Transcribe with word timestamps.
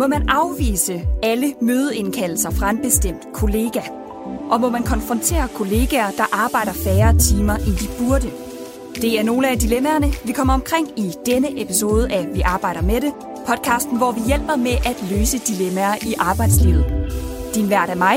Må 0.00 0.06
man 0.06 0.28
afvise 0.28 1.06
alle 1.22 1.54
mødeindkaldelser 1.62 2.50
fra 2.50 2.70
en 2.70 2.82
bestemt 2.82 3.26
kollega? 3.34 3.80
Og 4.50 4.60
må 4.60 4.70
man 4.70 4.82
konfrontere 4.82 5.48
kollegaer, 5.48 6.10
der 6.10 6.44
arbejder 6.44 6.72
færre 6.72 7.18
timer, 7.18 7.56
end 7.56 7.76
de 7.82 7.88
burde? 7.98 8.30
Det 8.94 9.18
er 9.18 9.22
nogle 9.22 9.48
af 9.48 9.58
dilemmaerne, 9.58 10.12
vi 10.24 10.32
kommer 10.32 10.54
omkring 10.54 10.98
i 10.98 11.12
denne 11.26 11.62
episode 11.62 12.12
af 12.12 12.34
Vi 12.34 12.40
arbejder 12.40 12.82
med 12.82 13.00
det, 13.00 13.12
podcasten, 13.46 13.96
hvor 13.96 14.12
vi 14.12 14.20
hjælper 14.26 14.56
med 14.56 14.76
at 14.90 15.04
løse 15.10 15.38
dilemmaer 15.38 15.94
i 16.02 16.14
arbejdslivet. 16.18 16.84
Din 17.54 17.70
vært 17.70 17.90
er 17.90 17.94
mig. 17.94 18.16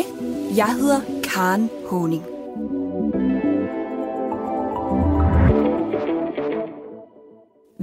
Jeg 0.55 0.73
hedder 0.73 1.02
Karen 1.23 1.69
Honing. 1.89 2.23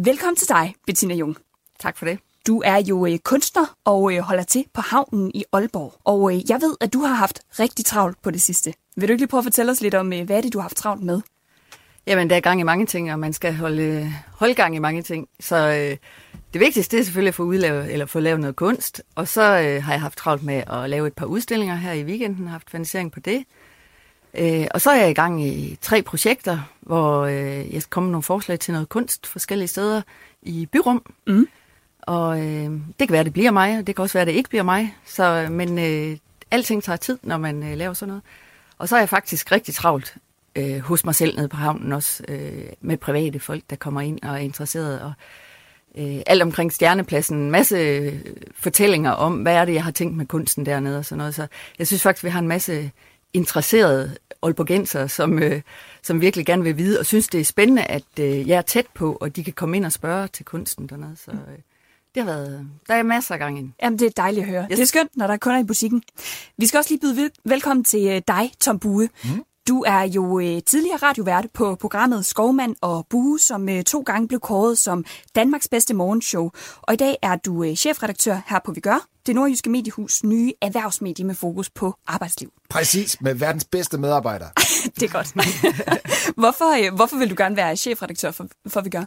Velkommen 0.04 0.36
til 0.36 0.48
dig, 0.48 0.74
Bettina 0.86 1.14
Jung. 1.14 1.36
Tak 1.80 1.96
for 1.98 2.04
det. 2.04 2.18
Du 2.46 2.62
er 2.64 2.82
jo 2.88 3.06
øh, 3.06 3.18
kunstner 3.18 3.76
og 3.84 4.14
øh, 4.14 4.20
holder 4.20 4.42
til 4.42 4.64
på 4.74 4.80
havnen 4.80 5.30
i 5.34 5.44
Aalborg. 5.52 5.94
Og 6.04 6.34
øh, 6.34 6.50
jeg 6.50 6.60
ved, 6.60 6.76
at 6.80 6.92
du 6.92 7.00
har 7.00 7.14
haft 7.14 7.40
rigtig 7.58 7.84
travlt 7.84 8.22
på 8.22 8.30
det 8.30 8.42
sidste. 8.42 8.74
Vil 8.96 9.08
du 9.08 9.12
ikke 9.12 9.22
lige 9.22 9.28
prøve 9.28 9.38
at 9.38 9.44
fortælle 9.44 9.72
os 9.72 9.80
lidt 9.80 9.94
om, 9.94 10.12
øh, 10.12 10.24
hvad 10.24 10.36
er 10.36 10.40
det, 10.40 10.52
du 10.52 10.58
har 10.58 10.62
haft 10.62 10.76
travlt 10.76 11.02
med? 11.02 11.20
Jamen, 12.06 12.30
der 12.30 12.36
er 12.36 12.40
gang 12.40 12.60
i 12.60 12.62
mange 12.62 12.86
ting, 12.86 13.12
og 13.12 13.18
man 13.18 13.32
skal 13.32 13.54
holde, 13.54 14.12
holde 14.32 14.54
gang 14.54 14.76
i 14.76 14.78
mange 14.78 15.02
ting. 15.02 15.28
Så 15.40 15.56
øh, 15.56 15.96
det 16.52 16.60
vigtigste 16.60 16.98
er 16.98 17.02
selvfølgelig 17.02 17.28
at 17.28 17.34
få, 17.34 17.42
udlavet, 17.42 17.92
eller 17.92 18.06
få 18.06 18.20
lavet 18.20 18.40
noget 18.40 18.56
kunst. 18.56 19.02
Og 19.14 19.28
så 19.28 19.42
øh, 19.42 19.82
har 19.82 19.92
jeg 19.92 20.00
haft 20.00 20.18
travlt 20.18 20.42
med 20.42 20.62
at 20.72 20.90
lave 20.90 21.06
et 21.06 21.12
par 21.12 21.26
udstillinger 21.26 21.74
her 21.74 21.92
i 21.92 22.04
weekenden, 22.04 22.46
har 22.46 22.52
haft 22.52 22.70
finansiering 22.70 23.12
på 23.12 23.20
det. 23.20 23.44
Øh, 24.34 24.66
og 24.74 24.80
så 24.80 24.90
er 24.90 24.96
jeg 24.96 25.10
i 25.10 25.14
gang 25.14 25.46
i 25.46 25.78
tre 25.80 26.02
projekter, 26.02 26.58
hvor 26.80 27.20
øh, 27.20 27.74
jeg 27.74 27.82
skal 27.82 27.90
komme 27.90 28.06
med 28.06 28.12
nogle 28.12 28.22
forslag 28.22 28.58
til 28.58 28.72
noget 28.72 28.88
kunst 28.88 29.26
forskellige 29.26 29.68
steder 29.68 30.02
i 30.42 30.66
byrum. 30.66 31.02
Mm. 31.26 31.48
Og 32.02 32.40
øh, 32.40 32.70
det 32.70 33.08
kan 33.08 33.10
være, 33.10 33.24
det 33.24 33.32
bliver 33.32 33.50
mig, 33.50 33.78
og 33.78 33.86
det 33.86 33.96
kan 33.96 34.02
også 34.02 34.18
være, 34.18 34.24
det 34.24 34.32
ikke 34.32 34.48
bliver 34.48 34.62
mig. 34.62 34.96
Så, 35.04 35.46
men 35.50 35.78
øh, 35.78 36.16
alting 36.50 36.82
tager 36.82 36.96
tid, 36.96 37.18
når 37.22 37.38
man 37.38 37.62
øh, 37.62 37.76
laver 37.76 37.92
sådan 37.92 38.08
noget. 38.08 38.22
Og 38.78 38.88
så 38.88 38.96
er 38.96 39.00
jeg 39.00 39.08
faktisk 39.08 39.52
rigtig 39.52 39.74
travlt 39.74 40.16
øh, 40.56 40.78
hos 40.78 41.04
mig 41.04 41.14
selv 41.14 41.36
nede 41.36 41.48
på 41.48 41.56
havnen 41.56 41.92
også, 41.92 42.24
øh, 42.28 42.64
med 42.80 42.96
private 42.96 43.40
folk, 43.40 43.62
der 43.70 43.76
kommer 43.76 44.00
ind 44.00 44.18
og 44.22 44.30
er 44.30 44.36
interesserede. 44.36 45.04
Og 45.04 45.12
øh, 45.98 46.20
alt 46.26 46.42
omkring 46.42 46.72
Stjernepladsen, 46.72 47.36
en 47.36 47.50
masse 47.50 47.76
øh, 47.76 48.20
fortællinger 48.54 49.10
om, 49.10 49.34
hvad 49.34 49.54
er 49.54 49.64
det, 49.64 49.74
jeg 49.74 49.84
har 49.84 49.90
tænkt 49.90 50.16
med 50.16 50.26
kunsten 50.26 50.66
dernede 50.66 50.98
og 50.98 51.04
sådan 51.04 51.18
noget. 51.18 51.34
Så 51.34 51.46
jeg 51.78 51.86
synes 51.86 52.02
faktisk, 52.02 52.24
vi 52.24 52.30
har 52.30 52.38
en 52.38 52.48
masse 52.48 52.90
interesserede 53.32 54.16
Aalborgenser, 54.42 55.06
som, 55.06 55.38
øh, 55.38 55.62
som 56.02 56.20
virkelig 56.20 56.46
gerne 56.46 56.62
vil 56.62 56.76
vide, 56.76 56.98
og 56.98 57.06
synes, 57.06 57.28
det 57.28 57.40
er 57.40 57.44
spændende, 57.44 57.84
at 57.84 58.02
øh, 58.20 58.48
jeg 58.48 58.58
er 58.58 58.62
tæt 58.62 58.86
på, 58.94 59.18
og 59.20 59.36
de 59.36 59.44
kan 59.44 59.52
komme 59.52 59.76
ind 59.76 59.84
og 59.84 59.92
spørge 59.92 60.28
til 60.28 60.44
kunsten 60.44 60.86
dernede. 60.86 61.16
Så 61.16 61.30
øh, 61.30 61.58
det 62.14 62.22
har 62.22 62.30
været, 62.30 62.66
der 62.88 62.94
er 62.94 63.02
masser 63.02 63.34
af 63.34 63.38
gang 63.38 63.58
ind. 63.58 63.72
Jamen, 63.82 63.98
det 63.98 64.06
er 64.06 64.10
dejligt 64.10 64.42
at 64.44 64.50
høre. 64.50 64.62
Yes. 64.62 64.68
Det 64.76 64.80
er 64.80 64.86
skønt, 64.86 65.16
når 65.16 65.26
der 65.26 65.34
er 65.34 65.38
kunder 65.38 65.58
i 65.60 65.64
butikken. 65.64 66.02
Vi 66.56 66.66
skal 66.66 66.78
også 66.78 66.90
lige 66.90 67.00
byde 67.00 67.16
vel- 67.16 67.30
velkommen 67.44 67.84
til 67.84 68.06
øh, 68.08 68.22
dig, 68.28 68.52
Tom 68.60 68.78
Bue. 68.78 69.08
Mm. 69.24 69.44
Du 69.68 69.84
er 69.86 70.02
jo 70.02 70.40
øh, 70.40 70.62
tidligere 70.66 70.96
radiovært 70.96 71.46
på 71.54 71.74
programmet 71.74 72.26
Skovmand 72.26 72.76
og 72.80 73.06
Bue, 73.10 73.38
som 73.38 73.68
øh, 73.68 73.84
to 73.84 74.00
gange 74.00 74.28
blev 74.28 74.40
kåret 74.40 74.78
som 74.78 75.04
Danmarks 75.34 75.68
bedste 75.68 75.94
morgenshow. 75.94 76.50
Og 76.82 76.94
i 76.94 76.96
dag 76.96 77.16
er 77.22 77.36
du 77.36 77.64
øh, 77.64 77.74
chefredaktør 77.74 78.40
her 78.46 78.58
på 78.64 78.72
Vi 78.72 78.80
Gør, 78.80 79.06
det 79.26 79.34
nordjyske 79.34 79.70
mediehus 79.70 80.24
nye 80.24 80.52
erhvervsmedie 80.62 81.24
med 81.24 81.34
fokus 81.34 81.70
på 81.70 81.94
arbejdsliv. 82.06 82.52
Præcis, 82.70 83.20
med 83.20 83.34
verdens 83.34 83.64
bedste 83.64 83.98
medarbejdere. 83.98 84.50
det 85.00 85.02
er 85.02 85.08
godt. 85.08 85.32
hvorfor, 86.42 86.86
øh, 86.86 86.94
hvorfor 86.94 87.16
vil 87.16 87.30
du 87.30 87.34
gerne 87.38 87.56
være 87.56 87.76
chefredaktør 87.76 88.30
for, 88.30 88.46
for 88.68 88.80
Vi 88.80 88.90
Gør? 88.90 89.04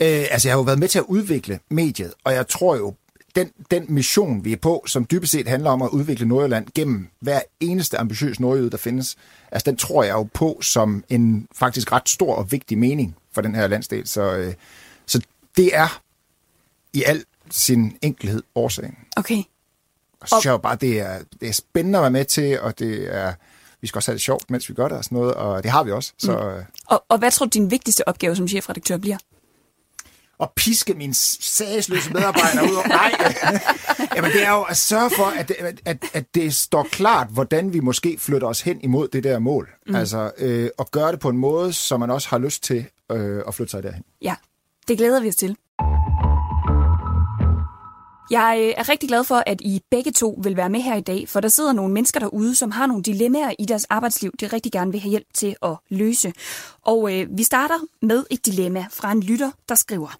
Øh, 0.00 0.26
altså, 0.30 0.48
jeg 0.48 0.52
har 0.52 0.58
jo 0.58 0.62
været 0.62 0.78
med 0.78 0.88
til 0.88 0.98
at 0.98 1.04
udvikle 1.08 1.58
mediet, 1.70 2.14
og 2.24 2.32
jeg 2.32 2.48
tror 2.48 2.76
jo, 2.76 2.94
den, 3.34 3.50
den 3.70 3.86
mission, 3.88 4.44
vi 4.44 4.52
er 4.52 4.56
på, 4.56 4.84
som 4.86 5.06
dybest 5.10 5.32
set 5.32 5.48
handler 5.48 5.70
om 5.70 5.82
at 5.82 5.88
udvikle 5.88 6.26
Nordjylland 6.26 6.66
gennem 6.74 7.08
hver 7.20 7.40
eneste 7.60 7.98
ambitiøs 7.98 8.40
nordjyde, 8.40 8.70
der 8.70 8.76
findes, 8.76 9.16
altså 9.50 9.70
den 9.70 9.76
tror 9.76 10.02
jeg 10.02 10.12
jo 10.12 10.28
på 10.34 10.58
som 10.62 11.04
en 11.08 11.48
faktisk 11.54 11.92
ret 11.92 12.08
stor 12.08 12.34
og 12.34 12.52
vigtig 12.52 12.78
mening 12.78 13.16
for 13.32 13.40
den 13.40 13.54
her 13.54 13.66
landsdel. 13.66 14.06
Så, 14.06 14.36
øh, 14.36 14.54
så 15.06 15.20
det 15.56 15.76
er 15.76 16.00
i 16.92 17.02
al 17.02 17.24
sin 17.50 17.96
enkelhed 18.02 18.42
årsagen. 18.54 18.96
Okay. 19.16 19.42
Og 20.20 20.28
så 20.28 20.34
synes 20.34 20.44
jeg 20.44 20.52
jo 20.52 20.58
bare, 20.58 20.76
det 20.76 21.00
er, 21.00 21.18
det 21.40 21.48
er 21.48 21.52
spændende 21.52 21.98
at 21.98 22.02
være 22.02 22.10
med 22.10 22.24
til, 22.24 22.60
og 22.60 22.78
det 22.78 23.14
er, 23.16 23.34
vi 23.80 23.86
skal 23.86 23.98
også 23.98 24.10
have 24.10 24.16
det 24.16 24.22
sjovt, 24.22 24.50
mens 24.50 24.68
vi 24.68 24.74
gør 24.74 24.88
det 24.88 24.96
og 24.96 25.04
sådan 25.04 25.18
noget, 25.18 25.34
og 25.34 25.62
det 25.62 25.70
har 25.70 25.84
vi 25.84 25.92
også. 25.92 26.12
Så, 26.18 26.32
mm. 26.32 26.64
Og, 26.86 27.04
og 27.08 27.18
hvad 27.18 27.30
tror 27.30 27.46
du, 27.46 27.50
din 27.54 27.70
vigtigste 27.70 28.08
opgave 28.08 28.36
som 28.36 28.48
chefredaktør 28.48 28.96
bliver? 28.96 29.18
At 30.40 30.48
piske 30.56 30.94
mine 30.94 31.14
sagsløse 31.14 32.12
medarbejdere 32.12 32.64
ud. 32.64 32.88
Nej, 32.88 33.12
Jamen, 34.16 34.30
det 34.30 34.44
er 34.44 34.50
jo 34.50 34.62
at 34.62 34.76
sørge 34.76 35.10
for, 35.16 35.24
at, 35.24 35.52
at, 35.84 36.04
at 36.12 36.34
det 36.34 36.54
står 36.54 36.86
klart, 36.92 37.28
hvordan 37.30 37.72
vi 37.72 37.80
måske 37.80 38.16
flytter 38.18 38.48
os 38.48 38.60
hen 38.60 38.80
imod 38.80 39.08
det 39.08 39.24
der 39.24 39.38
mål. 39.38 39.68
Mm. 39.86 39.94
Altså, 39.94 40.30
øh, 40.38 40.70
at 40.78 40.90
gøre 40.90 41.12
det 41.12 41.20
på 41.20 41.28
en 41.28 41.36
måde, 41.36 41.72
så 41.72 41.96
man 41.96 42.10
også 42.10 42.28
har 42.28 42.38
lyst 42.38 42.62
til 42.62 42.84
øh, 43.12 43.42
at 43.48 43.54
flytte 43.54 43.70
sig 43.70 43.82
derhen. 43.82 44.02
Ja, 44.22 44.34
det 44.88 44.98
glæder 44.98 45.20
vi 45.20 45.28
os 45.28 45.36
til. 45.36 45.56
Jeg 48.30 48.56
øh, 48.60 48.74
er 48.76 48.88
rigtig 48.88 49.08
glad 49.08 49.24
for, 49.24 49.42
at 49.46 49.60
I 49.60 49.82
begge 49.90 50.12
to 50.12 50.40
vil 50.42 50.56
være 50.56 50.70
med 50.70 50.80
her 50.80 50.96
i 50.96 51.00
dag, 51.00 51.28
for 51.28 51.40
der 51.40 51.48
sidder 51.48 51.72
nogle 51.72 51.94
mennesker 51.94 52.20
derude, 52.20 52.54
som 52.54 52.70
har 52.70 52.86
nogle 52.86 53.02
dilemmaer 53.02 53.52
i 53.58 53.64
deres 53.64 53.84
arbejdsliv, 53.84 54.32
de 54.40 54.46
rigtig 54.46 54.72
gerne 54.72 54.92
vil 54.92 55.00
have 55.00 55.10
hjælp 55.10 55.26
til 55.34 55.56
at 55.62 55.76
løse. 55.88 56.32
Og 56.82 57.18
øh, 57.18 57.38
vi 57.38 57.42
starter 57.42 57.78
med 58.02 58.24
et 58.30 58.46
dilemma 58.46 58.86
fra 58.90 59.12
en 59.12 59.22
lytter, 59.22 59.50
der 59.68 59.74
skriver. 59.74 60.18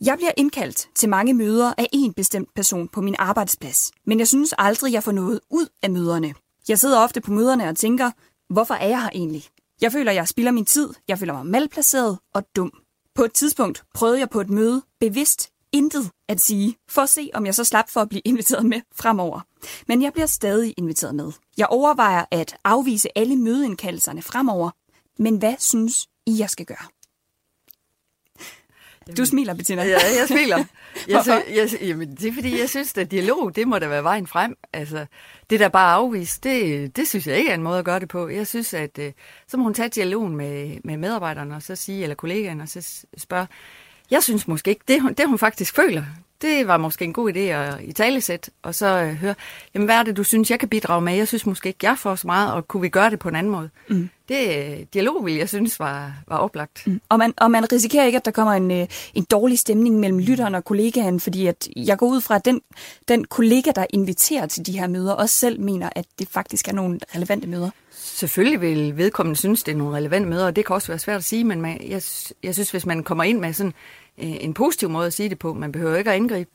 Jeg 0.00 0.16
bliver 0.16 0.32
indkaldt 0.36 0.88
til 0.94 1.08
mange 1.08 1.34
møder 1.34 1.72
af 1.78 1.88
en 1.92 2.12
bestemt 2.12 2.54
person 2.54 2.88
på 2.88 3.00
min 3.00 3.16
arbejdsplads, 3.18 3.92
men 4.06 4.18
jeg 4.18 4.28
synes 4.28 4.54
aldrig, 4.58 4.92
jeg 4.92 5.02
får 5.02 5.12
noget 5.12 5.40
ud 5.50 5.66
af 5.82 5.90
møderne. 5.90 6.34
Jeg 6.68 6.78
sidder 6.78 6.98
ofte 6.98 7.20
på 7.20 7.32
møderne 7.32 7.68
og 7.68 7.76
tænker, 7.76 8.10
hvorfor 8.52 8.74
er 8.74 8.88
jeg 8.88 9.02
her 9.02 9.10
egentlig? 9.14 9.44
Jeg 9.80 9.92
føler, 9.92 10.12
jeg 10.12 10.28
spilder 10.28 10.52
min 10.52 10.64
tid, 10.64 10.94
jeg 11.08 11.18
føler 11.18 11.32
mig 11.32 11.46
malplaceret 11.46 12.18
og 12.34 12.42
dum. 12.56 12.72
På 13.14 13.24
et 13.24 13.32
tidspunkt 13.32 13.84
prøvede 13.94 14.18
jeg 14.18 14.30
på 14.30 14.40
et 14.40 14.50
møde 14.50 14.82
bevidst 15.00 15.50
intet 15.72 16.10
at 16.28 16.40
sige, 16.40 16.76
for 16.88 17.02
at 17.02 17.08
se, 17.08 17.30
om 17.34 17.46
jeg 17.46 17.54
så 17.54 17.64
slap 17.64 17.90
for 17.90 18.00
at 18.00 18.08
blive 18.08 18.22
inviteret 18.30 18.66
med 18.66 18.80
fremover. 18.94 19.40
Men 19.88 20.02
jeg 20.02 20.12
bliver 20.12 20.26
stadig 20.26 20.74
inviteret 20.76 21.14
med. 21.14 21.32
Jeg 21.58 21.66
overvejer 21.66 22.24
at 22.30 22.56
afvise 22.64 23.18
alle 23.18 23.36
mødeindkaldelserne 23.36 24.22
fremover, 24.22 24.70
men 25.22 25.36
hvad 25.36 25.54
synes 25.58 26.06
I, 26.26 26.36
jeg 26.38 26.50
skal 26.50 26.66
gøre? 26.66 26.86
Du 29.18 29.24
smiler, 29.24 29.54
Bettina. 29.54 29.82
Ja, 29.84 29.98
jeg 30.18 30.28
smiler. 30.28 30.64
Jeg, 31.08 31.24
sy- 31.24 31.54
jeg, 31.56 31.82
jamen, 31.88 32.10
det 32.16 32.24
er 32.28 32.32
fordi, 32.32 32.60
jeg 32.60 32.68
synes, 32.70 32.96
at 32.96 33.10
dialog, 33.10 33.56
det 33.56 33.68
må 33.68 33.78
da 33.78 33.88
være 33.88 34.02
vejen 34.04 34.26
frem. 34.26 34.56
Altså, 34.72 35.06
det 35.50 35.60
der 35.60 35.68
bare 35.68 35.92
afvist, 35.94 36.44
det, 36.44 36.96
det 36.96 37.08
synes 37.08 37.26
jeg 37.26 37.38
ikke 37.38 37.50
er 37.50 37.54
en 37.54 37.62
måde 37.62 37.78
at 37.78 37.84
gøre 37.84 38.00
det 38.00 38.08
på. 38.08 38.28
Jeg 38.28 38.46
synes, 38.46 38.74
at 38.74 38.98
øh, 38.98 39.12
så 39.48 39.56
må 39.56 39.62
hun 39.62 39.74
tage 39.74 39.88
dialogen 39.88 40.36
med, 40.36 40.76
med 40.84 40.96
medarbejderne, 40.96 41.56
og 41.56 41.62
så 41.62 41.76
sige, 41.76 42.02
eller 42.02 42.14
kollegaerne, 42.16 42.62
og 42.62 42.68
så 42.68 43.06
spørge, 43.16 43.46
jeg 44.10 44.22
synes 44.22 44.48
måske 44.48 44.70
ikke, 44.70 44.84
det 44.88 45.02
hun, 45.02 45.14
det 45.14 45.28
hun 45.28 45.38
faktisk 45.38 45.74
føler, 45.74 46.02
det 46.42 46.66
var 46.66 46.76
måske 46.76 47.04
en 47.04 47.12
god 47.12 47.32
idé 47.32 47.38
at 47.38 47.80
i 47.82 47.92
talesæt, 47.92 48.50
og 48.62 48.74
så 48.74 48.86
øh, 48.86 49.14
høre, 49.14 49.34
jamen 49.74 49.86
hvad 49.86 49.96
er 49.96 50.02
det, 50.02 50.16
du 50.16 50.24
synes, 50.24 50.50
jeg 50.50 50.60
kan 50.60 50.68
bidrage 50.68 51.00
med? 51.00 51.14
Jeg 51.14 51.28
synes 51.28 51.46
måske 51.46 51.66
ikke, 51.68 51.78
jeg 51.82 51.98
får 51.98 52.14
så 52.14 52.26
meget, 52.26 52.52
og 52.52 52.68
kunne 52.68 52.80
vi 52.80 52.88
gøre 52.88 53.10
det 53.10 53.18
på 53.18 53.28
en 53.28 53.36
anden 53.36 53.52
måde? 53.52 53.70
Mm. 53.88 54.08
Det 54.28 54.70
øh, 54.70 54.86
dialog, 54.94 55.26
vil 55.26 55.34
jeg 55.34 55.48
synes, 55.48 55.80
var, 55.80 56.12
var 56.28 56.36
oplagt. 56.36 56.86
Mm. 56.86 57.00
Og, 57.08 57.18
man, 57.18 57.34
og 57.36 57.50
man 57.50 57.72
risikerer 57.72 58.04
ikke, 58.04 58.16
at 58.16 58.24
der 58.24 58.30
kommer 58.30 58.52
en, 58.52 58.70
øh, 58.70 58.86
en 59.14 59.24
dårlig 59.24 59.58
stemning 59.58 60.00
mellem 60.00 60.18
lytteren 60.18 60.54
og 60.54 60.64
kollegaen, 60.64 61.20
fordi 61.20 61.46
at 61.46 61.68
jeg 61.76 61.98
går 61.98 62.06
ud 62.06 62.20
fra, 62.20 62.34
at 62.34 62.44
den, 62.44 62.60
den 63.08 63.24
kollega, 63.24 63.70
der 63.70 63.86
inviterer 63.90 64.46
til 64.46 64.66
de 64.66 64.78
her 64.78 64.86
møder, 64.86 65.12
også 65.12 65.34
selv 65.34 65.60
mener, 65.60 65.90
at 65.96 66.04
det 66.18 66.28
faktisk 66.28 66.68
er 66.68 66.72
nogle 66.72 67.00
relevante 67.14 67.48
møder. 67.48 67.70
Selvfølgelig 67.92 68.60
vil 68.60 68.96
vedkommende 68.96 69.38
synes, 69.38 69.62
det 69.62 69.72
er 69.72 69.76
nogle 69.76 69.96
relevante 69.96 70.28
møder, 70.28 70.46
og 70.46 70.56
det 70.56 70.66
kan 70.66 70.74
også 70.74 70.88
være 70.88 70.98
svært 70.98 71.16
at 71.16 71.24
sige, 71.24 71.44
men 71.44 71.60
man, 71.60 71.80
jeg, 71.88 72.02
jeg 72.42 72.54
synes, 72.54 72.70
hvis 72.70 72.86
man 72.86 73.02
kommer 73.02 73.24
ind 73.24 73.38
med 73.38 73.52
sådan 73.52 73.72
øh, 74.18 74.36
en 74.40 74.54
positiv 74.54 74.90
måde 74.90 75.06
at 75.06 75.12
sige 75.12 75.28
det 75.28 75.38
på, 75.38 75.54
man 75.54 75.72
behøver 75.72 75.96
ikke 75.96 76.10
at 76.10 76.16
angribe, 76.16 76.50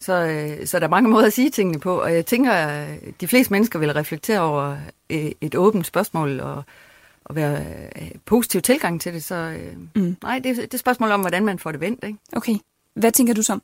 så, 0.00 0.12
øh, 0.12 0.66
så 0.66 0.78
der 0.78 0.86
er 0.86 0.90
mange 0.90 1.10
måder 1.10 1.26
at 1.26 1.32
sige 1.32 1.50
tingene 1.50 1.80
på, 1.80 2.00
og 2.00 2.14
jeg 2.14 2.26
tænker, 2.26 2.52
at 2.52 2.98
de 3.20 3.28
fleste 3.28 3.52
mennesker 3.52 3.78
vil 3.78 3.92
reflektere 3.92 4.40
over 4.40 4.76
øh, 5.10 5.30
et 5.40 5.54
åbent 5.54 5.86
spørgsmål 5.86 6.40
og, 6.40 6.62
og 7.24 7.36
være 7.36 7.64
positiv 8.26 8.62
tilgang 8.62 9.00
til 9.00 9.14
det. 9.14 9.24
Så 9.24 9.56
mm. 9.94 10.16
nej, 10.22 10.38
det, 10.38 10.56
det 10.56 10.62
er 10.62 10.68
et 10.74 10.80
spørgsmål 10.80 11.10
om, 11.10 11.20
hvordan 11.20 11.44
man 11.44 11.58
får 11.58 11.72
det 11.72 11.80
vendt. 11.80 12.04
Ikke? 12.04 12.18
Okay. 12.32 12.54
Hvad 12.94 13.12
tænker 13.12 13.34
du 13.34 13.42
som? 13.42 13.62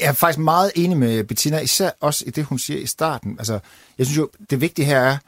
Jeg 0.00 0.08
er 0.08 0.12
faktisk 0.12 0.38
meget 0.38 0.72
enig 0.74 0.98
med 0.98 1.24
Bettina, 1.24 1.58
især 1.58 1.90
også 2.00 2.24
i 2.26 2.30
det, 2.30 2.44
hun 2.44 2.58
siger 2.58 2.80
i 2.80 2.86
starten. 2.86 3.36
Altså, 3.38 3.58
jeg 3.98 4.06
synes 4.06 4.18
jo, 4.18 4.30
det 4.50 4.60
vigtige 4.60 4.86
her 4.86 5.00
er, 5.00 5.18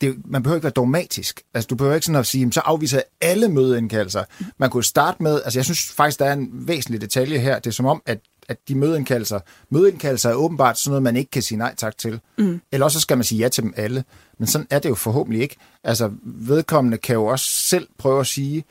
det, 0.00 0.16
man 0.24 0.42
behøver 0.42 0.56
ikke 0.56 0.64
være 0.64 0.72
dogmatisk. 0.72 1.42
Altså, 1.54 1.66
du 1.68 1.74
behøver 1.74 1.94
ikke 1.94 2.06
sådan 2.06 2.20
at 2.20 2.26
sige, 2.26 2.52
så 2.52 2.60
afviser 2.60 3.02
alle 3.20 3.48
mødeindkaldelser. 3.48 4.24
Man 4.58 4.70
kunne 4.70 4.84
starte 4.84 5.22
med, 5.22 5.42
altså 5.44 5.58
jeg 5.58 5.64
synes 5.64 5.92
faktisk, 5.92 6.18
der 6.18 6.26
er 6.26 6.32
en 6.32 6.48
væsentlig 6.52 7.00
detalje 7.00 7.38
her. 7.38 7.58
Det 7.58 7.66
er 7.66 7.74
som 7.74 7.86
om, 7.86 8.02
at, 8.06 8.18
at 8.48 8.56
de 8.68 8.74
mødeindkaldelser, 8.74 9.40
mødeindkaldelser 9.70 10.30
er 10.30 10.34
åbenbart 10.34 10.78
sådan 10.78 10.90
noget, 10.90 11.02
man 11.02 11.16
ikke 11.16 11.30
kan 11.30 11.42
sige 11.42 11.58
nej 11.58 11.74
tak 11.74 11.98
til. 11.98 12.20
Mm. 12.38 12.60
Eller 12.72 12.84
også 12.84 13.00
skal 13.00 13.16
man 13.16 13.24
sige 13.24 13.38
ja 13.38 13.48
til 13.48 13.62
dem 13.62 13.74
alle. 13.76 14.04
Men 14.38 14.46
sådan 14.46 14.66
er 14.70 14.78
det 14.78 14.88
jo 14.88 14.94
forhåbentlig 14.94 15.42
ikke. 15.42 15.56
Altså, 15.84 16.10
vedkommende 16.24 16.98
kan 16.98 17.14
jo 17.14 17.26
også 17.26 17.46
selv 17.46 17.88
prøve 17.98 18.20
at 18.20 18.26
sige, 18.26 18.64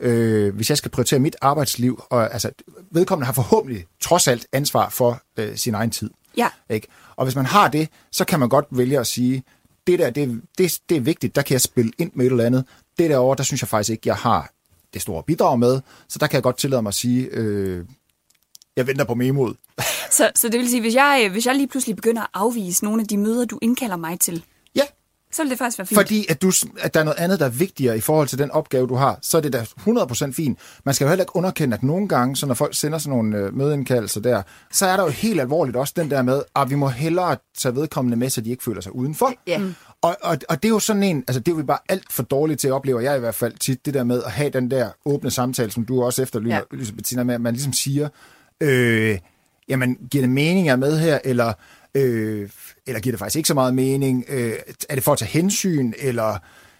øh, 0.00 0.54
hvis 0.54 0.70
jeg 0.70 0.78
skal 0.78 0.90
prioritere 0.90 1.20
mit 1.20 1.36
arbejdsliv, 1.40 2.02
og 2.10 2.32
altså, 2.32 2.50
vedkommende 2.90 3.26
har 3.26 3.32
forhåbentlig 3.32 3.86
trods 4.00 4.28
alt 4.28 4.46
ansvar 4.52 4.88
for 4.88 5.22
øh, 5.36 5.56
sin 5.56 5.74
egen 5.74 5.90
tid. 5.90 6.10
Ja. 6.36 6.48
Ikke? 6.70 6.88
Og 7.16 7.24
hvis 7.24 7.36
man 7.36 7.46
har 7.46 7.68
det, 7.68 7.88
så 8.12 8.24
kan 8.24 8.40
man 8.40 8.48
godt 8.48 8.66
vælge 8.70 8.98
at 8.98 9.06
sige, 9.06 9.42
det 9.86 9.98
der, 9.98 10.10
det, 10.10 10.42
det, 10.58 10.78
det 10.88 10.96
er 10.96 11.00
vigtigt, 11.00 11.36
der 11.36 11.42
kan 11.42 11.52
jeg 11.52 11.60
spille 11.60 11.92
ind 11.98 12.10
med 12.14 12.26
et 12.26 12.30
eller 12.30 12.44
andet. 12.44 12.64
Det 12.98 13.10
derovre, 13.10 13.36
der 13.36 13.42
synes 13.42 13.62
jeg 13.62 13.68
faktisk 13.68 13.90
ikke, 13.90 14.08
jeg 14.08 14.16
har 14.16 14.52
det 14.94 15.02
store 15.02 15.22
bidrag 15.22 15.58
med, 15.58 15.80
så 16.08 16.18
der 16.18 16.26
kan 16.26 16.34
jeg 16.34 16.42
godt 16.42 16.58
tillade 16.58 16.82
mig 16.82 16.90
at 16.90 16.94
sige, 16.94 17.28
øh, 17.32 17.84
jeg 18.76 18.86
venter 18.86 19.04
på 19.04 19.14
memoet. 19.14 19.56
så, 20.10 20.30
så 20.34 20.48
det 20.48 20.60
vil 20.60 20.70
sige, 20.70 20.80
hvis 20.80 20.94
jeg, 20.94 21.22
øh, 21.24 21.32
hvis 21.32 21.46
jeg 21.46 21.54
lige 21.54 21.68
pludselig 21.68 21.96
begynder 21.96 22.22
at 22.22 22.28
afvise 22.34 22.84
nogle 22.84 23.02
af 23.02 23.08
de 23.08 23.16
møder, 23.16 23.44
du 23.44 23.58
indkalder 23.62 23.96
mig 23.96 24.20
til, 24.20 24.44
så 25.34 25.42
vil 25.42 25.50
det 25.50 25.58
faktisk 25.58 25.78
være 25.78 25.86
fint. 25.86 25.98
Fordi 25.98 26.26
at, 26.28 26.42
du, 26.42 26.52
at 26.80 26.94
der 26.94 27.00
er 27.00 27.04
noget 27.04 27.18
andet, 27.18 27.40
der 27.40 27.46
er 27.46 27.50
vigtigere 27.50 27.96
i 27.96 28.00
forhold 28.00 28.28
til 28.28 28.38
den 28.38 28.50
opgave, 28.50 28.86
du 28.86 28.94
har, 28.94 29.18
så 29.22 29.36
er 29.36 29.40
det 29.40 29.52
da 29.52 29.62
100% 29.62 30.32
fint. 30.32 30.58
Man 30.84 30.94
skal 30.94 31.04
jo 31.04 31.08
heller 31.08 31.22
ikke 31.22 31.36
underkende, 31.36 31.74
at 31.74 31.82
nogle 31.82 32.08
gange, 32.08 32.36
så 32.36 32.46
når 32.46 32.54
folk 32.54 32.74
sender 32.74 32.98
sådan 32.98 33.16
nogle 33.16 33.38
øh, 33.38 33.56
mødeindkaldelser 33.56 34.20
der, 34.20 34.42
så 34.72 34.86
er 34.86 34.96
der 34.96 35.02
jo 35.04 35.10
helt 35.10 35.40
alvorligt 35.40 35.76
også 35.76 35.94
den 35.96 36.10
der 36.10 36.22
med, 36.22 36.42
at 36.56 36.70
vi 36.70 36.74
må 36.74 36.88
hellere 36.88 37.36
tage 37.58 37.74
vedkommende 37.74 38.16
med, 38.16 38.30
så 38.30 38.40
de 38.40 38.50
ikke 38.50 38.64
føler 38.64 38.80
sig 38.80 38.94
udenfor. 38.94 39.32
Ja. 39.46 39.58
Mm. 39.58 39.74
Og, 40.02 40.16
og, 40.22 40.38
og 40.48 40.62
det 40.62 40.68
er 40.68 40.72
jo 40.72 40.78
sådan 40.78 41.02
en, 41.02 41.24
altså 41.28 41.40
det 41.40 41.52
er 41.52 41.56
jo 41.56 41.62
bare 41.62 41.78
alt 41.88 42.12
for 42.12 42.22
dårligt 42.22 42.60
til 42.60 42.68
at 42.68 42.72
opleve, 42.72 43.02
jeg 43.02 43.16
i 43.16 43.20
hvert 43.20 43.34
fald 43.34 43.52
tit, 43.60 43.86
det 43.86 43.94
der 43.94 44.04
med 44.04 44.22
at 44.22 44.32
have 44.32 44.50
den 44.50 44.70
der 44.70 44.88
åbne 45.04 45.30
samtale, 45.30 45.70
som 45.70 45.84
du 45.84 46.02
også 46.02 46.22
efterlyser, 46.22 46.56
ja. 46.72 46.92
Bettina, 46.96 47.24
med, 47.24 47.34
at 47.34 47.40
man 47.40 47.52
ligesom 47.54 47.72
siger, 47.72 48.08
øh, 48.60 49.18
jamen, 49.68 49.96
giver 50.10 50.22
det 50.22 50.30
mening, 50.30 50.68
at 50.68 50.78
med 50.78 50.98
her, 50.98 51.18
eller 51.24 51.52
Øh, 51.96 52.48
eller 52.86 53.00
giver 53.00 53.12
det 53.12 53.18
faktisk 53.18 53.36
ikke 53.36 53.46
så 53.46 53.54
meget 53.54 53.74
mening? 53.74 54.24
Øh, 54.28 54.52
er 54.88 54.94
det 54.94 55.04
for 55.04 55.12
at 55.12 55.18
tage 55.18 55.28
hensyn, 55.28 55.92
eller 55.98 56.38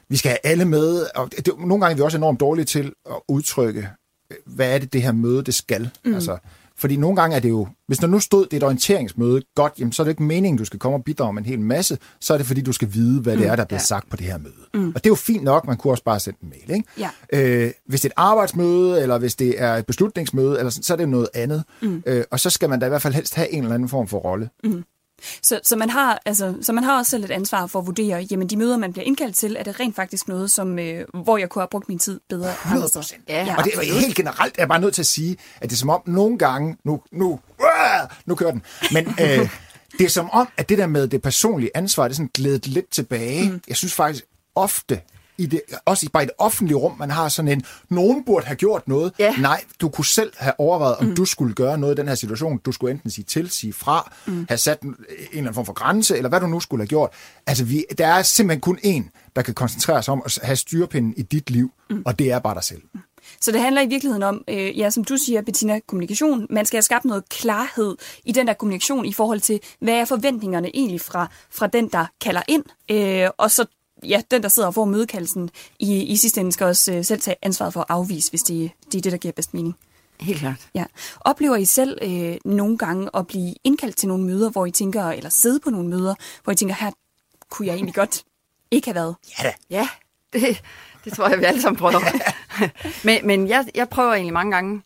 vi 0.09 0.17
skal 0.17 0.29
have 0.29 0.39
alle 0.45 0.65
med? 0.65 1.07
Og 1.15 1.31
det, 1.37 1.47
nogle 1.59 1.81
gange 1.81 1.91
er 1.91 1.97
vi 1.97 2.03
også 2.03 2.19
enormt 2.19 2.41
dårlige 2.41 2.65
til 2.65 2.93
at 3.07 3.17
udtrykke, 3.29 3.89
øh, 4.31 4.37
hvad 4.47 4.75
er 4.75 4.79
det, 4.79 4.93
det 4.93 5.03
her 5.03 5.13
møde, 5.13 5.43
det 5.43 5.55
skal? 5.55 5.91
Mm. 6.05 6.15
Altså, 6.15 6.39
fordi 6.77 6.97
nogle 6.97 7.17
gange 7.17 7.37
er 7.37 7.41
det 7.41 7.49
jo, 7.49 7.69
hvis 7.87 7.99
der 7.99 8.07
nu 8.07 8.21
stod, 8.21 8.45
det 8.45 8.53
er 8.53 8.57
et 8.57 8.63
orienteringsmøde, 8.63 9.43
godt, 9.55 9.73
jamen, 9.79 9.93
så 9.93 10.03
er 10.03 10.05
det 10.05 10.11
ikke 10.11 10.23
meningen, 10.23 10.59
du 10.59 10.65
skal 10.65 10.79
komme 10.79 10.99
og 10.99 11.05
bidrage 11.05 11.33
med 11.33 11.43
en 11.43 11.47
hel 11.47 11.61
masse, 11.61 11.99
så 12.21 12.35
er 12.35 12.39
det 12.39 12.47
fordi, 12.47 12.61
du 12.61 12.73
skal 12.73 12.89
vide, 12.93 13.21
hvad 13.21 13.33
det 13.33 13.45
mm, 13.45 13.51
er, 13.51 13.57
der 13.57 13.65
bliver 13.65 13.81
ja. 13.81 13.85
sagt 13.85 14.11
på 14.11 14.17
det 14.17 14.27
her 14.27 14.39
møde. 14.39 14.55
Mm. 14.75 14.89
Og 14.89 14.95
det 14.95 15.07
er 15.07 15.11
jo 15.11 15.15
fint 15.15 15.43
nok, 15.43 15.67
man 15.67 15.77
kunne 15.77 15.93
også 15.93 16.05
bare 16.05 16.21
sende 16.21 16.39
en 16.43 16.49
mail. 16.49 16.77
Ikke? 16.77 16.89
Ja. 16.99 17.11
Øh, 17.33 17.73
hvis 17.87 18.01
det 18.01 18.09
er 18.09 18.13
et 18.13 18.15
arbejdsmøde, 18.17 19.03
eller 19.03 19.19
hvis 19.19 19.35
det 19.35 19.63
er 19.63 19.75
et 19.75 19.87
beslutningsmøde, 19.87 20.59
eller 20.59 20.71
sådan, 20.71 20.83
så 20.83 20.93
er 20.93 20.97
det 20.97 21.09
noget 21.09 21.29
andet. 21.35 21.65
Mm. 21.83 22.03
Øh, 22.07 22.25
og 22.31 22.41
så 22.41 22.51
skal 22.51 22.71
man 22.71 22.81
da 22.81 22.87
i 22.87 22.89
hvert 22.89 23.03
fald 23.03 23.15
helst 23.15 23.35
have 23.35 23.53
en 23.53 23.63
eller 23.63 23.75
anden 23.75 23.89
form 23.89 24.09
for 24.09 24.19
rolle. 24.19 24.51
Mm. 24.65 24.85
Så, 25.43 25.61
så, 25.63 25.77
man 25.77 25.91
har, 25.91 26.23
altså, 26.27 26.55
så 26.63 26.73
man 26.73 26.85
har 26.85 26.99
også 26.99 27.11
selv 27.11 27.25
et 27.25 27.31
ansvar 27.31 27.67
for 27.67 27.79
at 27.79 27.87
vurdere, 27.87 28.27
jamen 28.31 28.51
de 28.51 28.57
møder, 28.57 28.77
man 28.77 28.93
bliver 28.93 29.05
indkaldt 29.05 29.37
til, 29.37 29.57
er 29.59 29.63
det 29.63 29.81
rent 29.81 29.97
faktisk 29.97 30.29
noget, 30.29 30.51
som, 30.51 30.79
øh, 30.79 31.05
hvor 31.25 31.39
jeg 31.39 31.49
kunne 31.49 31.63
have 31.63 31.69
brugt 31.71 31.89
min 31.89 31.99
tid 31.99 32.21
bedre? 32.29 32.51
100 32.65 32.91
Ja. 33.29 33.55
Og 33.59 33.65
det 33.65 33.75
er 33.75 34.01
helt 34.01 34.17
generelt, 34.17 34.55
er 34.59 34.63
jeg 34.63 34.69
bare 34.69 34.81
nødt 34.81 34.95
til 34.95 35.03
at 35.03 35.07
sige, 35.07 35.37
at 35.61 35.71
det 35.71 35.77
er 35.77 35.79
som 35.79 35.91
om 35.91 36.03
nogle 36.07 36.39
gange, 36.39 36.77
nu, 36.85 37.03
nu, 37.13 37.41
uh, 37.61 37.69
nu 38.27 38.35
kører 38.35 38.51
den, 38.51 38.63
men 38.93 39.07
øh, 39.21 39.49
det 39.99 40.05
er 40.05 40.09
som 40.09 40.31
om, 40.31 40.49
at 40.57 40.69
det 40.69 40.79
der 40.79 40.87
med 40.87 41.09
det 41.09 41.23
personlige 41.23 41.71
ansvar, 41.75 42.05
det 42.05 42.11
er 42.11 42.17
sådan 42.17 42.31
glædet 42.35 42.67
lidt 42.67 42.91
tilbage. 42.91 43.51
Mm. 43.51 43.61
Jeg 43.69 43.77
synes 43.77 43.95
faktisk 43.95 44.25
ofte, 44.55 45.01
i 45.39 45.47
det, 45.47 45.61
også 45.85 46.07
i 46.07 46.09
bare 46.09 46.23
et 46.23 46.31
offentligt 46.39 46.79
rum, 46.79 46.99
man 46.99 47.11
har 47.11 47.29
sådan 47.29 47.49
en, 47.49 47.65
nogen 47.89 48.25
burde 48.25 48.47
have 48.47 48.57
gjort 48.57 48.89
noget. 48.89 49.13
Ja. 49.19 49.37
Nej, 49.37 49.65
du 49.81 49.89
kunne 49.89 50.05
selv 50.05 50.33
have 50.37 50.53
overvejet, 50.59 50.97
om 50.97 51.07
mm. 51.07 51.17
du 51.17 51.25
skulle 51.25 51.55
gøre 51.55 51.79
noget 51.79 51.95
i 51.95 52.01
den 52.01 52.09
her 52.09 52.15
situation. 52.15 52.59
Du 52.59 52.73
skulle 52.73 52.91
enten 52.91 53.11
sige 53.11 53.25
til, 53.25 53.51
sige 53.51 53.73
fra, 53.73 54.13
mm. 54.27 54.47
have 54.49 54.59
sat 54.59 54.81
en, 54.81 54.89
en 54.89 54.95
eller 55.19 55.39
anden 55.39 55.55
form 55.55 55.67
for 55.67 55.73
grænse, 55.73 56.17
eller 56.17 56.29
hvad 56.29 56.41
du 56.41 56.47
nu 56.47 56.61
skulle 56.61 56.81
have 56.81 56.89
gjort. 56.89 57.11
Altså, 57.47 57.65
vi, 57.65 57.85
der 57.99 58.07
er 58.07 58.23
simpelthen 58.23 58.61
kun 58.61 58.79
én, 58.79 59.31
der 59.37 59.43
kan 59.43 59.55
koncentrere 59.55 60.03
sig 60.03 60.13
om 60.13 60.23
at 60.25 60.39
have 60.43 60.57
styrepinden 60.57 61.15
i 61.17 61.23
dit 61.23 61.51
liv, 61.51 61.73
mm. 61.91 62.03
og 62.07 62.19
det 62.19 62.33
er 62.33 62.39
bare 62.39 62.55
dig 62.55 62.65
selv. 62.65 62.83
Mm. 62.95 63.01
Så 63.41 63.53
det 63.53 63.61
handler 63.61 63.83
i 63.83 63.87
virkeligheden 63.87 64.23
om, 64.23 64.45
øh, 64.49 64.79
ja, 64.79 64.91
som 64.91 65.05
du 65.05 65.17
siger, 65.17 65.43
Bettina, 65.43 65.81
kommunikation. 65.87 66.47
Man 66.51 66.67
skal 66.67 66.77
have 66.77 66.83
skabt 66.83 67.05
noget 67.05 67.29
klarhed 67.29 67.97
i 68.25 68.33
den 68.33 68.47
der 68.47 68.53
kommunikation 68.53 69.05
i 69.05 69.13
forhold 69.13 69.41
til, 69.41 69.61
hvad 69.81 69.95
er 69.95 70.05
forventningerne 70.05 70.77
egentlig 70.77 71.01
fra, 71.01 71.31
fra 71.51 71.67
den, 71.67 71.89
der 71.89 72.07
kalder 72.21 72.43
ind, 72.49 72.65
øh, 72.91 73.29
og 73.39 73.51
så 73.51 73.67
ja, 74.09 74.23
den, 74.31 74.43
der 74.43 74.49
sidder 74.49 74.69
og 74.69 74.75
får 74.75 74.85
mødekaldelsen, 74.85 75.51
i, 75.79 76.03
i 76.03 76.17
sidste 76.17 76.41
ende 76.41 76.53
skal 76.53 76.67
også 76.67 76.93
øh, 76.93 77.05
selv 77.05 77.21
tage 77.21 77.37
ansvaret 77.43 77.73
for 77.73 77.81
at 77.81 77.87
afvise, 77.89 78.31
hvis 78.31 78.43
det, 78.43 78.71
det 78.93 78.99
er 78.99 79.03
det, 79.03 79.13
der 79.13 79.19
giver 79.19 79.33
bedst 79.33 79.55
mening. 79.55 79.75
Helt 80.21 80.39
klart. 80.39 80.69
Ja. 80.75 80.85
Oplever 81.21 81.57
I 81.57 81.65
selv 81.65 81.99
øh, 82.03 82.37
nogle 82.45 82.79
gange 82.79 83.09
at 83.15 83.27
blive 83.27 83.55
indkaldt 83.65 83.97
til 83.97 84.09
nogle 84.09 84.25
møder, 84.25 84.51
hvor 84.51 84.67
I 84.67 84.71
tænker, 84.71 85.05
eller 85.05 85.31
sidde 85.31 85.61
på 85.61 85.71
nogle 85.71 85.89
møder, 85.89 86.15
hvor 86.45 86.53
I 86.53 86.57
tænker, 86.57 86.75
her 86.75 86.91
kunne 87.51 87.67
jeg 87.67 87.75
egentlig 87.75 87.95
godt 87.95 88.25
ikke 88.71 88.87
have 88.87 88.95
været? 88.95 89.17
Ja 89.43 89.53
Ja, 89.71 89.89
det, 90.33 90.63
det 91.05 91.13
tror 91.13 91.29
jeg, 91.29 91.39
vi 91.39 91.45
alle 91.45 91.63
sammen 91.63 91.79
prøver. 91.79 92.01
men 93.07 93.27
men 93.27 93.49
jeg, 93.49 93.67
jeg 93.75 93.89
prøver 93.89 94.15
egentlig 94.15 94.33
mange 94.33 94.53
gange, 94.53 94.83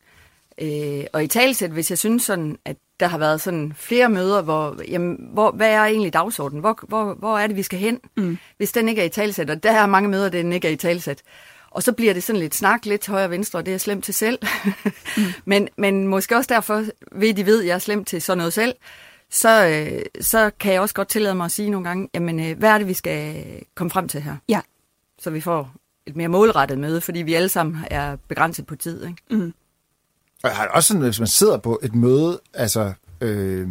øh, 0.62 1.05
og 1.12 1.25
i 1.25 1.26
talsæt, 1.26 1.70
hvis 1.70 1.90
jeg 1.90 1.99
synes 1.99 2.22
sådan, 2.22 2.58
at 2.64 2.76
der 3.00 3.06
har 3.06 3.19
været 3.19 3.40
sådan 3.40 3.73
flere 3.76 4.09
møder, 4.09 4.42
hvor, 4.42 4.76
jamen, 4.88 5.28
hvor 5.33 5.50
hvad 5.50 5.71
er 5.71 5.85
egentlig 5.85 6.12
dagsordenen? 6.12 6.61
Hvor, 6.61 6.78
hvor, 6.88 7.14
hvor 7.14 7.38
er 7.38 7.47
det, 7.47 7.56
vi 7.56 7.62
skal 7.62 7.78
hen, 7.78 8.00
mm. 8.16 8.38
hvis 8.56 8.73
den 8.73 8.88
ikke 8.88 9.00
er 9.00 9.06
i 9.06 9.09
talsæt? 9.09 9.50
Og 9.50 9.62
der 9.62 9.73
er 9.73 9.87
mange 9.87 10.09
møder, 10.09 10.28
den 10.28 10.52
ikke 10.52 10.68
er 10.68 10.73
i 10.73 10.76
talsæt. 10.76 11.23
Og 11.71 11.83
så 11.83 11.92
bliver 11.92 12.14
det 12.14 12.23
sådan 12.23 12.40
lidt 12.40 12.54
snak, 12.54 12.87
lidt 12.87 13.06
højre 13.06 13.25
og 13.25 13.30
venstre, 13.30 13.59
og 13.59 13.66
det 13.66 13.75
er 13.75 13.78
slemt 13.78 14.04
til 14.04 14.14
selv. 14.14 14.38
mm. 15.16 15.23
men, 15.44 15.68
men 15.76 16.06
måske 16.06 16.37
også 16.37 16.54
derfor, 16.54 16.85
ved 17.12 17.35
de 17.35 17.47
ved, 17.47 17.61
at 17.61 17.66
jeg 17.66 17.75
er 17.75 17.78
slemt 17.78 18.09
til 18.09 18.23
sådan 18.23 18.38
noget 18.38 18.52
selv, 18.52 18.75
så, 19.30 19.66
øh, 19.66 20.02
så 20.21 20.50
kan 20.61 20.73
jeg 20.73 20.80
også 20.80 20.94
godt 20.94 21.09
tillade 21.09 21.35
mig 21.35 21.44
at 21.44 21.50
sige 21.50 21.71
nogle 21.71 21.88
gange, 21.88 22.09
jamen, 22.14 22.40
øh, 22.40 22.59
hvad 22.59 22.71
er 22.71 22.78
det, 22.78 22.88
vi 22.88 22.94
skal 22.94 23.44
komme 23.75 23.90
frem 23.90 24.09
til 24.09 24.21
her? 24.21 24.37
Ja. 24.49 24.61
Så 25.18 25.30
vi 25.30 25.40
får 25.40 25.73
et 26.06 26.16
mere 26.16 26.28
målrettet 26.28 26.78
møde, 26.78 27.00
fordi 27.00 27.23
vi 27.23 27.35
alle 27.35 27.49
sammen 27.49 27.85
er 27.90 28.16
begrænset 28.28 28.66
på 28.66 28.76
tid. 28.76 29.06
Ikke? 29.06 29.16
Mm. 29.30 29.54
Og 30.42 30.49
jeg 30.49 30.57
har 30.57 30.68
også 30.68 30.88
sådan, 30.88 31.02
hvis 31.02 31.18
man 31.18 31.28
sidder 31.28 31.59
på 31.59 31.80
et 31.83 31.95
møde, 31.95 32.40
altså... 32.54 32.92
Øh, 33.21 33.68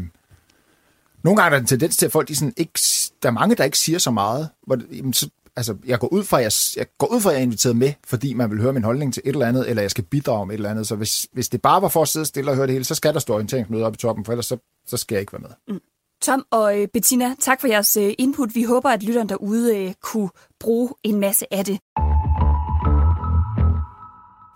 nogle 1.24 1.42
gange 1.42 1.46
er 1.46 1.50
der 1.50 1.58
en 1.58 1.68
tendens 1.68 1.98
til, 1.98 2.06
at 2.06 2.12
folk 2.12 2.28
de 2.28 2.36
sådan 2.36 2.54
ikke... 2.58 2.80
Der 3.24 3.30
er 3.30 3.34
mange, 3.34 3.56
der 3.56 3.64
ikke 3.64 3.78
siger 3.78 4.00
så 4.00 4.12
meget. 4.12 4.50
Hvor, 4.68 4.78
jamen, 4.92 5.14
så, 5.14 5.30
altså, 5.56 5.76
jeg 5.86 6.00
går 6.00 6.08
ud 6.08 6.24
fra, 6.24 6.38
jeg, 6.38 6.52
jeg 6.76 6.86
går 6.98 7.08
ud 7.08 7.22
fra, 7.22 7.30
at 7.30 7.34
jeg 7.34 7.40
er 7.40 7.44
inviteret 7.44 7.76
med, 7.76 7.94
fordi 8.06 8.34
man 8.34 8.52
vil 8.52 8.62
høre 8.62 8.74
min 8.74 8.84
holdning 8.84 9.14
til 9.14 9.22
et 9.26 9.34
eller 9.34 9.46
andet, 9.46 9.70
eller 9.70 9.82
jeg 9.82 9.92
skal 9.92 10.04
bidrage 10.04 10.46
med 10.46 10.56
et 10.56 10.58
eller 10.58 10.70
andet. 10.70 10.88
Så 10.88 10.96
hvis, 10.96 11.28
hvis 11.32 11.50
det 11.50 11.62
bare 11.62 11.82
var 11.82 11.88
for 11.88 12.02
at 12.02 12.08
sidde 12.08 12.26
stille 12.26 12.52
og 12.52 12.56
høre 12.56 12.68
det 12.68 12.74
hele, 12.74 12.86
så 12.86 12.96
skal 12.96 13.14
der 13.14 13.20
stå 13.20 13.34
orienteringsmøde 13.34 13.86
op 13.86 13.94
i 13.94 13.98
toppen, 13.98 14.26
for 14.26 14.32
ellers 14.32 14.46
så, 14.46 14.58
så 14.88 14.98
skal 14.98 15.16
jeg 15.16 15.22
ikke 15.22 15.34
være 15.34 15.42
med. 15.42 15.76
Mm. 15.76 15.82
Tom 16.22 16.46
og 16.52 16.82
øh, 16.82 16.88
Bettina, 16.88 17.36
tak 17.40 17.62
for 17.62 17.68
jeres 17.68 17.98
øh, 17.98 18.14
input. 18.18 18.56
Vi 18.56 18.64
håber, 18.64 18.90
at 18.90 19.04
lytteren 19.04 19.30
derude 19.30 19.78
øh, 19.78 19.94
kunne 20.02 20.30
bruge 20.60 20.90
en 21.04 21.20
masse 21.20 21.54
af 21.54 21.66
det. 21.66 21.80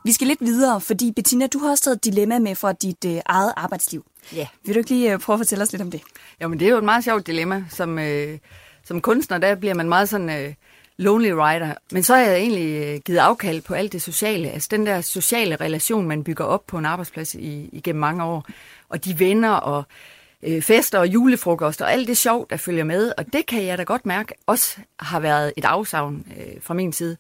Vi 0.04 0.12
skal 0.12 0.28
lidt 0.28 0.42
videre, 0.42 0.82
fordi 0.82 1.12
Bettina, 1.12 1.48
du 1.48 1.60
har 1.60 1.70
også 1.70 1.84
taget 1.84 1.96
et 1.96 2.06
dilemma 2.06 2.40
med 2.40 2.56
fra 2.56 2.74
dit 2.74 3.06
øh, 3.06 3.18
eget 3.26 3.54
arbejdsliv. 3.58 4.06
Ja. 4.36 4.48
Vil 4.66 4.76
du 4.76 4.80
ikke 4.80 4.90
lige 4.90 5.14
øh, 5.14 5.20
prøve 5.20 5.36
at 5.36 5.40
fortælle 5.40 5.62
os 5.62 5.72
lidt 5.72 5.82
om 5.82 5.92
det? 5.92 6.02
Jo, 6.42 6.48
men 6.48 6.60
det 6.60 6.66
er 6.66 6.72
jo 6.72 6.78
et 6.78 6.84
meget 6.84 7.04
sjovt 7.04 7.28
dilemma. 7.28 7.66
Som, 7.70 8.00
øh, 8.00 8.40
som 8.84 9.02
kunstner, 9.02 9.38
der 9.38 9.56
bliver 9.56 9.74
man 9.74 9.90
meget 9.90 10.10
sådan 10.10 10.30
øh, 10.30 10.54
lonely 10.98 11.30
rider. 11.30 11.74
Men 11.92 12.04
så 12.04 12.16
har 12.16 12.22
jeg 12.22 12.38
egentlig 12.38 12.88
øh, 12.88 13.00
givet 13.06 13.18
afkald 13.18 13.62
på 13.62 13.74
alt 13.74 13.92
det 13.92 14.02
sociale. 14.02 14.50
Altså 14.50 14.68
den 14.72 14.86
der 14.86 15.02
sociale 15.02 15.56
relation, 15.56 16.08
man 16.08 16.24
bygger 16.24 16.46
op 16.46 16.68
på 16.68 16.78
en 16.78 16.86
arbejdsplads 16.86 17.36
i, 17.36 17.70
igennem 17.74 18.00
mange 18.00 18.24
år. 18.24 18.46
Og 18.90 19.06
de 19.06 19.20
venner 19.20 19.52
og 19.52 19.84
øh, 20.44 20.62
fester 20.62 21.00
og 21.00 21.08
julefrokoster 21.08 21.86
og 21.86 21.92
alt 21.92 22.08
det 22.08 22.18
sjov, 22.18 22.48
der 22.50 22.58
følger 22.58 22.84
med. 22.84 23.14
Og 23.18 23.34
det 23.34 23.46
kan 23.46 23.66
jeg 23.66 23.78
da 23.78 23.84
godt 23.84 24.06
mærke 24.06 24.34
også 24.46 24.78
har 25.00 25.20
været 25.20 25.54
et 25.58 25.66
afsavn 25.66 26.26
øh, 26.38 26.62
fra 26.62 26.74
min 26.74 26.94
side. 26.94 27.18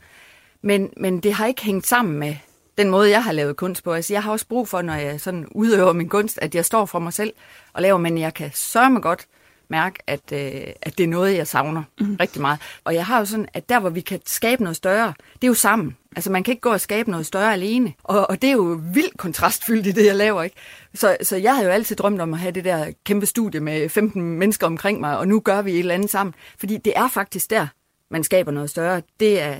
Men, 0.62 0.90
men 0.98 1.20
det 1.20 1.34
har 1.34 1.46
ikke 1.46 1.64
hængt 1.64 1.88
sammen 1.88 2.20
med 2.20 2.36
den 2.78 2.90
måde, 2.90 3.10
jeg 3.10 3.24
har 3.24 3.32
lavet 3.32 3.56
kunst 3.56 3.84
på. 3.84 3.94
Altså, 3.94 4.14
jeg 4.14 4.24
har 4.24 4.32
også 4.32 4.48
brug 4.48 4.68
for, 4.68 4.82
når 4.82 4.94
jeg 4.94 5.22
sådan 5.22 5.48
udøver 5.52 5.94
min 5.94 6.10
kunst, 6.10 6.40
at 6.42 6.56
jeg 6.56 6.66
står 6.66 6.86
for 6.86 7.00
mig 7.00 7.14
selv 7.14 7.34
og 7.74 7.82
laver, 7.82 7.98
men 7.98 8.18
jeg 8.18 8.34
kan 8.34 8.52
sørge 8.54 9.02
godt 9.02 9.28
mærke, 9.72 10.00
at, 10.08 10.32
øh, 10.34 10.74
at 10.82 10.98
det 10.98 11.04
er 11.04 11.08
noget, 11.08 11.38
jeg 11.38 11.48
savner 11.48 11.84
mm. 12.00 12.16
rigtig 12.20 12.42
meget. 12.42 12.60
Og 12.84 12.94
jeg 12.94 13.06
har 13.06 13.20
jo 13.20 13.26
sådan, 13.26 13.48
at 13.54 13.70
der, 13.70 13.80
hvor 13.80 13.90
vi 13.90 14.02
kan 14.02 14.20
skabe 14.26 14.64
noget 14.64 14.76
større, 14.76 15.14
det 15.34 15.44
er 15.44 15.48
jo 15.48 15.54
sammen. 15.54 15.98
Altså, 16.16 16.32
man 16.32 16.44
kan 16.44 16.52
ikke 16.52 16.62
gå 16.62 16.70
og 16.70 16.82
skabe 16.82 17.12
noget 17.12 17.26
større 17.26 17.54
alene. 17.54 17.94
Og, 18.04 18.30
og 18.30 18.42
det 18.42 18.48
er 18.48 18.54
jo 18.54 18.80
vildt 18.94 19.18
kontrastfyldt 19.18 19.88
i 19.88 19.92
det, 19.92 20.06
jeg 20.06 20.16
laver, 20.16 20.44
ikke? 20.44 20.56
Så, 20.94 21.18
så 21.22 21.38
jeg 21.38 21.56
har 21.56 21.64
jo 21.64 21.70
altid 21.70 21.96
drømt 21.96 22.22
om 22.22 22.34
at 22.34 22.40
have 22.40 22.52
det 22.52 22.66
der 22.66 22.92
kæmpe 23.06 23.26
studie 23.26 23.60
med 23.60 23.90
15 23.90 24.22
mennesker 24.22 24.68
omkring 24.68 25.00
mig, 25.00 25.18
og 25.18 25.28
nu 25.28 25.40
gør 25.40 25.62
vi 25.62 25.72
et 25.72 25.80
eller 25.80 25.94
andet 25.94 26.10
sammen. 26.10 26.34
Fordi 26.60 26.78
det 26.78 26.94
er 26.96 27.08
faktisk 27.08 27.50
der, 27.50 27.68
man 28.10 28.24
skaber 28.24 28.52
noget 28.52 28.70
større. 28.70 29.02
Det 29.20 29.42
er, 29.42 29.58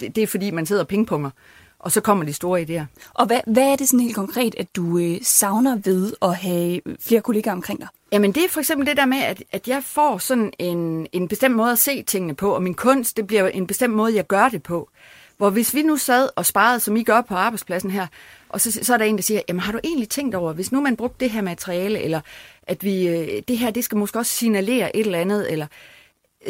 det, 0.00 0.16
det 0.16 0.22
er 0.22 0.26
fordi, 0.26 0.50
man 0.50 0.66
sidder 0.66 0.82
og 0.82 0.88
pingponger 0.88 1.30
og 1.78 1.92
så 1.92 2.00
kommer 2.00 2.24
de 2.24 2.32
store 2.32 2.62
idéer. 2.62 3.10
Og 3.14 3.26
hvad, 3.26 3.40
hvad 3.46 3.62
er 3.62 3.76
det 3.76 3.88
sådan 3.88 4.00
helt 4.00 4.16
konkret, 4.16 4.54
at 4.58 4.76
du 4.76 4.98
øh, 4.98 5.18
savner 5.22 5.76
ved 5.84 6.12
at 6.22 6.36
have 6.36 6.80
flere 7.00 7.20
kollegaer 7.20 7.54
omkring 7.54 7.80
dig? 7.80 7.88
Jamen 8.12 8.32
det 8.32 8.44
er 8.44 8.48
for 8.48 8.60
eksempel 8.60 8.86
det 8.86 8.96
der 8.96 9.06
med, 9.06 9.18
at, 9.18 9.42
at 9.52 9.68
jeg 9.68 9.82
får 9.84 10.18
sådan 10.18 10.52
en, 10.58 11.06
en 11.12 11.28
bestemt 11.28 11.56
måde 11.56 11.72
at 11.72 11.78
se 11.78 12.02
tingene 12.02 12.34
på, 12.34 12.54
og 12.54 12.62
min 12.62 12.74
kunst, 12.74 13.16
det 13.16 13.26
bliver 13.26 13.48
en 13.48 13.66
bestemt 13.66 13.94
måde, 13.94 14.14
jeg 14.14 14.26
gør 14.26 14.48
det 14.48 14.62
på. 14.62 14.88
Hvor 15.36 15.50
hvis 15.50 15.74
vi 15.74 15.82
nu 15.82 15.96
sad 15.96 16.28
og 16.36 16.46
sparede, 16.46 16.80
som 16.80 16.96
I 16.96 17.02
gør 17.02 17.20
på 17.20 17.34
arbejdspladsen 17.34 17.90
her, 17.90 18.06
og 18.48 18.60
så, 18.60 18.78
så 18.82 18.94
er 18.94 18.98
der 18.98 19.04
en, 19.04 19.16
der 19.16 19.22
siger, 19.22 19.40
jamen 19.48 19.60
har 19.60 19.72
du 19.72 19.80
egentlig 19.84 20.08
tænkt 20.08 20.34
over, 20.34 20.52
hvis 20.52 20.72
nu 20.72 20.80
man 20.80 20.96
brugte 20.96 21.24
det 21.24 21.30
her 21.30 21.42
materiale, 21.42 21.98
eller 22.02 22.20
at 22.62 22.84
vi, 22.84 23.08
øh, 23.08 23.42
det 23.48 23.58
her, 23.58 23.70
det 23.70 23.84
skal 23.84 23.98
måske 23.98 24.18
også 24.18 24.32
signalere 24.32 24.96
et 24.96 25.06
eller 25.06 25.18
andet, 25.18 25.52
eller 25.52 25.66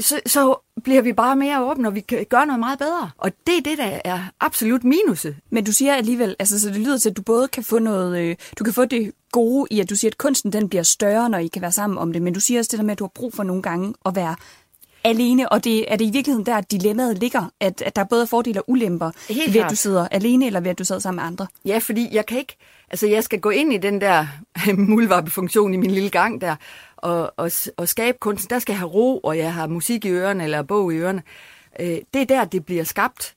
så, 0.01 0.21
så 0.27 0.57
bliver 0.85 1.03
vi 1.03 1.13
bare 1.13 1.37
mere 1.37 1.65
åbne, 1.65 1.89
og 1.89 1.95
vi 1.95 2.01
kan 2.01 2.27
gøre 2.31 2.47
noget 2.47 2.61
meget 2.61 2.79
bedre. 2.79 3.11
Og 3.19 3.33
det 3.47 3.59
er 3.59 3.63
det, 3.63 3.79
der 3.79 4.01
er 4.05 4.21
absolut 4.41 4.85
minuset. 4.85 5.37
Men 5.51 5.65
du 5.65 5.73
siger 5.73 5.95
alligevel, 5.95 6.37
altså, 6.39 6.61
så 6.61 6.69
det 6.69 6.77
lyder 6.77 6.99
til, 6.99 7.11
at 7.11 7.17
du 7.17 7.23
både 7.23 7.49
kan 7.49 7.65
få 7.65 7.79
noget, 7.79 8.19
øh, 8.19 8.37
du 8.59 8.65
kan 8.65 8.73
få 8.73 8.85
det 8.85 9.13
gode 9.33 9.67
i, 9.71 9.81
at 9.81 9.91
du 9.91 9.97
siger, 9.97 10.11
at 10.11 10.19
kunsten 10.19 10.53
den 10.53 10.69
bliver 10.69 10.83
større, 10.83 11.31
når 11.31 11.39
I 11.39 11.47
kan 11.47 11.63
være 11.63 11.73
sammen 11.73 11.99
om 11.99 12.13
det, 12.13 12.23
men 12.23 12.35
du 12.35 12.41
siger 12.41 12.61
også 12.61 12.69
det 12.71 12.79
der 12.79 12.85
med, 12.85 12.93
at 12.93 12.99
du 12.99 13.05
har 13.05 13.13
brug 13.15 13.35
for 13.35 13.43
nogle 13.43 13.63
gange 13.63 13.95
at 14.07 14.17
være 14.17 14.37
alene, 15.05 15.49
og 15.53 15.65
det, 15.65 15.93
er 15.93 15.97
det 15.97 16.05
i 16.05 16.11
virkeligheden 16.11 16.47
der, 16.47 16.57
at 16.57 16.71
dilemmaet 16.71 17.19
ligger, 17.19 17.51
at, 17.61 17.83
at 17.83 17.97
der 17.97 18.03
er 18.03 18.07
både 18.07 18.27
fordele 18.27 18.63
og 18.63 18.71
ulemper 18.71 19.11
Helt 19.29 19.47
ved, 19.47 19.53
klart. 19.53 19.65
at 19.65 19.71
du 19.71 19.77
sidder 19.77 20.09
alene, 20.09 20.47
eller 20.47 20.61
ved, 20.61 20.71
at 20.71 20.79
du 20.79 20.85
sidder 20.85 21.01
sammen 21.01 21.17
med 21.23 21.27
andre? 21.27 21.47
Ja, 21.65 21.79
fordi 21.79 22.09
jeg 22.13 22.27
kan 22.27 22.39
ikke, 22.39 22.57
altså 22.91 23.07
jeg 23.07 23.25
skal 23.25 23.41
gå 23.41 23.51
ind 23.51 23.73
i 23.73 23.77
den 23.77 24.01
der 24.01 24.27
mulvarpefunktion 24.95 25.75
i 25.75 25.77
min 25.77 25.91
lille 25.91 26.11
gang 26.11 26.41
der, 26.41 26.57
og, 27.07 27.33
og, 27.37 27.51
og 27.77 27.89
skabe 27.89 28.19
kunsten, 28.19 28.51
der 28.51 28.59
skal 28.59 28.73
jeg 28.73 28.79
have 28.79 28.91
ro, 28.91 29.19
og 29.19 29.39
jeg 29.39 29.55
har 29.55 29.67
musik 29.67 30.05
i 30.05 30.11
ørerne, 30.11 30.45
eller 30.45 30.63
bog 30.63 30.93
i 30.93 30.97
ørerne. 30.97 31.23
Øh, 31.81 31.99
det 32.15 32.23
er 32.23 32.27
der, 32.27 32.45
det 32.45 32.67
bliver 32.67 32.85
skabt. 32.85 33.35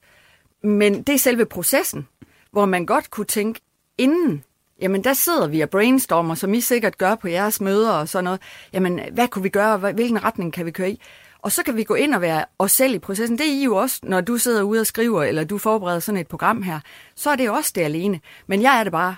Men 0.64 1.04
det 1.04 1.16
er 1.16 1.20
selve 1.20 1.46
processen, 1.46 2.08
hvor 2.52 2.66
man 2.66 2.86
godt 2.86 3.12
kunne 3.12 3.26
tænke, 3.26 3.62
inden, 3.98 4.44
jamen 4.82 5.04
der 5.04 5.14
sidder 5.14 5.48
vi 5.48 5.62
og 5.62 5.70
brainstormer, 5.70 6.36
som 6.36 6.54
I 6.54 6.62
sikkert 6.62 6.98
gør 6.98 7.16
på 7.16 7.28
jeres 7.28 7.62
møder 7.62 7.92
og 7.92 8.10
sådan 8.10 8.24
noget. 8.24 8.42
Jamen, 8.74 9.00
hvad 9.12 9.28
kunne 9.28 9.44
vi 9.44 9.50
gøre, 9.50 9.78
hvilken 9.78 10.24
retning 10.24 10.54
kan 10.54 10.66
vi 10.66 10.72
køre 10.72 10.92
i? 10.92 11.02
Og 11.40 11.52
så 11.52 11.64
kan 11.64 11.76
vi 11.76 11.84
gå 11.84 11.94
ind 11.94 12.14
og 12.14 12.22
være 12.22 12.46
os 12.60 12.72
selv 12.72 12.94
i 12.94 13.00
processen. 13.00 13.38
Det 13.38 13.48
er 13.48 13.52
I 13.52 13.64
jo 13.64 13.76
også, 13.76 14.00
når 14.04 14.22
du 14.22 14.38
sidder 14.38 14.62
ude 14.64 14.82
og 14.82 14.88
skriver, 14.88 15.24
eller 15.24 15.44
du 15.44 15.58
forbereder 15.58 16.00
sådan 16.00 16.22
et 16.22 16.28
program 16.28 16.62
her. 16.62 16.80
Så 17.16 17.30
er 17.30 17.36
det 17.36 17.50
også 17.50 17.72
det 17.76 17.82
alene. 17.82 18.20
Men 18.48 18.62
jeg 18.62 18.80
er 18.80 18.84
det 18.84 18.92
bare 18.92 19.16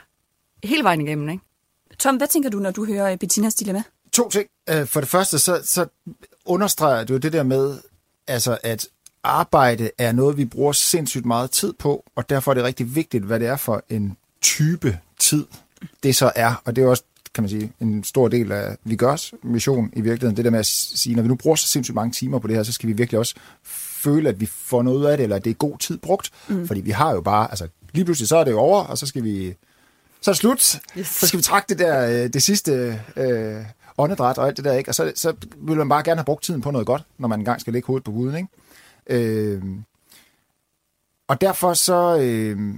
hele 0.64 0.84
vejen 0.84 1.02
igennem, 1.02 1.30
ikke? 1.30 1.44
Tom, 2.00 2.16
hvad 2.16 2.28
tænker 2.28 2.50
du, 2.50 2.60
når 2.60 2.72
du 2.72 2.86
hører 2.86 3.16
Bettinas 3.16 3.56
dilemma? 3.56 3.84
To 4.14 4.30
ting. 4.30 4.48
Øh, 4.70 4.86
for 4.86 5.00
det 5.00 5.10
første, 5.10 5.40
så, 5.40 5.62
så 5.64 5.86
understreger 6.46 7.04
du 7.04 7.18
det 7.18 7.34
der 7.34 7.44
med, 7.44 7.78
altså 8.28 8.58
at 8.64 8.88
arbejde 9.24 9.92
er 9.98 10.12
noget, 10.12 10.38
vi 10.38 10.46
bruger 10.46 10.72
sindssygt 10.72 11.26
meget 11.26 11.52
tid 11.52 11.74
på, 11.74 12.04
og 12.16 12.30
derfor 12.30 12.52
er 12.52 12.56
det 12.56 12.64
rigtig 12.64 12.96
vigtigt, 12.96 13.24
hvad 13.24 13.40
det 13.40 13.48
er 13.48 13.56
for 13.56 13.84
en 13.90 14.18
type 14.42 15.00
tid, 15.20 15.46
det 16.04 16.16
så 16.16 16.32
er. 16.36 16.62
Og 16.66 16.76
det 16.76 16.84
er 16.84 16.88
også, 16.88 17.04
kan 17.34 17.44
man 17.44 17.50
sige, 17.50 17.74
en 17.80 18.04
stor 18.04 18.28
del 18.28 18.52
af 18.52 18.78
vi 18.84 18.96
gørs 18.96 19.34
mission 19.44 19.90
i 19.94 20.02
virkeligheden. 20.02 20.38
Det 20.38 20.46
der 20.46 20.52
med 20.52 20.60
at 20.60 20.66
sige, 20.66 21.16
når 21.16 21.24
vi 21.24 21.28
nu 21.28 21.36
bruger 21.36 21.56
så 21.56 21.68
sindssygt 21.68 21.96
mange 21.96 22.12
timer 22.12 22.40
på 22.40 22.48
det 22.48 22.56
her, 22.56 22.64
så 22.64 22.72
skal 22.72 22.88
vi 22.88 22.94
virkelig 22.94 23.20
også 23.20 23.36
føle, 23.64 24.30
at 24.30 24.40
vi 24.40 24.46
får 24.46 24.82
noget 24.82 24.98
ud 24.98 25.06
af 25.06 25.18
det, 25.18 25.24
eller 25.24 25.36
at 25.36 25.44
det 25.44 25.50
er 25.50 25.54
god 25.54 25.78
tid 25.78 25.98
brugt. 25.98 26.32
Mm. 26.48 26.68
Fordi 26.68 26.82
vi 26.82 26.92
har 26.92 27.12
jo 27.12 27.22
bare, 27.22 27.52
altså 27.52 27.68
lige 27.92 28.06
pludselig 28.06 28.28
så 28.28 28.38
er 28.38 28.44
det 28.44 28.54
over, 28.54 28.84
og 28.84 28.98
så 28.98 29.06
skal 29.06 29.24
vi 29.24 29.56
så 30.22 30.32
er 30.32 30.34
det 30.34 30.40
slut. 30.40 30.80
Yes. 30.98 31.08
Så 31.08 31.28
skal 31.28 31.38
vi 31.38 31.44
trække 31.44 31.66
det 31.70 31.80
der, 31.80 32.24
øh, 32.24 32.34
det 32.34 32.44
sidste 32.44 33.02
øh, 33.16 33.66
åndedræt 33.98 34.38
og 34.38 34.48
alt 34.48 34.58
det 34.58 34.66
der, 34.66 34.74
ikke? 34.74 34.90
Og 34.90 34.96
så, 34.96 35.12
så 35.16 35.34
vil 35.58 35.78
man 35.78 35.90
bare 35.90 36.04
gerne 36.04 36.20
have 36.20 36.26
brugt 36.26 36.44
tiden 36.44 36.62
på 36.62 36.72
noget 36.72 36.88
godt, 36.88 37.04
når 37.18 37.28
man 37.28 37.40
engang 37.40 37.62
skal 37.62 37.74
lægge 37.74 37.88
hovedet 37.88 38.04
på 38.04 38.12
huden, 38.12 38.36
ikke? 38.36 38.50
Øh, 39.08 39.64
og 41.28 41.42
derfor 41.42 41.74
så, 41.74 42.18
øh, 42.22 42.76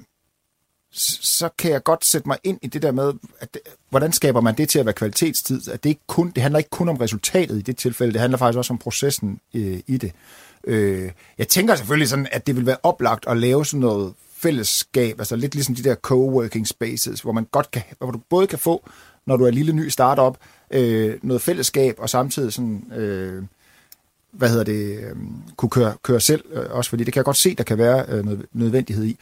så 0.92 1.50
kan 1.58 1.72
jeg 1.72 1.84
godt 1.84 2.06
sætte 2.06 2.28
mig 2.28 2.38
ind 2.44 2.60
i 2.62 2.68
det 2.68 2.82
der 2.82 2.92
med, 2.92 3.14
at 3.40 3.54
det, 3.54 3.62
hvordan 3.90 4.12
skaber 4.12 4.42
man 4.42 4.58
det 4.58 4.70
til 4.70 4.80
at 4.80 4.86
være 4.86 4.94
kvalitetstid? 4.94 5.70
At 5.70 5.84
det, 5.84 5.90
ikke 5.90 6.02
kun, 6.08 6.32
det 6.32 6.44
handler 6.44 6.58
ikke 6.58 6.70
kun 6.70 6.90
om 6.90 6.98
resultatet 6.98 7.58
i 7.58 7.62
det 7.62 7.78
tilfælde, 7.78 8.14
det 8.14 8.22
handler 8.22 8.38
faktisk 8.38 8.58
også 8.58 8.74
om 8.74 8.78
processen 8.78 9.40
øh, 9.54 9.80
i 9.88 9.98
det. 9.98 10.12
Øh, 10.64 11.12
jeg 11.38 11.48
tænker 11.48 11.76
selvfølgelig 11.76 12.10
sådan, 12.10 12.28
at 12.32 12.48
det 12.48 12.56
vil 12.56 12.66
være 12.66 12.78
oplagt 12.84 13.28
at 13.28 13.38
lave 13.38 13.66
sådan 13.66 13.80
noget 13.80 14.14
fællesskab, 14.38 15.20
altså 15.20 15.36
lidt 15.36 15.56
ligesom 15.56 15.76
de 15.76 15.84
der 15.84 15.96
co-working 16.08 16.66
spaces, 16.66 17.22
hvor 17.22 17.32
man 17.32 17.48
godt 17.52 17.72
kan, 17.72 17.84
hvor 17.98 18.12
du 18.12 18.20
både 18.30 18.48
kan 18.48 18.60
få, 18.60 18.90
når 19.26 19.38
du 19.38 19.46
er 19.46 19.52
lille 19.52 19.74
ny 19.74 19.88
startup, 19.88 20.38
øh, 20.74 21.18
noget 21.22 21.42
fællesskab, 21.42 21.96
og 21.98 22.10
samtidig 22.10 22.54
sådan, 22.54 22.92
øh, 22.96 23.44
hvad 24.32 24.50
hedder 24.50 24.64
det, 24.64 24.98
øh, 24.98 25.16
kunne 25.56 25.70
køre, 25.70 25.94
køre 26.04 26.20
selv, 26.20 26.44
øh, 26.52 26.66
også 26.70 26.90
fordi 26.90 27.04
det 27.04 27.14
kan 27.14 27.20
jeg 27.20 27.26
godt 27.26 27.38
se, 27.38 27.56
der 27.56 27.64
kan 27.64 27.78
være 27.78 28.06
øh, 28.10 28.26
noget 28.26 28.46
nødvendighed 28.54 29.06
i. 29.06 29.18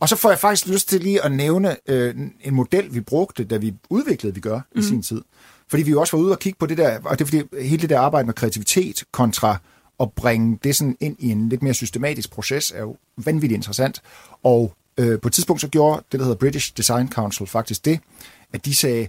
Og 0.00 0.08
så 0.08 0.16
får 0.16 0.30
jeg 0.30 0.38
faktisk 0.38 0.66
lyst 0.66 0.88
til 0.88 1.00
lige 1.00 1.24
at 1.24 1.32
nævne 1.32 1.76
øh, 1.86 2.14
en 2.40 2.54
model, 2.54 2.94
vi 2.94 3.00
brugte, 3.00 3.44
da 3.44 3.56
vi 3.56 3.74
udviklede, 3.90 4.34
vi 4.34 4.40
gør 4.40 4.60
mm. 4.74 4.80
i 4.80 4.82
sin 4.82 5.02
tid. 5.02 5.22
Fordi 5.68 5.82
vi 5.82 5.90
jo 5.90 6.00
også 6.00 6.16
var 6.16 6.24
ude 6.24 6.32
og 6.32 6.38
kigge 6.38 6.58
på 6.58 6.66
det 6.66 6.78
der, 6.78 6.98
og 7.04 7.18
det 7.18 7.24
er 7.24 7.28
fordi 7.28 7.66
hele 7.68 7.82
det 7.82 7.90
der 7.90 8.00
arbejde 8.00 8.26
med 8.26 8.34
kreativitet 8.34 9.04
kontra 9.12 9.58
at 10.00 10.12
bringe 10.12 10.58
det 10.64 10.76
sådan 10.76 10.96
ind 11.00 11.16
i 11.18 11.30
en 11.30 11.48
lidt 11.48 11.62
mere 11.62 11.74
systematisk 11.74 12.30
proces, 12.30 12.72
er 12.72 12.80
jo 12.80 12.96
vanvittigt 13.16 13.56
interessant. 13.56 14.02
Og 14.42 14.74
øh, 14.98 15.20
på 15.20 15.28
et 15.28 15.34
tidspunkt 15.34 15.60
så 15.60 15.68
gjorde 15.68 16.02
det, 16.12 16.20
der 16.20 16.24
hedder 16.24 16.38
British 16.38 16.76
Design 16.76 17.08
Council 17.08 17.46
faktisk 17.46 17.84
det, 17.84 18.00
at 18.52 18.64
de 18.64 18.74
sagde, 18.74 19.08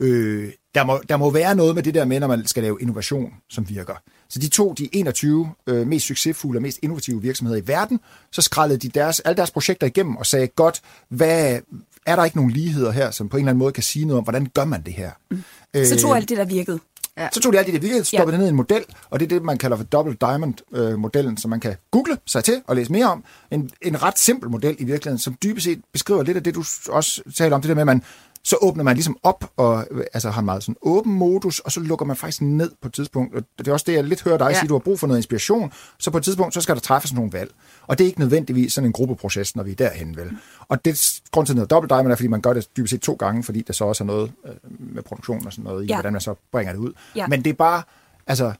øh, 0.00 0.52
der, 0.74 0.84
må, 0.84 1.00
der 1.08 1.16
må 1.16 1.30
være 1.30 1.54
noget 1.54 1.74
med 1.74 1.82
det 1.82 1.94
der 1.94 2.04
med, 2.04 2.20
når 2.20 2.26
man 2.26 2.46
skal 2.46 2.62
lave 2.62 2.78
innovation, 2.80 3.32
som 3.50 3.68
virker. 3.68 3.94
Så 4.28 4.38
de 4.38 4.48
tog 4.48 4.78
de 4.78 4.88
21 4.92 5.50
øh, 5.66 5.86
mest 5.86 6.06
succesfulde 6.06 6.58
og 6.58 6.62
mest 6.62 6.78
innovative 6.82 7.22
virksomheder 7.22 7.60
i 7.60 7.68
verden, 7.68 8.00
så 8.32 8.42
skrællede 8.42 8.78
de 8.78 8.88
deres, 8.88 9.20
alle 9.20 9.36
deres 9.36 9.50
projekter 9.50 9.86
igennem 9.86 10.16
og 10.16 10.26
sagde, 10.26 10.46
godt, 10.46 10.80
hvad, 11.08 11.60
er 12.06 12.16
der 12.16 12.24
ikke 12.24 12.36
nogen 12.36 12.50
ligheder 12.50 12.90
her, 12.90 13.10
som 13.10 13.28
på 13.28 13.36
en 13.36 13.40
eller 13.42 13.50
anden 13.50 13.58
måde 13.58 13.72
kan 13.72 13.82
sige 13.82 14.04
noget 14.04 14.18
om, 14.18 14.24
hvordan 14.24 14.46
gør 14.54 14.64
man 14.64 14.82
det 14.82 14.92
her? 14.92 15.10
Mm. 15.30 15.42
Så 15.74 15.98
tog 16.00 16.16
alt 16.16 16.28
det, 16.28 16.38
der 16.38 16.44
virkede. 16.44 16.78
Ja. 17.18 17.28
Så 17.32 17.40
tog 17.40 17.52
de 17.52 17.58
alt 17.58 17.66
det, 17.66 17.74
der 17.74 17.80
virkede, 17.80 18.04
stoppede 18.04 18.26
ja. 18.26 18.32
det 18.32 18.38
ned 18.38 18.46
i 18.46 18.48
en 18.48 18.56
model, 18.56 18.84
og 19.10 19.20
det 19.20 19.26
er 19.26 19.28
det, 19.28 19.42
man 19.42 19.58
kalder 19.58 19.76
for 19.76 19.84
Double 19.84 20.16
Diamond-modellen, 20.20 21.36
som 21.36 21.50
man 21.50 21.60
kan 21.60 21.76
google 21.90 22.18
sig 22.26 22.44
til 22.44 22.62
og 22.66 22.76
læse 22.76 22.92
mere 22.92 23.06
om. 23.06 23.24
En, 23.50 23.70
en 23.82 24.02
ret 24.02 24.18
simpel 24.18 24.50
model 24.50 24.76
i 24.78 24.84
virkeligheden, 24.84 25.18
som 25.18 25.36
dybest 25.42 25.64
set 25.64 25.82
beskriver 25.92 26.22
lidt 26.22 26.36
af 26.36 26.42
det, 26.42 26.54
du 26.54 26.64
også 26.88 27.22
taler 27.36 27.56
om, 27.56 27.62
det 27.62 27.68
der 27.68 27.74
med, 27.74 27.82
at 27.82 27.86
man 27.86 28.02
så 28.44 28.56
åbner 28.62 28.84
man 28.84 28.96
ligesom 28.96 29.16
op 29.22 29.50
og 29.56 29.86
altså 30.12 30.30
har 30.30 30.40
en 30.40 30.44
meget 30.44 30.62
sådan 30.62 30.76
åben 30.82 31.12
modus, 31.12 31.58
og 31.58 31.72
så 31.72 31.80
lukker 31.80 32.06
man 32.06 32.16
faktisk 32.16 32.42
ned 32.42 32.70
på 32.82 32.88
et 32.88 32.94
tidspunkt. 32.94 33.34
Og 33.34 33.42
det 33.58 33.68
er 33.68 33.72
også 33.72 33.84
det, 33.88 33.92
jeg 33.92 34.04
lidt 34.04 34.22
hører 34.22 34.38
dig 34.38 34.48
ja. 34.48 34.58
sige, 34.58 34.68
du 34.68 34.74
har 34.74 34.78
brug 34.78 35.00
for 35.00 35.06
noget 35.06 35.18
inspiration, 35.18 35.72
så 35.98 36.10
på 36.10 36.18
et 36.18 36.24
tidspunkt, 36.24 36.54
så 36.54 36.60
skal 36.60 36.74
der 36.74 36.80
træffes 36.80 37.12
nogle 37.12 37.32
valg. 37.32 37.50
Og 37.86 37.98
det 37.98 38.04
er 38.04 38.06
ikke 38.06 38.20
nødvendigvis 38.20 38.72
sådan 38.72 38.86
en 38.88 38.92
gruppeproces, 38.92 39.56
når 39.56 39.62
vi 39.62 39.70
er 39.70 39.74
derhen 39.74 40.16
vel. 40.16 40.30
Og 40.68 40.84
det 40.84 41.20
grund 41.30 41.46
til 41.46 41.54
noget 41.54 41.70
dobbelt 41.70 41.90
diamond 41.90 42.12
er, 42.12 42.16
fordi 42.16 42.28
man 42.28 42.40
gør 42.40 42.52
det 42.52 42.76
dybest 42.76 42.90
set 42.90 43.00
to 43.00 43.14
gange, 43.14 43.42
fordi 43.42 43.62
der 43.62 43.72
så 43.72 43.84
også 43.84 44.04
er 44.04 44.06
noget 44.06 44.32
øh, 44.46 44.52
med 44.78 45.02
produktion 45.02 45.46
og 45.46 45.52
sådan 45.52 45.64
noget 45.64 45.84
i, 45.84 45.86
ja. 45.86 45.94
hvordan 45.94 46.12
man 46.12 46.20
så 46.20 46.34
bringer 46.52 46.72
det 46.72 46.80
ud. 46.80 46.92
Ja. 47.16 47.26
Men 47.26 47.44
det 47.44 47.50
er 47.50 47.54
bare, 47.54 47.82
altså, 48.26 48.52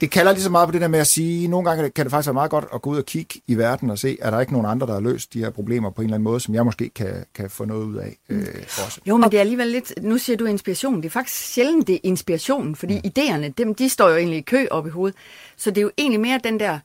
det 0.00 0.10
kalder 0.10 0.32
lige 0.32 0.42
så 0.42 0.50
meget 0.50 0.68
på 0.68 0.72
det 0.72 0.80
der 0.80 0.88
med 0.88 0.98
at 0.98 1.06
sige, 1.06 1.48
nogle 1.48 1.70
gange 1.70 1.90
kan 1.90 2.04
det 2.04 2.10
faktisk 2.10 2.26
være 2.26 2.34
meget 2.34 2.50
godt 2.50 2.64
at 2.74 2.82
gå 2.82 2.90
ud 2.90 2.98
og 2.98 3.06
kigge 3.06 3.40
i 3.46 3.54
verden 3.54 3.90
og 3.90 3.98
se, 3.98 4.18
er 4.20 4.30
der 4.30 4.40
ikke 4.40 4.52
nogen 4.52 4.66
andre, 4.66 4.86
der 4.86 4.92
har 4.92 5.00
løst 5.00 5.34
de 5.34 5.38
her 5.38 5.50
problemer 5.50 5.90
på 5.90 6.02
en 6.02 6.06
eller 6.06 6.14
anden 6.14 6.24
måde, 6.24 6.40
som 6.40 6.54
jeg 6.54 6.64
måske 6.64 6.88
kan, 6.88 7.24
kan 7.34 7.50
få 7.50 7.64
noget 7.64 7.84
ud 7.84 7.96
af 7.96 8.16
øh, 8.28 8.46
også. 8.62 9.00
Jo, 9.06 9.16
men 9.16 9.30
det 9.30 9.36
er 9.36 9.40
alligevel 9.40 9.66
lidt, 9.66 9.92
nu 10.02 10.18
siger 10.18 10.36
du 10.36 10.44
inspiration, 10.44 10.96
det 10.96 11.04
er 11.04 11.10
faktisk 11.10 11.52
sjældent 11.52 11.86
det 11.86 11.94
er 11.94 12.00
inspirationen, 12.02 12.76
fordi 12.76 12.94
mm. 12.94 13.10
idéerne, 13.10 13.52
dem, 13.58 13.74
de 13.74 13.88
står 13.88 14.08
jo 14.08 14.16
egentlig 14.16 14.38
i 14.38 14.42
kø 14.42 14.66
op 14.70 14.86
i 14.86 14.90
hovedet, 14.90 15.16
så 15.56 15.70
det 15.70 15.78
er 15.78 15.82
jo 15.82 15.90
egentlig 15.98 16.20
mere 16.20 16.40
den 16.44 16.60
der, 16.60 16.78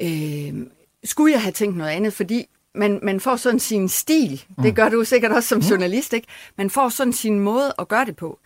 øh, 0.00 0.66
skulle 1.04 1.32
jeg 1.32 1.42
have 1.42 1.52
tænkt 1.52 1.76
noget 1.76 1.90
andet, 1.90 2.12
fordi 2.12 2.46
man, 2.74 3.00
man 3.02 3.20
får 3.20 3.36
sådan 3.36 3.60
sin 3.60 3.88
stil, 3.88 4.44
mm. 4.56 4.62
det 4.62 4.74
gør 4.74 4.88
du 4.88 5.04
sikkert 5.04 5.32
også 5.32 5.48
som 5.48 5.58
mm. 5.58 5.64
journalist, 5.64 6.12
ikke? 6.12 6.28
Man 6.58 6.70
får 6.70 6.88
sådan 6.88 7.12
sin 7.12 7.40
måde 7.40 7.72
at 7.78 7.88
gøre 7.88 8.04
det 8.04 8.16
på. 8.16 8.38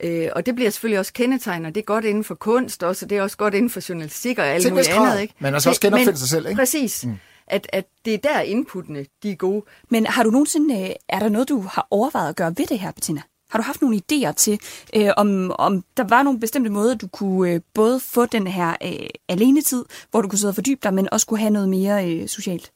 Øh, 0.00 0.28
og 0.32 0.46
det 0.46 0.54
bliver 0.54 0.70
selvfølgelig 0.70 0.98
også 0.98 1.12
kendetegnet, 1.12 1.74
det 1.74 1.80
er 1.80 1.84
godt 1.84 2.04
inden 2.04 2.24
for 2.24 2.34
kunst 2.34 2.82
også, 2.82 3.06
og 3.06 3.10
det 3.10 3.18
er 3.18 3.22
også 3.22 3.36
godt 3.36 3.54
inden 3.54 3.70
for 3.70 3.80
journalistik 3.88 4.38
og 4.38 4.46
alt 4.46 4.62
Til 4.62 4.72
muligt 4.72 4.88
andet. 4.88 5.20
Ikke? 5.20 5.34
men 5.38 5.54
altså 5.54 5.68
også 5.68 5.80
genopfinde 5.80 6.18
sig 6.18 6.28
selv, 6.28 6.46
ikke? 6.46 6.58
Præcis. 6.58 7.06
Mm. 7.06 7.14
At, 7.46 7.66
at 7.72 7.84
det 8.04 8.14
er 8.14 8.18
der 8.18 8.40
inputtene, 8.40 9.06
de 9.22 9.30
er 9.30 9.34
gode. 9.34 9.64
Men 9.90 10.06
har 10.06 10.22
du 10.22 10.30
nogensinde, 10.30 10.80
øh, 10.82 10.90
er 11.08 11.18
der 11.18 11.28
noget, 11.28 11.48
du 11.48 11.60
har 11.60 11.86
overvejet 11.90 12.28
at 12.28 12.36
gøre 12.36 12.54
ved 12.56 12.66
det 12.66 12.78
her, 12.78 12.90
Bettina? 12.90 13.22
Har 13.50 13.58
du 13.58 13.62
haft 13.62 13.82
nogle 13.82 14.00
idéer 14.12 14.32
til, 14.32 14.60
øh, 14.96 15.08
om, 15.16 15.52
om 15.58 15.84
der 15.96 16.04
var 16.04 16.22
nogle 16.22 16.40
bestemte 16.40 16.70
måder, 16.70 16.94
du 16.94 17.06
kunne 17.06 17.50
øh, 17.50 17.60
både 17.74 18.00
få 18.00 18.26
den 18.26 18.46
her 18.46 18.76
øh, 18.84 19.08
alenetid, 19.28 19.84
hvor 20.10 20.22
du 20.22 20.28
kunne 20.28 20.38
sidde 20.38 20.50
og 20.50 20.54
fordybe 20.54 20.80
dig, 20.82 20.94
men 20.94 21.08
også 21.12 21.26
kunne 21.26 21.40
have 21.40 21.50
noget 21.50 21.68
mere 21.68 22.10
øh, 22.10 22.28
socialt? 22.28 22.72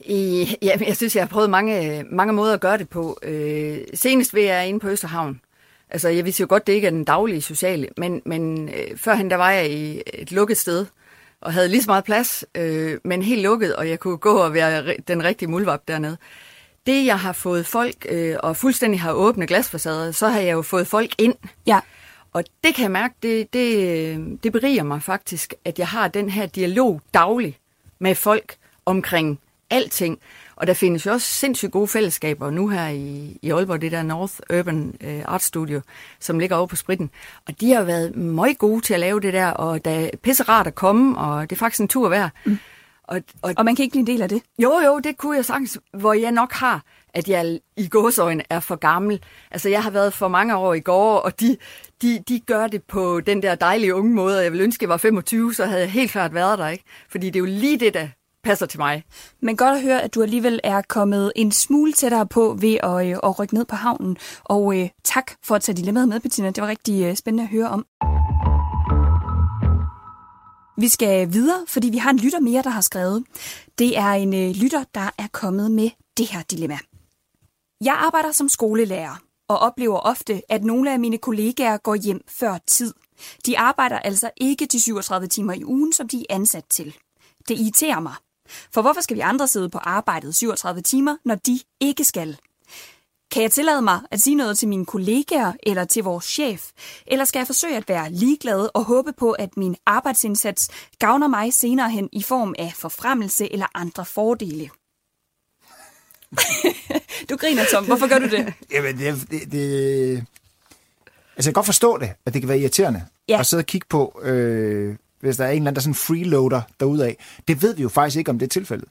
I, 0.00 0.56
ja, 0.62 0.78
jeg 0.86 0.96
synes, 0.96 1.16
jeg 1.16 1.22
har 1.22 1.28
prøvet 1.28 1.50
mange, 1.50 2.04
mange 2.10 2.32
måder 2.32 2.54
at 2.54 2.60
gøre 2.60 2.78
det 2.78 2.88
på. 2.88 3.18
Øh, 3.22 3.78
senest 3.94 4.34
ved 4.34 4.42
jeg 4.42 4.68
inde 4.68 4.80
på 4.80 4.88
Østerhavn. 4.88 5.40
Altså, 5.90 6.08
jeg 6.08 6.24
vidste 6.24 6.40
jo 6.40 6.46
godt, 6.48 6.66
det 6.66 6.72
ikke 6.72 6.86
er 6.86 6.90
den 6.90 7.04
daglige 7.04 7.42
sociale, 7.42 7.88
men, 7.96 8.22
men 8.24 8.68
øh, 8.68 8.96
førhen 8.96 9.30
der 9.30 9.36
var 9.36 9.50
jeg 9.50 9.70
i 9.70 10.02
et 10.14 10.32
lukket 10.32 10.56
sted, 10.56 10.86
og 11.40 11.52
havde 11.52 11.68
lige 11.68 11.82
så 11.82 11.90
meget 11.90 12.04
plads, 12.04 12.44
øh, 12.54 12.98
men 13.04 13.22
helt 13.22 13.42
lukket, 13.42 13.76
og 13.76 13.88
jeg 13.88 14.00
kunne 14.00 14.16
gå 14.16 14.36
og 14.36 14.54
være 14.54 14.94
den 15.08 15.24
rigtige 15.24 15.48
muldvarp 15.48 15.88
dernede. 15.88 16.16
Det, 16.86 17.06
jeg 17.06 17.18
har 17.20 17.32
fået 17.32 17.66
folk, 17.66 18.06
øh, 18.08 18.36
og 18.42 18.56
fuldstændig 18.56 19.00
har 19.00 19.12
åbne 19.12 19.46
glasfacader, 19.46 20.12
så 20.12 20.28
har 20.28 20.40
jeg 20.40 20.52
jo 20.52 20.62
fået 20.62 20.86
folk 20.86 21.14
ind. 21.18 21.34
Ja. 21.66 21.80
Og 22.32 22.44
det 22.64 22.74
kan 22.74 22.82
jeg 22.82 22.90
mærke, 22.90 23.14
det, 23.22 23.52
det, 23.52 24.38
det 24.42 24.52
beriger 24.52 24.82
mig 24.82 25.02
faktisk, 25.02 25.54
at 25.64 25.78
jeg 25.78 25.88
har 25.88 26.08
den 26.08 26.30
her 26.30 26.46
dialog 26.46 27.00
daglig 27.14 27.58
med 27.98 28.14
folk 28.14 28.56
omkring 28.86 29.40
alting. 29.70 30.18
Og 30.56 30.66
der 30.66 30.74
findes 30.74 31.06
jo 31.06 31.12
også 31.12 31.26
sindssygt 31.26 31.72
gode 31.72 31.88
fællesskaber 31.88 32.50
nu 32.50 32.68
her 32.68 32.88
i, 32.88 33.38
i 33.42 33.50
Aalborg, 33.50 33.80
det 33.80 33.92
der 33.92 34.02
North 34.02 34.34
Urban 34.58 34.94
uh, 35.04 35.34
Art 35.34 35.42
Studio, 35.42 35.80
som 36.20 36.38
ligger 36.38 36.56
over 36.56 36.66
på 36.66 36.76
spritten. 36.76 37.10
Og 37.48 37.60
de 37.60 37.72
har 37.72 37.82
været 37.82 38.16
meget 38.16 38.58
gode 38.58 38.80
til 38.80 38.94
at 38.94 39.00
lave 39.00 39.20
det 39.20 39.32
der, 39.32 39.50
og 39.50 39.84
der 39.84 39.90
er 39.90 40.10
pisse 40.22 40.42
rart 40.42 40.66
at 40.66 40.74
komme, 40.74 41.18
og 41.18 41.50
det 41.50 41.56
er 41.56 41.58
faktisk 41.58 41.80
en 41.80 41.88
tur 41.88 42.08
værd. 42.08 42.30
Mm. 42.44 42.58
Og, 43.04 43.22
og, 43.42 43.54
og 43.56 43.64
man 43.64 43.76
kan 43.76 43.82
ikke 43.82 43.92
blive 43.92 44.00
en 44.00 44.06
del 44.06 44.22
af 44.22 44.28
det? 44.28 44.42
Jo, 44.58 44.80
jo, 44.84 44.98
det 44.98 45.16
kunne 45.16 45.36
jeg 45.36 45.44
sagtens, 45.44 45.78
hvor 45.92 46.12
jeg 46.12 46.32
nok 46.32 46.52
har, 46.52 46.82
at 47.14 47.28
jeg 47.28 47.58
i 47.76 47.88
gåsøjne 47.88 48.42
er 48.50 48.60
for 48.60 48.76
gammel. 48.76 49.22
Altså, 49.50 49.68
jeg 49.68 49.82
har 49.82 49.90
været 49.90 50.12
for 50.12 50.28
mange 50.28 50.56
år 50.56 50.74
i 50.74 50.80
går, 50.80 51.18
og 51.18 51.40
de, 51.40 51.56
de, 52.02 52.22
de 52.28 52.40
gør 52.40 52.66
det 52.66 52.82
på 52.82 53.20
den 53.20 53.42
der 53.42 53.54
dejlige 53.54 53.94
unge 53.94 54.14
måde, 54.14 54.38
og 54.38 54.44
jeg 54.44 54.52
vil 54.52 54.60
ønske, 54.60 54.78
at 54.78 54.82
jeg 54.82 54.88
var 54.88 54.96
25, 54.96 55.54
så 55.54 55.64
havde 55.66 55.80
jeg 55.80 55.90
helt 55.90 56.10
klart 56.10 56.34
været 56.34 56.58
der, 56.58 56.68
ikke? 56.68 56.84
Fordi 57.08 57.26
det 57.26 57.36
er 57.36 57.40
jo 57.40 57.46
lige 57.46 57.80
det, 57.80 57.94
der 57.94 58.08
passer 58.46 58.66
til 58.66 58.80
mig. 58.80 59.04
Men 59.40 59.56
godt 59.56 59.76
at 59.76 59.82
høre, 59.82 60.02
at 60.02 60.14
du 60.14 60.22
alligevel 60.22 60.60
er 60.64 60.82
kommet 60.88 61.32
en 61.36 61.52
smule 61.52 61.92
tættere 61.92 62.26
på 62.26 62.56
ved 62.60 62.78
at, 62.82 63.06
øh, 63.06 63.16
at 63.22 63.38
rykke 63.38 63.54
ned 63.54 63.64
på 63.64 63.76
havnen. 63.76 64.16
Og 64.44 64.78
øh, 64.78 64.88
tak 65.04 65.32
for 65.42 65.54
at 65.54 65.62
tage 65.62 65.76
dilemmaet 65.76 66.08
med, 66.08 66.20
Bettina. 66.20 66.50
Det 66.50 66.62
var 66.62 66.68
rigtig 66.68 67.04
øh, 67.04 67.16
spændende 67.16 67.42
at 67.42 67.50
høre 67.50 67.68
om. 67.68 67.86
Vi 70.78 70.88
skal 70.88 71.32
videre, 71.32 71.66
fordi 71.68 71.90
vi 71.90 71.96
har 71.96 72.10
en 72.10 72.18
lytter 72.18 72.40
mere, 72.40 72.62
der 72.62 72.70
har 72.70 72.80
skrevet. 72.80 73.24
Det 73.78 73.98
er 73.98 74.12
en 74.12 74.34
øh, 74.34 74.50
lytter, 74.50 74.84
der 74.94 75.10
er 75.18 75.26
kommet 75.32 75.70
med 75.70 75.90
det 76.16 76.26
her 76.26 76.42
dilemma. 76.42 76.78
Jeg 77.84 77.94
arbejder 77.94 78.32
som 78.32 78.48
skolelærer 78.48 79.22
og 79.48 79.58
oplever 79.58 79.98
ofte, 79.98 80.42
at 80.48 80.64
nogle 80.64 80.92
af 80.92 81.00
mine 81.00 81.18
kollegaer 81.18 81.76
går 81.76 81.94
hjem 81.94 82.20
før 82.28 82.58
tid. 82.66 82.94
De 83.46 83.58
arbejder 83.58 83.98
altså 83.98 84.30
ikke 84.36 84.66
de 84.66 84.80
37 84.80 85.26
timer 85.26 85.52
i 85.52 85.64
ugen, 85.64 85.92
som 85.92 86.08
de 86.08 86.20
er 86.20 86.34
ansat 86.34 86.64
til. 86.70 86.96
Det 87.48 87.58
irriterer 87.58 88.00
mig. 88.00 88.14
For 88.74 88.82
hvorfor 88.82 89.00
skal 89.00 89.16
vi 89.16 89.20
andre 89.20 89.48
sidde 89.48 89.68
på 89.68 89.78
arbejdet 89.78 90.34
37 90.34 90.80
timer, 90.82 91.16
når 91.24 91.34
de 91.34 91.60
ikke 91.80 92.04
skal? 92.04 92.36
Kan 93.30 93.42
jeg 93.42 93.50
tillade 93.52 93.82
mig 93.82 94.00
at 94.10 94.20
sige 94.20 94.34
noget 94.36 94.58
til 94.58 94.68
mine 94.68 94.86
kollegaer 94.86 95.52
eller 95.62 95.84
til 95.84 96.02
vores 96.04 96.24
chef? 96.24 96.70
Eller 97.06 97.24
skal 97.24 97.38
jeg 97.38 97.46
forsøge 97.46 97.76
at 97.76 97.88
være 97.88 98.10
ligeglad 98.12 98.68
og 98.74 98.84
håbe 98.84 99.12
på, 99.12 99.32
at 99.32 99.56
min 99.56 99.76
arbejdsindsats 99.86 100.68
gavner 100.98 101.28
mig 101.28 101.54
senere 101.54 101.90
hen 101.90 102.08
i 102.12 102.22
form 102.22 102.54
af 102.58 102.72
forfremmelse 102.76 103.52
eller 103.52 103.66
andre 103.74 104.04
fordele? 104.04 104.70
du 107.30 107.36
griner, 107.36 107.64
Tom. 107.70 107.84
Hvorfor 107.84 108.08
gør 108.08 108.18
du 108.18 108.26
det? 108.28 108.52
Jamen, 108.74 108.98
det, 108.98 109.30
det, 109.30 109.52
det... 109.52 110.10
Altså, 110.16 110.24
jeg 111.36 111.44
kan 111.44 111.52
godt 111.52 111.66
forstå 111.66 111.98
det, 111.98 112.10
at 112.26 112.32
det 112.34 112.42
kan 112.42 112.48
være 112.48 112.58
irriterende 112.58 113.04
Ja. 113.28 113.40
at 113.40 113.46
sidde 113.46 113.60
og 113.60 113.66
kigge 113.66 113.86
på, 113.90 114.20
øh, 114.22 114.96
hvis 115.20 115.36
der 115.36 115.44
er 115.44 115.50
en 115.50 115.54
eller 115.54 115.62
anden, 115.62 115.74
der 115.74 115.80
sådan 115.80 115.94
freeloader 115.94 116.62
derudad. 116.80 117.12
Det 117.48 117.62
ved 117.62 117.74
vi 117.74 117.82
jo 117.82 117.88
faktisk 117.88 118.16
ikke, 118.16 118.30
om 118.30 118.38
det 118.38 118.46
er 118.46 118.50
tilfældet. 118.50 118.88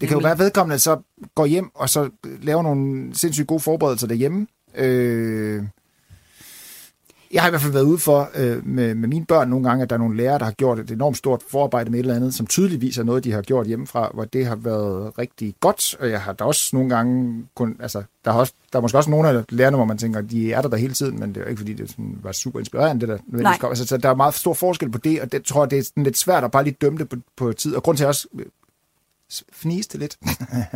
Det 0.00 0.08
kan 0.08 0.16
jo 0.16 0.22
være, 0.22 0.32
at 0.32 0.38
vedkommende 0.38 0.78
så 0.78 1.00
går 1.34 1.46
hjem, 1.46 1.70
og 1.74 1.88
så 1.88 2.10
laver 2.24 2.62
nogle 2.62 3.14
sindssygt 3.14 3.46
gode 3.48 3.60
forberedelser 3.60 4.06
derhjemme. 4.06 4.46
Øh, 4.74 5.62
jeg 7.32 7.42
har 7.42 7.48
i 7.48 7.50
hvert 7.50 7.60
fald 7.60 7.72
været 7.72 7.84
ude 7.84 7.98
for 7.98 8.30
øh, 8.34 8.66
med, 8.66 8.94
med 8.94 9.08
mine 9.08 9.26
børn 9.26 9.48
nogle 9.48 9.68
gange, 9.68 9.82
at 9.82 9.90
der 9.90 9.96
er 9.96 9.98
nogle 9.98 10.16
lærere, 10.16 10.38
der 10.38 10.44
har 10.44 10.52
gjort 10.52 10.78
et 10.78 10.90
enormt 10.90 11.16
stort 11.16 11.42
forarbejde 11.48 11.90
med 11.90 11.98
et 11.98 12.02
eller 12.02 12.16
andet, 12.16 12.34
som 12.34 12.46
tydeligvis 12.46 12.98
er 12.98 13.02
noget, 13.02 13.24
de 13.24 13.32
har 13.32 13.42
gjort 13.42 13.66
hjemmefra, 13.66 14.10
hvor 14.14 14.24
det 14.24 14.46
har 14.46 14.56
været 14.56 15.18
rigtig 15.18 15.54
godt. 15.60 15.96
Og 16.00 16.10
jeg 16.10 16.20
har 16.20 16.32
da 16.32 16.44
også 16.44 16.76
nogle 16.76 16.88
gange 16.96 17.44
kun, 17.54 17.76
altså, 17.80 18.02
der, 18.24 18.32
har 18.32 18.38
også, 18.38 18.52
der 18.72 18.78
er 18.78 18.82
måske 18.82 18.98
også 18.98 19.10
nogle 19.10 19.28
af 19.28 19.44
lærerne, 19.48 19.76
hvor 19.76 19.84
man 19.84 19.98
tænker, 19.98 20.20
de 20.20 20.52
er 20.52 20.62
der, 20.62 20.68
der 20.68 20.76
hele 20.76 20.94
tiden, 20.94 21.20
men 21.20 21.28
det 21.28 21.36
er 21.36 21.40
jo 21.40 21.48
ikke, 21.48 21.58
fordi 21.58 21.72
det 21.72 21.90
sådan, 21.90 22.18
var 22.22 22.32
super 22.32 22.58
inspirerende, 22.58 23.00
det 23.00 23.08
der 23.08 23.18
nødvendigvis 23.26 23.60
kom. 23.60 23.70
Altså, 23.70 23.86
så 23.86 23.96
der 23.96 24.08
er 24.08 24.14
meget 24.14 24.34
stor 24.34 24.54
forskel 24.54 24.90
på 24.90 24.98
det, 24.98 25.20
og 25.20 25.32
det 25.32 25.44
tror 25.44 25.62
jeg, 25.62 25.70
det 25.70 25.78
er 25.78 25.82
sådan 25.82 26.04
lidt 26.04 26.18
svært 26.18 26.44
at 26.44 26.50
bare 26.50 26.64
lige 26.64 26.76
dømme 26.80 26.98
det 26.98 27.08
på, 27.08 27.16
på 27.36 27.52
tid. 27.52 27.74
Og 27.74 27.82
grund 27.82 27.96
til, 27.96 28.04
at 28.04 28.06
jeg 28.06 28.08
også 28.08 28.28
øh, 28.34 28.46
fniste 29.52 29.98
lidt, 29.98 30.18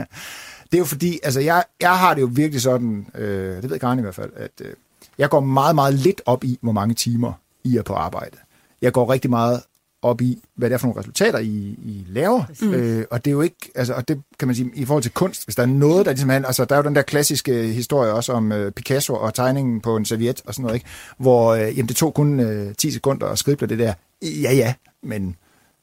det 0.70 0.74
er 0.74 0.78
jo 0.78 0.84
fordi, 0.84 1.18
altså 1.22 1.40
jeg, 1.40 1.64
jeg 1.80 1.98
har 1.98 2.14
det 2.14 2.20
jo 2.20 2.30
virkelig 2.32 2.62
sådan, 2.62 3.06
øh, 3.14 3.62
det 3.62 3.70
ved 3.70 3.78
Karen 3.78 3.98
i 3.98 4.02
hvert 4.02 4.14
fald, 4.14 4.30
at 4.36 4.50
øh, 4.60 4.72
jeg 5.18 5.30
går 5.30 5.40
meget, 5.40 5.74
meget 5.74 5.94
lidt 5.94 6.22
op 6.26 6.44
i, 6.44 6.58
hvor 6.62 6.72
mange 6.72 6.94
timer 6.94 7.32
I 7.64 7.76
er 7.76 7.82
på 7.82 7.94
arbejde. 7.94 8.36
Jeg 8.82 8.92
går 8.92 9.12
rigtig 9.12 9.30
meget 9.30 9.62
op 10.02 10.20
i, 10.20 10.42
hvad 10.56 10.70
det 10.70 10.74
er 10.74 10.78
for 10.78 10.86
nogle 10.86 11.00
resultater, 11.00 11.38
I, 11.38 11.78
I 11.82 12.06
laver. 12.08 12.42
Mm. 12.60 12.74
Øh, 12.74 13.04
og 13.10 13.24
det 13.24 13.30
er 13.30 13.32
jo 13.32 13.40
ikke, 13.40 13.70
altså, 13.74 13.94
og 13.94 14.08
det 14.08 14.22
kan 14.38 14.48
man 14.48 14.54
sige, 14.54 14.70
i 14.74 14.84
forhold 14.84 15.02
til 15.02 15.12
kunst, 15.12 15.44
hvis 15.44 15.54
der 15.54 15.62
er 15.62 15.66
noget, 15.66 16.06
der 16.06 16.12
ligesom 16.12 16.28
handler, 16.28 16.46
altså 16.46 16.64
der 16.64 16.74
er 16.74 16.78
jo 16.78 16.84
den 16.84 16.94
der 16.94 17.02
klassiske 17.02 17.66
historie 17.66 18.12
også 18.12 18.32
om 18.32 18.52
øh, 18.52 18.72
Picasso 18.72 19.14
og 19.14 19.34
tegningen 19.34 19.80
på 19.80 19.96
en 19.96 20.04
serviet 20.04 20.42
og 20.46 20.54
sådan 20.54 20.62
noget, 20.62 20.74
ikke? 20.74 20.86
hvor 21.18 21.54
øh, 21.54 21.78
jamen, 21.78 21.88
det 21.88 21.96
tog 21.96 22.14
kun 22.14 22.40
øh, 22.40 22.74
10 22.74 22.90
sekunder 22.90 23.26
at 23.26 23.38
skrible 23.38 23.66
det 23.66 23.78
der. 23.78 23.92
Ja, 24.22 24.52
ja, 24.52 24.74
men 25.02 25.22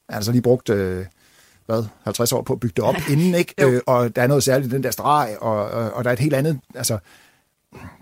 han 0.10 0.14
har 0.14 0.22
så 0.22 0.32
lige 0.32 0.42
brugt... 0.42 0.70
Øh, 0.70 1.06
hvad, 1.66 1.84
50 2.04 2.34
år 2.34 2.42
på 2.42 2.54
at 2.54 2.60
bygge 2.60 2.74
det 2.76 2.84
op 2.84 2.96
inden, 3.12 3.36
ikke? 3.36 3.54
Øh, 3.58 3.82
og 3.86 4.16
der 4.16 4.22
er 4.22 4.28
noget 4.28 4.44
særligt 4.44 4.72
i 4.72 4.76
den 4.76 4.84
der 4.84 4.92
streg, 4.92 5.36
og, 5.42 5.70
og, 5.70 5.94
og 5.94 6.04
der 6.04 6.10
er 6.10 6.14
et 6.14 6.20
helt 6.20 6.34
andet, 6.34 6.60
altså, 6.76 6.98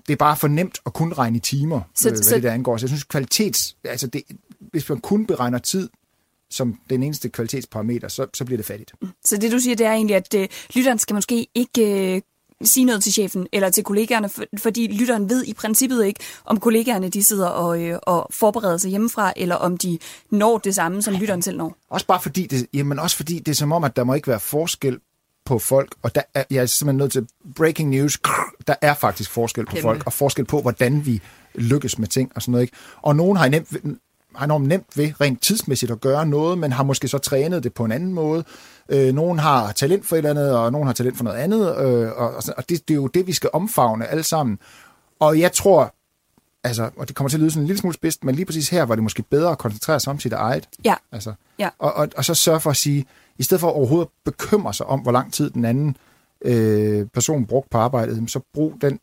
det 0.08 0.14
er 0.14 0.18
bare 0.18 0.38
for 0.38 0.48
nemt 0.48 0.80
at 0.86 0.94
kunne 0.94 1.14
regne 1.16 1.38
i 1.38 1.40
timer, 1.40 1.82
Så- 1.96 2.02
så, 2.02 2.10
øh, 2.10 2.14
hvad 2.14 2.24
så- 2.24 2.36
det 2.36 2.44
der 2.44 2.52
angår. 2.52 2.78
Så 2.78 2.84
jeg 2.86 2.90
synes, 2.90 3.04
kvalitets, 3.04 3.76
altså 3.84 4.08
det, 4.08 4.24
hvis 4.60 4.90
man 4.90 5.00
kun 5.00 5.26
beregner 5.26 5.58
tid 5.58 5.90
som 6.52 6.76
den 6.90 7.04
eneste 7.04 7.30
kvalitetsparameter, 7.30 8.08
så, 8.08 8.26
så 8.34 8.46
bliver 8.46 8.58
det 8.58 8.66
fattigt. 8.66 8.94
Så 9.26 9.38
det 9.38 9.52
du 9.52 9.60
siger, 9.60 9.76
det 9.76 9.86
er 9.86 9.92
egentlig, 9.92 10.16
at 10.16 10.34
øh, 10.36 10.48
lytteren 10.76 11.00
skal 11.00 11.14
måske 11.14 11.48
ikke 11.56 12.16
øh, 12.16 12.22
sige 12.64 12.86
noget 12.86 13.04
til 13.04 13.14
chefen 13.14 13.48
eller 13.54 13.70
til 13.70 13.84
kollegaerne, 13.84 14.30
for, 14.30 14.44
fordi 14.58 14.88
lytteren 14.88 15.30
ved 15.30 15.46
i 15.46 15.54
princippet 15.54 16.06
ikke, 16.06 16.20
om 16.46 16.60
kollegaerne 16.60 17.10
de 17.10 17.24
sidder 17.24 17.48
og, 17.48 17.82
øh, 17.84 18.00
og 18.04 18.28
forbereder 18.32 18.78
sig 18.78 18.90
hjemmefra, 18.90 19.34
eller 19.36 19.56
om 19.56 19.78
de 19.78 20.00
når 20.32 20.58
det 20.58 20.76
samme, 20.76 21.02
som 21.02 21.14
lytteren 21.14 21.42
selv 21.42 21.58
når. 21.58 21.76
Også 21.90 22.06
bare 22.08 22.22
fordi 22.22 22.48
det, 22.48 22.68
jamen 22.74 23.00
også 23.00 23.16
fordi 23.18 23.40
det 23.40 23.48
er 23.52 23.56
som 23.56 23.72
om, 23.72 23.84
at 23.84 23.96
der 23.96 24.04
må 24.04 24.14
ikke 24.14 24.28
være 24.28 24.40
forskel 24.40 25.00
på 25.50 25.60
folk, 25.60 25.96
og 26.02 26.16
der 26.16 26.22
er, 26.34 26.44
jeg 26.52 26.62
er 26.62 26.66
simpelthen 26.66 26.98
nødt 26.98 27.12
til 27.12 27.28
breaking 27.56 27.90
news, 27.90 28.20
der 28.68 28.76
er 28.82 28.94
faktisk 28.94 29.32
forskel 29.32 29.66
på 29.66 29.70
Kæmpe. 29.72 29.82
folk, 29.82 30.04
og 30.06 30.14
forskel 30.14 30.46
på, 30.46 30.62
hvordan 30.62 31.06
vi 31.06 31.22
lykkes 31.56 32.00
med 32.00 32.08
ting 32.08 32.32
og 32.36 32.42
sådan 32.42 32.52
noget. 32.52 32.62
Ikke? 32.64 32.78
Og 33.02 33.16
nogen 33.16 33.38
har 33.38 33.50
nemt, 33.50 33.68
har 34.36 34.46
enormt 34.46 34.68
nemt 34.68 34.98
ved 34.98 35.12
rent 35.22 35.42
tidsmæssigt 35.42 35.92
at 35.92 36.02
gøre 36.02 36.26
noget, 36.26 36.58
men 36.58 36.72
har 36.72 36.84
måske 36.84 37.08
så 37.08 37.18
trænet 37.18 37.64
det 37.64 37.74
på 37.74 37.86
en 37.86 37.92
anden 37.92 38.14
måde. 38.14 38.44
Øh, 38.90 39.14
nogen 39.14 39.40
har 39.40 39.72
talent 39.72 40.06
for 40.06 40.16
et 40.16 40.18
eller 40.18 40.30
andet, 40.30 40.56
og 40.58 40.72
nogen 40.72 40.88
har 40.88 40.94
talent 40.94 41.18
for 41.18 41.24
noget 41.24 41.38
andet, 41.38 41.60
øh, 41.78 42.12
og, 42.12 42.36
og, 42.36 42.44
sådan- 42.44 42.58
og 42.58 42.70
det, 42.70 42.88
det 42.88 42.94
er 42.94 42.96
jo 42.96 43.08
det, 43.08 43.28
vi 43.28 43.34
skal 43.34 43.50
omfavne 43.54 44.08
alle 44.08 44.24
sammen. 44.24 44.60
Og 45.20 45.40
jeg 45.40 45.52
tror, 45.52 45.94
altså, 46.64 46.90
og 46.98 47.08
det 47.08 47.16
kommer 47.16 47.30
til 47.30 47.38
at 47.38 47.42
lyde 47.42 47.52
sådan 47.52 47.64
en 47.64 47.68
lille 47.68 47.80
smule 47.80 47.94
spidst, 47.96 48.24
men 48.24 48.36
lige 48.36 48.46
præcis 48.46 48.70
her 48.70 48.84
var 48.84 48.96
det 48.96 49.04
måske 49.04 49.24
bedre 49.24 49.52
at 49.52 49.58
koncentrere 49.58 50.00
sig 50.00 50.12
om 50.12 50.20
sit 50.20 50.34
eget. 50.34 50.70
Ja. 50.86 50.96
Altså, 51.12 51.34
Ja. 51.60 51.70
og, 51.80 51.94
og, 51.94 52.08
og 52.18 52.26
så 52.26 52.34
sørge 52.34 52.60
for 52.60 52.70
at 52.70 52.78
sige, 52.78 53.06
i 53.40 53.44
stedet 53.44 53.62
for 53.62 53.68
overhovedet 53.68 54.06
at 54.06 54.12
bekymre 54.26 54.74
sig 54.74 54.86
om, 54.86 55.00
hvor 55.00 55.12
lang 55.12 55.34
tid 55.34 55.50
den 55.50 55.66
anden 55.66 55.98
øh, 56.46 57.08
person 57.14 57.46
brugte 57.46 57.70
på 57.70 57.78
arbejdet, 57.78 58.32
så 58.32 58.40
brug 58.54 58.74
den 58.82 59.00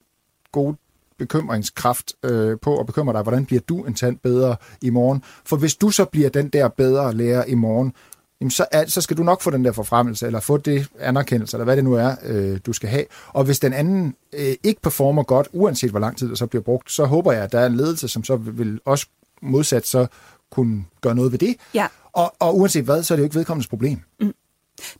gode 0.53 0.77
bekymringskraft 1.19 2.13
øh, 2.23 2.59
på 2.63 2.79
at 2.79 2.87
bekymre 2.87 3.13
dig, 3.13 3.23
hvordan 3.23 3.47
bliver 3.47 3.61
du 3.69 3.85
en 3.85 3.95
tand 3.95 4.19
bedre 4.19 4.57
i 4.83 4.91
morgen? 4.91 5.23
For 5.45 5.57
hvis 5.57 5.75
du 5.75 5.91
så 5.91 6.05
bliver 6.05 6.29
den 6.29 6.49
der 6.49 6.69
bedre 6.69 7.15
lærer 7.15 7.45
i 7.45 7.55
morgen, 7.55 7.93
jamen 8.41 8.51
så, 8.51 8.67
er, 8.73 8.87
så 8.87 9.01
skal 9.01 9.17
du 9.17 9.23
nok 9.23 9.43
få 9.43 9.51
den 9.51 9.65
der 9.65 9.73
forfremmelse, 9.73 10.27
eller 10.27 10.41
få 10.41 10.57
det 10.57 10.89
anerkendelse, 11.01 11.57
eller 11.57 11.65
hvad 11.65 11.77
det 11.77 11.85
nu 11.85 11.95
er, 11.95 12.15
øh, 12.25 12.59
du 12.67 12.73
skal 12.73 12.89
have. 12.89 13.05
Og 13.29 13.45
hvis 13.45 13.59
den 13.59 13.73
anden 13.73 14.15
øh, 14.33 14.55
ikke 14.63 14.81
performer 14.81 15.23
godt, 15.23 15.49
uanset 15.53 15.91
hvor 15.91 16.01
lang 16.01 16.17
tid 16.17 16.29
det 16.29 16.39
så 16.39 16.47
bliver 16.47 16.63
brugt, 16.63 16.93
så 16.93 17.05
håber 17.05 17.33
jeg, 17.33 17.43
at 17.43 17.53
der 17.53 17.61
er 17.61 17.67
en 17.67 17.77
ledelse, 17.77 18.09
som 18.09 18.25
så 18.25 18.37
vil, 18.37 18.59
vil 18.59 18.81
også 18.85 19.07
modsat 19.43 19.87
så 19.87 20.07
kunne 20.51 20.85
gøre 21.01 21.15
noget 21.15 21.33
ved 21.33 21.39
det. 21.39 21.57
Ja. 21.75 21.87
Og, 22.17 22.35
og 22.39 22.59
uanset 22.59 22.85
hvad, 22.85 23.03
så 23.03 23.15
er 23.15 23.17
det 23.17 23.23
jo 23.23 23.27
ikke 23.27 23.37
vedkommendes 23.37 23.69
problem. 23.69 24.01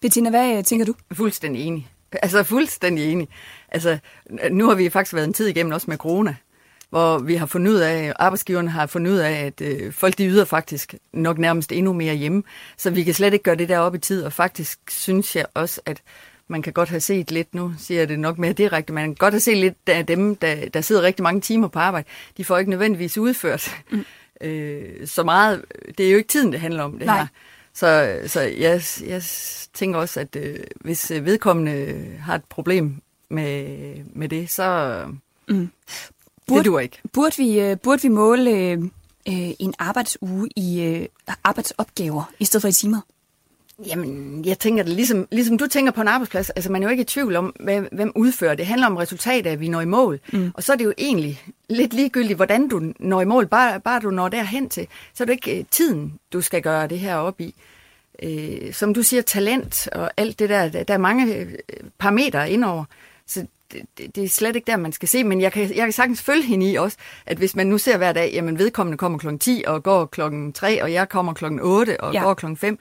Bettina, 0.01 0.31
hvad 0.31 0.59
øh, 0.59 0.65
tænker 0.65 0.87
du? 0.87 0.95
Fuldstændig 1.13 1.63
enig. 1.67 1.89
Altså 2.13 2.43
fuldstændig 2.43 3.13
enig. 3.13 3.29
Altså, 3.69 3.99
nu 4.51 4.69
har 4.69 4.75
vi 4.75 4.91
faktisk 4.91 5.15
været 5.15 5.27
en 5.27 5.33
tid 5.33 5.47
igennem 5.47 5.73
også 5.73 5.87
med 5.91 5.97
corona. 5.97 6.37
hvor 6.91 7.19
vi 7.19 7.35
har 7.35 7.47
fundet 7.47 7.73
ud 7.73 7.77
af, 7.77 8.13
arbejdsgiverne 8.19 8.71
har 8.71 8.87
fundet 8.87 9.11
ud 9.13 9.17
af, 9.17 9.33
at 9.33 9.61
øh, 9.61 9.93
folk 9.93 10.19
de 10.19 10.27
yder 10.27 10.45
faktisk 10.45 10.95
nok 11.13 11.39
nærmest 11.39 11.73
endnu 11.73 11.93
mere 11.93 12.15
hjemme. 12.15 12.43
Så 12.77 12.91
vi 12.91 13.05
kan 13.05 13.15
slet 13.15 13.33
ikke 13.33 13.43
gøre 13.43 13.57
det 13.57 13.69
der 13.69 13.79
op 13.79 13.95
i 13.95 13.99
tid, 13.99 14.25
og 14.25 14.33
faktisk 14.33 14.79
synes 14.91 15.37
jeg 15.37 15.47
også, 15.55 15.81
at 15.85 16.03
man 16.49 16.63
kan 16.63 16.73
godt 16.73 16.89
have 16.89 17.01
set 17.01 17.31
lidt, 17.31 17.55
nu 17.55 17.73
siger 17.79 18.01
jeg 18.01 18.09
det 18.09 18.19
nok 18.19 18.39
mere 18.39 18.53
direkte, 18.53 18.93
man 18.93 19.05
kan 19.05 19.15
godt 19.15 19.35
have 19.35 19.41
set 19.41 19.57
lidt 19.57 19.77
af 19.87 20.07
dem, 20.07 20.37
der, 20.37 20.69
der 20.69 20.81
sidder 20.81 21.03
rigtig 21.03 21.23
mange 21.23 21.41
timer 21.41 21.69
på 21.69 21.79
arbejde, 21.79 22.09
de 22.37 22.45
får 22.45 22.59
ikke 22.59 22.71
nødvendigvis 22.71 23.19
udført 23.19 23.71
mm. 23.91 24.05
Øh, 24.41 25.07
så 25.07 25.23
meget. 25.23 25.65
Det 25.99 26.07
er 26.07 26.11
jo 26.11 26.17
ikke 26.17 26.29
tiden, 26.29 26.53
det 26.53 26.61
handler 26.61 26.83
om 26.83 26.93
det 26.99 27.07
Nej. 27.07 27.17
her. 27.19 27.27
Så, 27.75 28.19
så 28.27 28.41
jeg, 28.41 28.83
jeg 29.07 29.23
tænker 29.75 29.99
også, 29.99 30.21
at 30.21 30.37
øh, 30.37 30.59
hvis 30.81 31.11
vedkommende 31.11 32.05
har 32.21 32.35
et 32.35 32.45
problem 32.45 33.03
med, 33.29 33.67
med 34.15 34.29
det, 34.29 34.51
så 34.51 35.01
mm. 35.49 35.69
Burde- 36.47 36.59
det 36.59 36.67
duer 36.67 36.81
ikke. 36.81 36.99
Burde 37.13 37.37
vi, 37.37 37.61
øh, 37.61 37.77
burde 37.79 38.03
vi 38.03 38.09
måle 38.09 38.51
øh, 38.51 38.83
øh, 39.29 39.51
en 39.59 39.75
arbejdsuge 39.79 40.49
i 40.57 40.83
øh, 40.83 41.07
arbejdsopgaver 41.45 42.33
i 42.39 42.45
stedet 42.45 42.63
for 42.63 42.69
i 42.69 42.73
timer? 42.73 43.01
Jamen, 43.87 44.45
jeg 44.45 44.59
tænker 44.59 44.83
det 44.83 44.93
ligesom, 44.93 45.29
ligesom 45.33 45.59
du 45.59 45.67
tænker 45.67 45.93
på 45.93 46.01
en 46.01 46.09
arbejdsplads. 46.09 46.51
Altså, 46.51 46.73
man 46.73 46.83
er 46.83 46.87
jo 46.87 46.91
ikke 46.91 47.01
i 47.01 47.05
tvivl 47.05 47.37
om, 47.37 47.55
hvem, 47.61 47.89
hvem 47.93 48.13
udfører 48.15 48.51
det. 48.51 48.59
Det 48.59 48.67
handler 48.67 48.87
om 48.87 48.97
resultatet, 48.97 49.51
at 49.51 49.61
vi 49.61 49.69
når 49.69 49.81
i 49.81 49.85
mål. 49.85 50.21
Mm. 50.33 50.51
Og 50.55 50.63
så 50.63 50.73
er 50.73 50.77
det 50.77 50.85
jo 50.85 50.93
egentlig 50.99 51.43
lidt 51.69 51.95
ligegyldigt, 51.95 52.37
hvordan 52.37 52.69
du 52.69 52.93
når 52.99 53.21
i 53.21 53.25
mål. 53.25 53.47
Bare, 53.47 53.81
bare 53.81 54.01
du 54.01 54.11
når 54.11 54.29
derhen 54.29 54.69
til, 54.69 54.87
så 55.15 55.25
er 55.25 55.27
det 55.27 55.33
ikke 55.33 55.59
øh, 55.59 55.65
tiden, 55.71 56.19
du 56.33 56.41
skal 56.41 56.63
gøre 56.63 56.87
det 56.87 56.99
her 56.99 57.17
op 57.17 57.41
i. 57.41 57.55
Øh, 58.23 58.73
som 58.73 58.95
du 58.95 59.03
siger, 59.03 59.23
talent 59.23 59.89
og 59.93 60.11
alt 60.17 60.39
det 60.39 60.49
der. 60.49 60.69
Der, 60.69 60.95
er 60.95 60.99
mange 60.99 61.35
øh, 61.35 61.53
parametre 61.99 62.51
indover. 62.51 62.85
Så 63.27 63.47
det, 63.73 64.17
det, 64.17 64.25
er 64.25 64.29
slet 64.29 64.57
ikke 64.57 64.67
der, 64.67 64.77
man 64.77 64.93
skal 64.93 65.09
se. 65.09 65.25
Men 65.25 65.41
jeg 65.41 65.53
kan, 65.53 65.63
jeg 65.63 65.85
kan 65.85 65.93
sagtens 65.93 66.23
følge 66.23 66.43
hende 66.43 66.71
i 66.71 66.75
også, 66.75 66.97
at 67.27 67.39
hvis 67.39 67.57
man 67.57 67.67
nu 67.67 67.79
ser 67.79 67.97
hver 67.97 68.13
dag, 68.13 68.31
jamen 68.33 68.59
vedkommende 68.59 68.99
kommer 68.99 69.19
klokken 69.19 69.39
10 69.39 69.65
og 69.67 69.83
går 69.83 70.07
klokken 70.07 70.53
3, 70.53 70.83
og 70.83 70.93
jeg 70.93 71.09
kommer 71.09 71.35
klokken 71.35 71.61
8 71.61 72.01
og 72.01 72.13
ja. 72.13 72.23
går 72.23 72.35
klokken 72.35 72.57
5. 72.57 72.79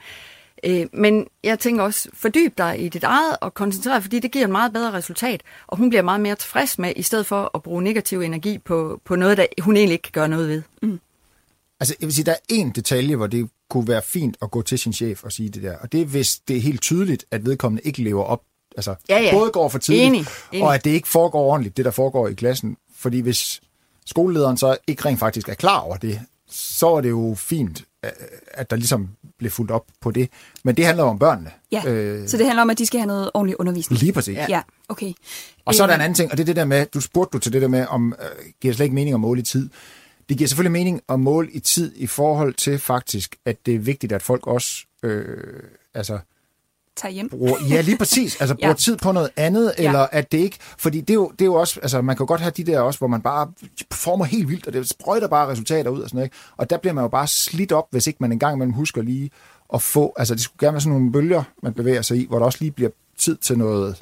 Øh, 0.64 0.86
men 0.92 1.26
jeg 1.44 1.58
tænker 1.58 1.82
også, 1.82 2.08
fordyb 2.14 2.58
dig 2.58 2.80
i 2.84 2.88
dit 2.88 3.04
eget 3.04 3.36
og 3.40 3.54
koncentrer 3.54 3.92
dig, 3.94 4.02
fordi 4.02 4.18
det 4.18 4.32
giver 4.32 4.44
et 4.44 4.50
meget 4.50 4.72
bedre 4.72 4.92
resultat, 4.92 5.42
og 5.66 5.76
hun 5.76 5.88
bliver 5.88 6.02
meget 6.02 6.20
mere 6.20 6.34
tilfreds 6.34 6.78
med, 6.78 6.92
i 6.96 7.02
stedet 7.02 7.26
for 7.26 7.50
at 7.54 7.62
bruge 7.62 7.82
negativ 7.82 8.20
energi 8.20 8.58
på, 8.58 9.00
på 9.04 9.16
noget, 9.16 9.36
der 9.38 9.46
hun 9.60 9.76
egentlig 9.76 9.92
ikke 9.92 10.02
kan 10.02 10.12
gøre 10.12 10.28
noget 10.28 10.48
ved. 10.48 10.62
Altså, 11.80 11.94
jeg 12.00 12.06
vil 12.06 12.14
sige, 12.14 12.24
der 12.24 12.32
er 12.32 12.36
en 12.48 12.70
detalje, 12.70 13.16
hvor 13.16 13.26
det 13.26 13.48
kunne 13.70 13.88
være 13.88 14.02
fint 14.02 14.36
at 14.42 14.50
gå 14.50 14.62
til 14.62 14.78
sin 14.78 14.92
chef 14.92 15.24
og 15.24 15.32
sige 15.32 15.48
det 15.48 15.62
der. 15.62 15.76
Og 15.78 15.92
det 15.92 16.00
er, 16.00 16.04
hvis 16.04 16.38
det 16.48 16.56
er 16.56 16.60
helt 16.60 16.82
tydeligt, 16.82 17.24
at 17.30 17.46
vedkommende 17.46 17.82
ikke 17.84 18.02
lever 18.02 18.24
op. 18.24 18.42
Altså, 18.76 18.94
Ja, 19.08 19.18
ja. 19.20 19.30
både 19.32 19.50
går 19.50 19.68
for 19.68 19.78
tidligt, 19.78 20.06
Enig, 20.06 20.26
enig. 20.52 20.64
og 20.64 20.74
at 20.74 20.84
det 20.84 20.90
ikke 20.90 21.08
foregår 21.08 21.40
ordentligt, 21.44 21.76
det 21.76 21.84
der 21.84 21.90
foregår 21.90 22.28
i 22.28 22.34
klassen. 22.34 22.76
Fordi 22.96 23.20
hvis 23.20 23.60
skolelederen 24.06 24.56
så 24.56 24.76
ikke 24.86 25.04
rent 25.04 25.18
faktisk 25.18 25.48
er 25.48 25.54
klar 25.54 25.78
over 25.80 25.96
det, 25.96 26.20
så 26.50 26.88
er 26.88 27.00
det 27.00 27.10
jo 27.10 27.34
fint, 27.38 27.84
at 28.48 28.70
der 28.70 28.76
ligesom 28.76 29.08
bliver 29.38 29.50
fuldt 29.50 29.70
op 29.70 29.84
på 30.00 30.10
det. 30.10 30.28
Men 30.64 30.76
det 30.76 30.86
handler 30.86 31.04
om 31.04 31.18
børnene. 31.18 31.50
Ja, 31.72 31.82
øh, 31.86 32.28
så 32.28 32.36
det 32.36 32.46
handler 32.46 32.62
om, 32.62 32.70
at 32.70 32.78
de 32.78 32.86
skal 32.86 33.00
have 33.00 33.06
noget 33.06 33.30
ordentlig 33.34 33.60
undervisning. 33.60 34.00
Lige 34.00 34.12
præcis. 34.12 34.36
Ja, 34.36 34.46
ja 34.48 34.62
okay. 34.88 35.12
Og 35.64 35.74
så 35.74 35.82
er 35.82 35.86
der 35.86 35.94
Øhm, 35.94 36.00
en 36.00 36.04
anden 36.04 36.14
ting, 36.14 36.30
og 36.30 36.36
det 36.36 36.42
er 36.42 36.46
det 36.46 36.56
der 36.56 36.64
med, 36.64 36.86
du 36.86 37.00
spurgte 37.00 37.32
du 37.32 37.38
til 37.38 37.52
det 37.52 37.62
der 37.62 37.68
med, 37.68 37.86
om 37.88 38.14
øh, 38.20 38.52
giver 38.60 38.74
slet 38.74 38.84
ikke 38.84 38.94
mening 38.94 39.14
at 39.14 39.20
måle 39.20 39.40
i 39.40 39.44
tid. 39.44 39.70
Det 40.28 40.38
giver 40.38 40.48
selvfølgelig 40.48 40.72
mening 40.72 41.00
at 41.08 41.20
måle 41.20 41.50
i 41.50 41.60
tid 41.60 41.92
i 41.96 42.06
forhold 42.06 42.54
til 42.54 42.78
faktisk, 42.78 43.36
at 43.44 43.66
det 43.66 43.74
er 43.74 43.78
vigtigt, 43.78 44.12
at 44.12 44.22
folk 44.22 44.46
også 44.46 44.84
øh, 45.02 45.62
altså, 45.94 46.18
Tag 46.96 47.10
hjem. 47.10 47.28
bruger, 47.28 47.56
ja 47.70 47.80
lige 47.80 47.98
præcis, 47.98 48.36
altså 48.40 48.54
bruger 48.60 48.68
Ja. 48.68 48.74
tid 48.74 48.96
på 48.96 49.12
noget 49.12 49.30
andet, 49.36 49.72
Ja. 49.78 49.82
ja. 49.82 49.88
eller 49.88 50.06
at 50.12 50.32
det 50.32 50.38
ikke, 50.38 50.56
fordi 50.78 51.00
det 51.00 51.10
er, 51.10 51.14
jo, 51.14 51.28
det 51.30 51.40
er 51.40 51.44
jo 51.46 51.54
også, 51.54 51.80
altså 51.82 52.02
man 52.02 52.16
kan 52.16 52.26
godt 52.26 52.40
have 52.40 52.52
de 52.56 52.64
der 52.64 52.80
også, 52.80 52.98
hvor 52.98 53.08
man 53.08 53.20
bare 53.20 53.48
performer 53.90 54.24
helt 54.24 54.48
vildt, 54.48 54.66
og 54.66 54.72
det 54.72 54.88
sprøjter 54.88 55.28
bare 55.28 55.48
resultater 55.48 55.90
ud 55.90 56.00
og 56.00 56.08
sådan 56.08 56.16
noget, 56.18 56.26
ikke? 56.26 56.36
og 56.56 56.70
der 56.70 56.76
bliver 56.78 56.94
man 56.94 57.02
jo 57.04 57.08
bare 57.08 57.26
slidt 57.26 57.72
op, 57.72 57.86
hvis 57.90 58.06
ikke 58.06 58.16
man 58.20 58.32
engang 58.32 58.54
imellem 58.56 58.72
husker 58.72 59.02
lige 59.02 59.30
at 59.74 59.82
få, 59.82 60.14
altså 60.16 60.34
det 60.34 60.42
skulle 60.42 60.66
gerne 60.66 60.72
være 60.74 60.80
sådan 60.80 60.98
nogle 60.98 61.12
bølger, 61.12 61.42
man 61.62 61.74
bevæger 61.74 62.02
sig 62.02 62.16
i, 62.16 62.26
hvor 62.28 62.38
der 62.38 62.46
også 62.46 62.58
lige 62.60 62.70
bliver 62.70 62.90
tid 63.18 63.36
til 63.36 63.58
noget, 63.58 63.96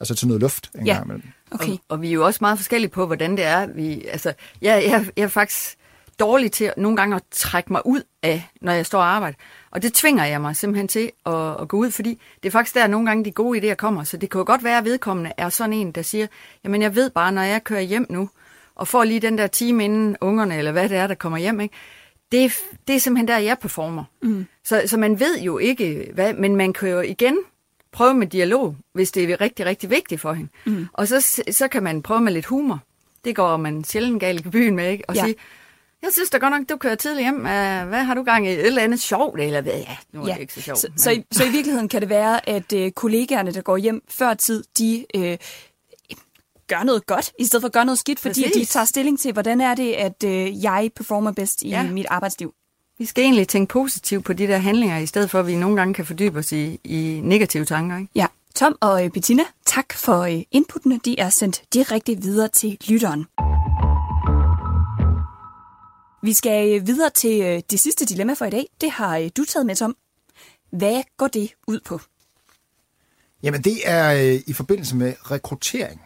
altså 0.00 0.14
til 0.14 0.26
noget 0.28 0.40
luft 0.42 0.70
en 0.78 0.86
Ja. 0.86 0.92
gang 0.94 1.04
imellem. 1.04 1.22
Okay. 1.50 1.72
Og, 1.72 1.78
og 1.88 2.02
vi 2.02 2.08
er 2.08 2.12
jo 2.12 2.24
også 2.26 2.38
meget 2.40 2.58
forskellige 2.58 2.90
på, 2.90 3.06
hvordan 3.06 3.30
det 3.36 3.44
er. 3.44 3.66
Vi, 3.66 4.04
altså, 4.12 4.32
jeg, 4.62 4.84
jeg, 4.90 5.06
jeg 5.16 5.22
er 5.22 5.28
faktisk 5.28 5.76
dårlig 6.20 6.52
til 6.52 6.72
nogle 6.76 6.96
gange 6.96 7.16
at 7.16 7.22
trække 7.30 7.72
mig 7.72 7.86
ud 7.86 8.02
af, 8.22 8.48
når 8.60 8.72
jeg 8.72 8.86
står 8.86 8.98
og 8.98 9.06
arbejder. 9.06 9.36
Og 9.70 9.82
det 9.82 9.92
tvinger 9.94 10.24
jeg 10.24 10.40
mig 10.40 10.56
simpelthen 10.56 10.88
til 10.88 11.10
at, 11.26 11.60
at 11.60 11.68
gå 11.68 11.76
ud, 11.76 11.90
fordi 11.90 12.20
det 12.42 12.48
er 12.48 12.50
faktisk 12.50 12.74
der, 12.74 12.86
nogle 12.86 13.06
gange 13.06 13.24
de 13.24 13.30
gode 13.30 13.72
idéer 13.72 13.74
kommer. 13.74 14.04
Så 14.04 14.16
det 14.16 14.30
kan 14.30 14.38
jo 14.38 14.44
godt 14.46 14.64
være, 14.64 14.78
at 14.78 14.84
vedkommende 14.84 15.32
er 15.36 15.48
sådan 15.48 15.72
en, 15.72 15.92
der 15.92 16.02
siger, 16.02 16.26
jamen 16.64 16.82
jeg 16.82 16.94
ved 16.94 17.10
bare, 17.10 17.32
når 17.32 17.42
jeg 17.42 17.64
kører 17.64 17.80
hjem 17.80 18.06
nu, 18.10 18.30
og 18.74 18.88
får 18.88 19.04
lige 19.04 19.20
den 19.20 19.38
der 19.38 19.46
time 19.46 19.84
inden 19.84 20.16
ungerne, 20.20 20.58
eller 20.58 20.72
hvad 20.72 20.88
det 20.88 20.96
er, 20.96 21.06
der 21.06 21.14
kommer 21.14 21.38
hjem, 21.38 21.60
ikke? 21.60 21.74
Det, 22.32 22.44
er, 22.44 22.48
det 22.88 22.96
er 22.96 23.00
simpelthen 23.00 23.28
der, 23.28 23.38
jeg 23.38 23.58
performer. 23.58 24.04
Mm. 24.22 24.46
Så, 24.64 24.82
så 24.86 24.96
man 24.96 25.20
ved 25.20 25.40
jo 25.40 25.58
ikke, 25.58 26.10
hvad, 26.14 26.34
men 26.34 26.56
man 26.56 26.72
kan 26.72 26.88
jo 26.88 27.00
igen 27.00 27.38
prøve 27.92 28.14
med 28.14 28.26
dialog, 28.26 28.76
hvis 28.92 29.10
det 29.12 29.30
er 29.30 29.40
rigtig, 29.40 29.66
rigtig 29.66 29.90
vigtigt 29.90 30.20
for 30.20 30.32
hende. 30.32 30.50
Mm. 30.64 30.86
Og 30.92 31.08
så, 31.08 31.42
så 31.50 31.68
kan 31.68 31.82
man 31.82 32.02
prøve 32.02 32.20
med 32.20 32.32
lidt 32.32 32.46
humor. 32.46 32.80
Det 33.24 33.36
går 33.36 33.56
man 33.56 33.84
sjældent 33.84 34.20
galt 34.20 34.46
i 34.46 34.48
byen 34.48 34.76
med, 34.76 34.90
ikke? 34.90 35.04
Og 35.08 35.14
Ja. 35.14 35.24
sige, 35.24 35.34
jeg 36.02 36.10
synes 36.12 36.30
da 36.30 36.38
godt 36.38 36.50
nok, 36.58 36.68
du 36.68 36.76
kører 36.76 36.94
tidligt 36.94 37.24
hjem. 37.24 37.40
Hvad 37.40 38.04
har 38.04 38.14
du 38.14 38.22
gang 38.22 38.46
i? 38.46 38.50
Et 38.50 38.66
eller 38.66 38.82
andet 38.82 39.00
sjovt? 39.00 39.40
Eller 39.40 39.60
hvad? 39.60 39.72
Ja, 39.72 39.96
nu 40.12 40.22
er 40.22 40.26
Ja, 40.26 40.34
det 40.34 40.40
ikke 40.40 40.54
så 40.54 40.60
sjovt. 40.62 40.78
så, 40.78 40.86
men- 40.90 40.98
så, 40.98 41.10
i, 41.10 41.24
så 41.32 41.44
i 41.44 41.48
virkeligheden 41.50 41.88
kan 41.88 42.00
det 42.00 42.08
være, 42.08 42.48
at 42.48 42.72
øh, 42.72 42.90
kollegaerne, 42.90 43.52
der 43.52 43.60
går 43.62 43.76
hjem 43.76 44.02
før 44.08 44.34
tid, 44.34 44.64
de 44.78 45.06
øh, 45.16 45.38
gør 46.68 46.82
noget 46.82 47.06
godt, 47.06 47.32
i 47.38 47.44
stedet 47.44 47.62
for 47.62 47.66
at 47.68 47.72
gøre 47.72 47.84
noget 47.84 47.98
skidt, 47.98 48.20
fordi 48.20 48.44
at 48.44 48.48
de 48.54 48.58
Præcis. 48.58 48.68
tager 48.68 48.84
stilling 48.84 49.20
til, 49.20 49.32
hvordan 49.32 49.60
er 49.60 49.74
det, 49.74 49.92
at 49.92 50.24
øh, 50.24 50.62
jeg 50.64 50.90
performer 50.96 51.32
bedst 51.32 51.62
i 51.62 51.68
Ja. 51.68 51.82
mit 51.82 52.06
arbejdsliv. 52.10 52.54
Vi 52.98 53.04
skal 53.04 53.24
egentlig 53.24 53.48
tænke 53.48 53.70
positivt 53.72 54.24
på 54.24 54.32
de 54.32 54.46
der 54.46 54.58
handlinger, 54.58 54.98
i 54.98 55.06
stedet 55.06 55.30
for 55.30 55.40
at 55.40 55.46
vi 55.46 55.56
nogle 55.56 55.76
gange 55.76 55.94
kan 55.94 56.06
fordybe 56.06 56.38
os 56.38 56.52
i, 56.52 56.80
i 56.84 57.20
negative 57.24 57.64
tanker. 57.64 57.96
Ikke? 57.98 58.10
Ja, 58.14 58.26
Tom 58.54 58.76
og 58.80 59.04
øh, 59.04 59.10
Bettina, 59.10 59.42
tak 59.66 59.92
for 59.92 60.18
øh, 60.20 60.42
inputtene. 60.50 61.00
De 61.04 61.18
er 61.20 61.30
sendt 61.30 61.62
direkte 61.74 62.16
videre 62.22 62.48
til 62.48 62.78
lytteren. 62.88 63.26
Vi 66.22 66.32
skal 66.32 66.80
øh, 66.80 66.86
videre 66.86 67.10
til 67.10 67.42
øh, 67.42 67.62
det 67.70 67.80
sidste 67.80 68.04
dilemma 68.04 68.32
for 68.32 68.44
i 68.44 68.50
dag. 68.50 68.66
Det 68.80 68.90
har 68.90 69.18
øh, 69.18 69.30
du 69.36 69.44
taget 69.44 69.66
med, 69.66 69.76
Tom. 69.76 69.96
Hvad 70.70 71.02
går 71.16 71.26
det 71.26 71.50
ud 71.66 71.80
på? 71.80 72.00
Jamen, 73.42 73.62
det 73.62 73.78
er 73.84 74.10
i 74.46 74.52
forbindelse 74.52 74.96
med 74.96 75.14
rekruttering. 75.30 76.00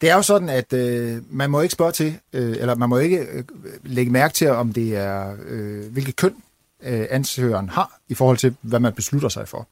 Det 0.00 0.10
er 0.10 0.14
jo 0.14 0.22
sådan, 0.22 0.48
at 0.48 0.72
øh, 0.72 1.22
man 1.30 1.50
må 1.50 1.60
ikke 1.60 1.72
spørge 1.72 1.92
til, 1.92 2.18
øh, 2.32 2.56
eller 2.56 2.74
man 2.74 2.88
må 2.88 2.98
ikke 2.98 3.18
øh, 3.18 3.44
lægge 3.82 4.12
mærke 4.12 4.34
til, 4.34 4.48
om 4.48 4.72
det 4.72 4.96
er, 4.96 5.36
øh, 5.46 5.92
hvilket 5.92 6.16
køn 6.16 6.36
øh, 6.82 7.06
ansøgeren 7.10 7.68
har, 7.68 8.00
i 8.08 8.14
forhold 8.14 8.36
til, 8.36 8.56
hvad 8.60 8.80
man 8.80 8.92
beslutter 8.92 9.28
sig 9.28 9.48
for. 9.48 9.68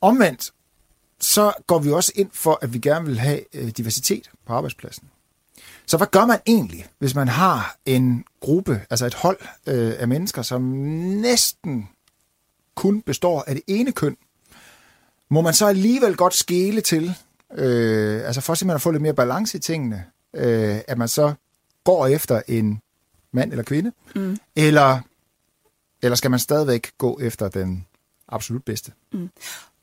Omvendt, 0.00 0.52
så 1.20 1.52
går 1.66 1.78
vi 1.78 1.90
også 1.90 2.12
ind 2.14 2.30
for, 2.32 2.58
at 2.62 2.72
vi 2.72 2.78
gerne 2.78 3.06
vil 3.06 3.18
have 3.18 3.40
øh, 3.54 3.68
diversitet 3.68 4.30
på 4.46 4.52
arbejdspladsen. 4.52 5.08
Så 5.86 5.96
hvad 5.96 6.06
gør 6.06 6.26
man 6.26 6.38
egentlig, 6.46 6.86
hvis 6.98 7.14
man 7.14 7.28
har 7.28 7.76
en 7.86 8.24
gruppe, 8.40 8.82
altså 8.90 9.06
et 9.06 9.14
hold 9.14 9.38
øh, 9.66 9.94
af 9.98 10.08
mennesker, 10.08 10.42
som 10.42 10.62
næsten 10.62 11.88
kun 12.74 13.02
består 13.02 13.44
af 13.46 13.54
det 13.54 13.64
ene 13.66 13.92
køn, 13.92 14.16
må 15.28 15.40
man 15.40 15.54
så 15.54 15.66
alligevel 15.66 16.16
godt 16.16 16.34
skele 16.34 16.80
til, 16.80 17.14
øh, 17.54 18.26
altså 18.26 18.40
for 18.40 18.54
simpelthen 18.54 18.74
at 18.74 18.82
få 18.82 18.90
lidt 18.90 19.02
mere 19.02 19.14
balance 19.14 19.58
i 19.58 19.60
tingene, 19.60 20.04
øh, 20.34 20.78
at 20.88 20.98
man 20.98 21.08
så 21.08 21.34
går 21.84 22.06
efter 22.06 22.42
en 22.48 22.80
mand 23.32 23.50
eller 23.50 23.64
kvinde, 23.64 23.92
mm. 24.14 24.38
eller, 24.56 25.00
eller 26.02 26.16
skal 26.16 26.30
man 26.30 26.40
stadigvæk 26.40 26.92
gå 26.98 27.18
efter 27.22 27.48
den 27.48 27.86
absolut 28.28 28.64
bedste? 28.64 28.92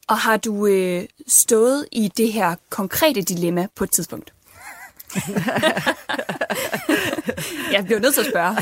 Og 0.07 0.17
har 0.17 0.37
du 0.37 0.67
øh, 0.67 1.05
stået 1.27 1.85
i 1.91 2.11
det 2.17 2.33
her 2.33 2.55
konkrete 2.69 3.21
dilemma 3.21 3.67
på 3.75 3.83
et 3.83 3.91
tidspunkt? 3.91 4.33
Jeg 7.71 7.85
bliver 7.85 7.99
nødt 7.99 8.13
til 8.13 8.21
at 8.21 8.27
spørge. 8.27 8.55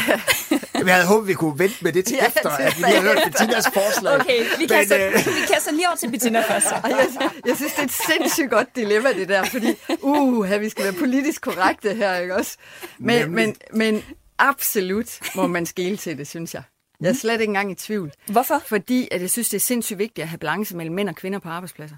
Jamen, 0.75 0.87
jeg 0.87 0.95
havde 0.95 1.07
håbet, 1.07 1.27
vi 1.27 1.33
kunne 1.33 1.59
vente 1.59 1.75
med 1.81 1.93
det 1.93 2.05
til 2.05 2.17
Ja, 2.21 2.27
efter, 2.27 2.55
til 2.55 2.63
at 2.63 2.77
vi 2.77 2.83
lige 2.83 2.95
har 2.95 3.01
hørt 3.01 3.17
Bettinas 3.31 3.65
forslag. 3.73 4.19
Okay, 4.19 4.39
vi 4.43 4.47
Men, 4.59 4.67
kaster, 4.67 5.07
øh, 5.07 5.13
vi 5.13 5.53
kaster 5.53 5.71
lige 5.71 5.87
over 5.87 5.95
til 5.97 6.11
Bettina 6.11 6.41
først. 6.41 6.65
Jeg, 6.83 7.07
jeg 7.45 7.55
synes, 7.55 7.73
det 7.73 7.79
er 7.79 7.85
et 7.85 7.91
sindssygt 7.91 8.49
godt 8.49 8.75
dilemma, 8.75 9.13
det 9.13 9.29
der, 9.29 9.43
fordi 9.43 9.73
uh, 10.01 10.61
vi 10.61 10.69
skal 10.69 10.83
være 10.83 10.93
politisk 10.93 11.41
korrekte 11.41 11.93
her, 11.93 12.15
ikke 12.15 12.35
også? 12.35 12.57
Men, 12.99 13.21
Nemlig. 13.21 13.35
men, 13.45 13.55
men 13.73 14.03
absolut 14.39 15.19
må 15.35 15.47
man 15.47 15.65
skele 15.65 15.97
til 15.97 16.17
det, 16.17 16.27
synes 16.27 16.53
jeg. 16.53 16.63
Jeg 17.01 17.09
er 17.09 17.13
slet 17.13 17.33
ikke 17.33 17.49
engang 17.51 17.71
i 17.71 17.75
tvivl. 17.75 18.11
Hvorfor? 18.27 18.61
Fordi 18.67 19.07
at 19.11 19.21
jeg 19.21 19.29
synes, 19.29 19.49
det 19.49 19.57
er 19.57 19.61
sindssygt 19.61 19.99
vigtigt 19.99 20.23
at 20.23 20.27
have 20.29 20.37
balance 20.37 20.75
mellem 20.75 20.95
mænd 20.95 21.09
og 21.09 21.15
kvinder 21.15 21.39
på 21.39 21.49
arbejdspladser. 21.49 21.95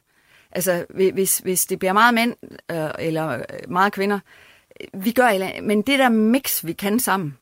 Altså, 0.52 0.86
hvi- 0.90 1.12
hvis, 1.12 1.38
hvis 1.38 1.66
det 1.66 1.80
bliver 1.80 1.94
meget 1.94 2.14
mænd 2.14 2.36
øh, 2.72 2.90
eller 3.00 3.30
øh, 3.30 3.40
meget 3.70 3.94
kvinder, 3.94 4.20
vi 4.94 5.12
gør 5.12 5.62
men 5.62 5.82
det 5.82 6.00
der 6.00 6.10
mix, 6.10 6.66
vi 6.66 6.74
kan 6.74 7.00
sammen, 7.00 7.38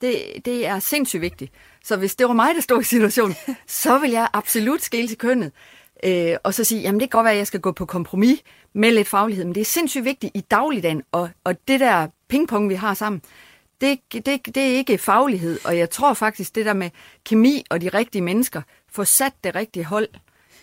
det, 0.00 0.22
det 0.44 0.66
er 0.66 0.78
sindssygt 0.78 1.22
vigtigt. 1.22 1.52
Så 1.84 1.96
hvis 1.96 2.16
det 2.16 2.26
var 2.26 2.32
mig, 2.32 2.54
der 2.54 2.60
stod 2.60 2.80
i 2.80 2.84
situationen, 2.84 3.36
så 3.66 3.98
vil 3.98 4.10
jeg 4.10 4.28
absolut 4.32 4.82
skille 4.82 5.08
til 5.08 5.18
kønnet. 5.18 5.52
Øh, 6.04 6.36
og 6.44 6.54
så 6.54 6.64
sige, 6.64 6.80
jamen 6.80 7.00
det 7.00 7.10
kan 7.10 7.18
godt 7.18 7.24
være, 7.24 7.32
at 7.32 7.38
jeg 7.38 7.46
skal 7.46 7.60
gå 7.60 7.72
på 7.72 7.86
kompromis 7.86 8.42
med 8.72 8.92
lidt 8.92 9.08
faglighed, 9.08 9.44
men 9.44 9.54
det 9.54 9.60
er 9.60 9.64
sindssygt 9.64 10.04
vigtigt 10.04 10.36
i 10.36 10.40
dagligdagen, 10.40 11.02
og, 11.12 11.30
og 11.44 11.68
det 11.68 11.80
der 11.80 12.08
pingpong, 12.28 12.68
vi 12.68 12.74
har 12.74 12.94
sammen, 12.94 13.22
det, 13.80 14.00
det, 14.12 14.26
det 14.26 14.56
er 14.56 14.76
ikke 14.76 14.98
faglighed, 14.98 15.58
og 15.64 15.78
jeg 15.78 15.90
tror 15.90 16.14
faktisk, 16.14 16.54
det 16.54 16.66
der 16.66 16.72
med 16.72 16.90
kemi 17.24 17.64
og 17.70 17.80
de 17.80 17.88
rigtige 17.88 18.22
mennesker, 18.22 18.62
få 18.92 19.04
sat 19.04 19.32
det 19.44 19.54
rigtige 19.54 19.84
hold, 19.84 20.08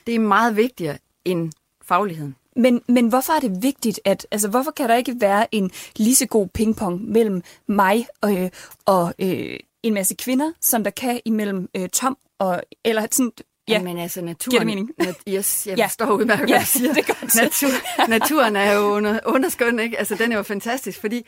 det 0.08 0.16
er 0.16 0.20
meget 0.20 0.56
vigtigere 0.56 0.98
end 1.26 1.52
fagligheden. 1.88 2.36
Men, 2.56 2.82
men 2.88 3.08
hvorfor 3.08 3.34
er 3.34 3.40
det 3.40 3.64
vigtigt, 3.64 4.00
at, 4.06 4.28
altså 4.32 4.48
hvorfor 4.48 4.72
kan 4.72 4.90
der 4.90 4.96
ikke 4.96 5.16
være 5.20 5.56
en 5.56 5.72
lige 5.96 6.16
så 6.16 6.26
god 6.26 6.48
pingpong 6.48 7.10
mellem 7.10 7.44
mig 7.68 8.08
og, 8.22 8.38
øh, 8.38 8.50
og 8.86 9.14
øh, 9.20 9.60
en 9.84 9.94
masse 9.94 10.16
kvinder, 10.16 10.52
som 10.62 10.84
der 10.84 10.92
kan 10.92 11.20
imellem 11.26 11.70
øh, 11.76 11.90
Tom 11.90 12.18
og, 12.40 12.64
eller 12.86 13.08
sådan, 13.12 13.32
Ja. 13.70 13.82
Men 13.82 13.98
altså 13.98 14.22
naturen... 14.22 14.52
Giver 14.52 14.60
det 14.60 14.66
mening? 14.68 14.92
Nat, 14.98 15.16
yes, 15.30 15.68
jeg 15.68 15.78
ja. 15.78 15.86
forstår 15.86 16.12
udmærket, 16.12 16.46
hvad 16.46 16.50
Ja, 16.50 16.56
jeg 16.56 16.68
siger. 16.68 16.94
det 16.94 17.10
er 17.10 17.14
godt. 17.22 17.36
Natur, 17.36 18.08
naturen 18.10 18.56
er 18.56 18.74
jo 18.74 18.82
under, 18.82 19.20
underskøn, 19.26 19.80
ikke? 19.80 20.00
Altså, 20.00 20.16
den 20.16 20.32
er 20.32 20.38
jo 20.38 20.44
fantastisk, 20.44 21.02
fordi 21.02 21.26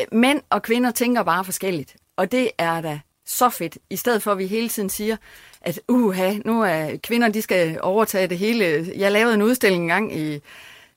øh, 0.00 0.18
mænd 0.18 0.40
og 0.50 0.62
kvinder 0.62 0.90
tænker 0.90 1.22
bare 1.22 1.44
forskelligt. 1.44 1.96
Og 2.16 2.32
det 2.32 2.50
er 2.58 2.80
da 2.80 3.00
så 3.26 3.50
fedt, 3.50 3.78
i 3.90 3.96
stedet 3.96 4.22
for 4.22 4.32
at 4.32 4.38
vi 4.38 4.46
hele 4.46 4.68
tiden 4.68 4.90
siger, 4.90 5.16
at 5.60 5.80
uha, 5.88 6.34
nu 6.44 6.62
er 6.62 6.96
kvinder, 7.02 7.28
de 7.28 7.42
skal 7.42 7.78
overtage 7.82 8.26
det 8.26 8.38
hele. 8.38 8.92
Jeg 8.96 9.12
lavede 9.12 9.34
en 9.34 9.42
udstilling 9.42 9.82
engang 9.82 10.16
i, 10.18 10.40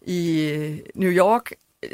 i 0.02 0.42
øh, 0.50 0.78
New 0.96 1.12
York, 1.12 1.52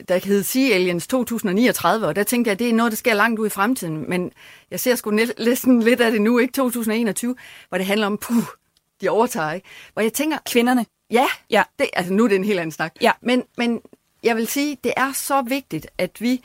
der 0.08 0.18
hed 0.26 0.44
Sea 0.44 0.74
Aliens 0.74 1.08
2039, 1.08 2.08
og 2.08 2.16
der 2.16 2.24
tænkte 2.24 2.50
jeg, 2.50 2.52
at 2.54 2.60
det 2.60 2.70
er 2.70 2.74
noget, 2.74 2.92
der 2.92 2.96
sker 2.96 3.14
langt 3.14 3.40
ud 3.40 3.48
i 3.48 3.50
fremtiden. 3.50 4.10
Men 4.10 4.32
jeg 4.72 4.80
ser 4.80 4.96
sgu 4.96 5.12
næ- 5.12 5.26
næsten 5.46 5.82
lidt 5.84 6.02
af 6.02 6.12
det 6.12 6.22
nu, 6.22 6.40
ikke 6.40 6.52
2021, 6.52 7.36
hvor 7.70 7.78
det 7.78 7.88
handler 7.88 8.08
om, 8.08 8.18
puh, 8.18 8.44
de 9.02 9.10
overtager, 9.10 9.52
ikke? 9.52 9.68
Hvor 9.94 10.02
jeg 10.02 10.14
tænker, 10.14 10.38
Kvinderne. 10.52 10.86
Ja, 11.12 11.26
Ja. 11.50 11.64
Det, 11.80 11.90
altså 11.94 12.14
nu 12.14 12.24
er 12.24 12.28
det 12.28 12.36
en 12.36 12.44
helt 12.44 12.60
anden 12.60 12.72
snak. 12.72 12.94
Ja. 13.02 13.12
Men, 13.22 13.44
men 13.58 13.82
jeg 14.24 14.36
vil 14.36 14.48
sige, 14.48 14.78
det 14.84 14.94
er 14.98 15.12
så 15.14 15.42
vigtigt, 15.42 15.88
at 15.98 16.12
vi 16.22 16.42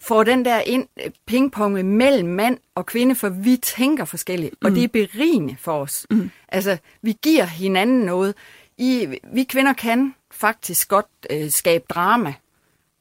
får 0.00 0.24
den 0.24 0.44
der 0.44 0.60
ind, 0.60 0.88
pingpong 1.26 1.84
mellem 1.84 2.28
mand 2.28 2.58
og 2.74 2.86
kvinde, 2.86 3.14
for 3.14 3.28
vi 3.28 3.56
tænker 3.56 4.04
forskelligt, 4.04 4.54
og 4.64 4.70
det 4.70 4.84
er 4.84 4.88
berigende 4.88 5.56
for 5.58 5.80
os. 5.80 6.06
Mm. 6.10 6.30
Altså, 6.48 6.78
vi 7.02 7.16
giver 7.22 7.44
hinanden 7.44 8.00
noget. 8.00 8.34
I, 8.78 9.18
vi 9.32 9.44
kvinder 9.44 9.72
kan 9.72 10.14
faktisk 10.30 10.88
godt 10.88 11.06
øh, 11.30 11.50
skabe 11.50 11.84
drama 11.88 12.34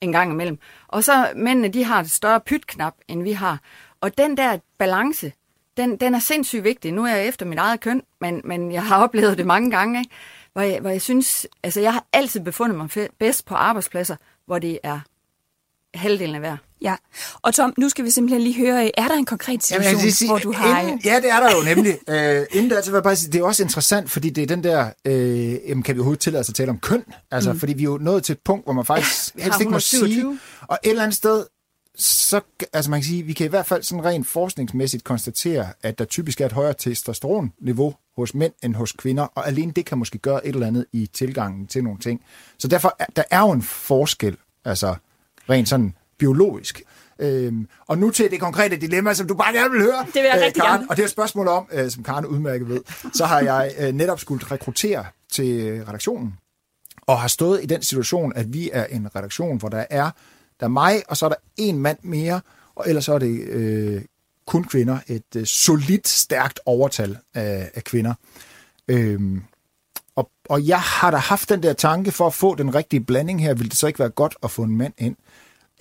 en 0.02 0.12
gang 0.12 0.32
imellem. 0.32 0.60
Og 0.88 1.04
så 1.04 1.32
mændene, 1.36 1.68
de 1.68 1.84
har 1.84 2.00
et 2.00 2.12
større 2.12 2.40
pytknap, 2.40 2.96
end 3.08 3.24
vi 3.24 3.32
har. 3.32 3.60
Og 4.02 4.18
den 4.18 4.38
der 4.38 4.58
balance, 4.78 5.34
den, 5.78 5.98
den 5.98 6.16
er 6.16 6.20
sindssygt 6.20 6.64
vigtig. 6.64 6.92
Nu 6.92 7.06
er 7.06 7.16
jeg 7.16 7.28
efter 7.28 7.46
mit 7.46 7.58
eget 7.58 7.80
køn, 7.80 8.04
men, 8.22 8.42
men 8.44 8.72
jeg 8.72 8.86
har 8.86 9.04
oplevet 9.04 9.38
det 9.38 9.46
mange 9.46 9.72
gange, 9.72 10.00
ikke? 10.00 10.12
Hvor, 10.54 10.62
jeg, 10.62 10.80
hvor 10.80 10.90
jeg 10.90 11.02
synes, 11.02 11.48
altså 11.64 11.82
jeg 11.82 11.94
har 11.94 12.06
altid 12.14 12.40
befundet 12.40 12.78
mig 12.78 13.10
bedst 13.20 13.46
på 13.46 13.56
arbejdspladser, 13.56 14.16
hvor 14.46 14.60
det 14.60 14.80
er 14.84 15.00
halvdelen 15.94 16.36
af 16.36 16.42
hver. 16.42 16.58
Ja. 16.82 16.96
Og 17.42 17.54
Tom, 17.54 17.74
nu 17.78 17.90
skal 17.90 18.06
vi 18.06 18.10
simpelthen 18.10 18.42
lige 18.42 18.56
høre, 18.56 19.00
er 19.00 19.08
der 19.08 19.16
en 19.16 19.26
konkret 19.26 19.64
situation, 19.64 20.00
Jamen, 20.00 20.12
sige, 20.12 20.30
hvor 20.30 20.38
du 20.38 20.52
har... 20.52 20.82
Inden, 20.82 21.02
ja, 21.06 21.16
det 21.16 21.32
er 21.32 21.40
der 21.40 21.56
jo 21.56 21.76
nemlig. 21.76 22.00
øh, 22.10 22.46
inden 22.52 22.70
der, 22.72 22.82
så 22.82 22.92
vil 22.92 22.96
jeg 22.96 23.04
bare 23.04 23.16
sige, 23.16 23.32
det 23.32 23.40
er 23.40 23.44
også 23.44 23.64
interessant, 23.64 24.12
fordi 24.12 24.30
det 24.30 24.42
er 24.42 24.48
den 24.48 24.64
der, 24.64 24.90
øh, 25.06 25.70
jamen, 25.70 25.84
kan 25.84 25.96
vi 25.96 26.00
overhovedet 26.00 26.22
tillade 26.22 26.40
os 26.40 26.50
at 26.50 26.56
tale 26.56 26.70
om 26.70 26.80
køn? 26.80 27.04
Altså, 27.32 27.54
mm. 27.54 27.60
fordi 27.60 27.74
vi 27.74 27.82
er 27.82 27.86
jo 27.86 27.98
nået 27.98 28.24
til 28.24 28.34
et 28.34 28.40
punkt, 28.46 28.66
hvor 28.66 28.74
man 28.74 28.86
faktisk 28.86 29.36
vi 29.36 29.42
helst 29.42 29.60
ikke 29.60 29.72
må 29.72 29.80
sige, 29.80 30.00
127. 30.00 30.40
og 30.68 30.80
et 30.84 30.90
eller 30.90 31.04
andet 31.04 31.18
sted, 31.18 31.46
så, 31.96 32.42
altså 32.74 32.92
man 32.92 33.00
kan 33.00 33.08
sige, 33.08 33.24
vi 33.24 33.34
kan 33.34 33.46
i 33.46 33.50
hvert 33.50 33.66
fald 33.66 33.84
sådan 33.84 34.06
rent 34.06 34.28
forskningsmæssigt 34.28 35.04
konstatere, 35.04 35.68
at 35.84 36.00
der 36.00 36.06
typisk 36.06 36.42
er 36.42 36.46
et 36.46 36.52
højere 36.52 36.74
testosteronniveau 36.74 37.96
hos 38.16 38.34
mænd 38.34 38.54
end 38.64 38.76
hos 38.76 38.92
kvinder, 38.92 39.24
og 39.24 39.48
alene 39.48 39.72
det 39.72 39.86
kan 39.86 39.98
måske 39.98 40.18
gøre 40.18 40.48
et 40.48 40.54
eller 40.54 40.68
andet 40.68 40.86
i 40.92 41.10
tilgangen 41.14 41.68
til 41.68 41.84
nogle 41.84 42.00
ting. 42.00 42.22
Så 42.58 42.68
derfor, 42.68 42.96
er, 43.00 43.06
der 43.16 43.24
er 43.32 43.40
jo 43.40 43.52
en 43.52 43.62
forskel, 43.62 44.38
altså 44.66 44.96
rent 45.50 45.70
sådan 45.70 45.94
biologisk. 46.20 46.82
Øhm, 47.20 47.68
og 47.88 47.98
nu 47.98 48.10
til 48.10 48.32
det 48.32 48.40
konkrete 48.40 48.78
dilemma, 48.78 49.14
som 49.14 49.28
du 49.28 49.34
bare 49.34 49.54
gerne 49.54 49.72
vil 49.72 49.82
høre. 49.82 50.06
Det 50.06 50.16
vil 50.16 50.24
jeg 50.34 50.42
rigtig 50.42 50.62
Karen, 50.62 50.80
gerne. 50.80 50.90
Og 50.90 50.98
det 50.98 51.04
er 51.04 51.08
et 51.08 51.12
spørgsmål 51.12 51.48
om, 51.48 51.68
øh, 51.72 51.92
som 51.92 52.04
Karen 52.04 52.26
udmærket 52.26 52.70
ved, 52.70 52.82
så 53.14 53.26
har 53.26 53.40
jeg 53.40 53.72
øh, 53.80 53.94
netop 53.94 54.20
skulle 54.20 54.46
rekruttere 54.52 55.06
til 55.32 55.84
redaktionen, 55.88 56.34
og 57.02 57.20
har 57.20 57.28
stået 57.28 57.64
i 57.64 57.66
den 57.66 57.82
situation, 57.82 58.34
at 58.36 58.54
vi 58.54 58.70
er 58.74 58.86
en 58.86 59.16
redaktion, 59.16 59.58
hvor 59.58 59.70
der 59.70 59.86
er, 59.90 60.12
der 60.60 60.66
er 60.66 60.68
mig, 60.68 61.04
og 61.08 61.18
så 61.18 61.26
er 61.26 61.30
der 61.30 61.36
en 61.58 61.78
mand 61.78 61.98
mere, 62.02 62.42
og 62.76 62.90
ellers 62.90 63.06
så 63.06 63.14
er 63.14 63.20
det 63.20 63.40
øh, 63.40 64.02
kun 64.48 64.64
kvinder. 64.64 65.00
Et 65.08 65.36
øh, 65.36 65.46
solidt, 65.46 66.08
stærkt 66.08 66.60
overtal 66.66 67.18
af, 67.34 67.72
af 67.74 67.84
kvinder. 67.84 68.14
Øhm, 68.88 69.44
og, 70.16 70.32
og 70.50 70.68
jeg 70.68 70.82
har 70.82 71.12
da 71.12 71.18
haft 71.18 71.50
den 71.50 71.64
der 71.64 71.74
tanke 71.74 72.12
for 72.12 72.28
at 72.28 72.34
få 72.34 72.56
den 72.56 72.76
rigtige 72.76 73.00
blanding 73.00 73.42
her, 73.42 73.54
vil 73.54 73.70
det 73.70 73.78
så 73.78 73.88
ikke 73.88 74.00
være 74.00 74.10
godt 74.10 74.36
at 74.44 74.52
få 74.52 74.64
en 74.64 74.78
mand 74.78 74.94
ind? 74.98 75.16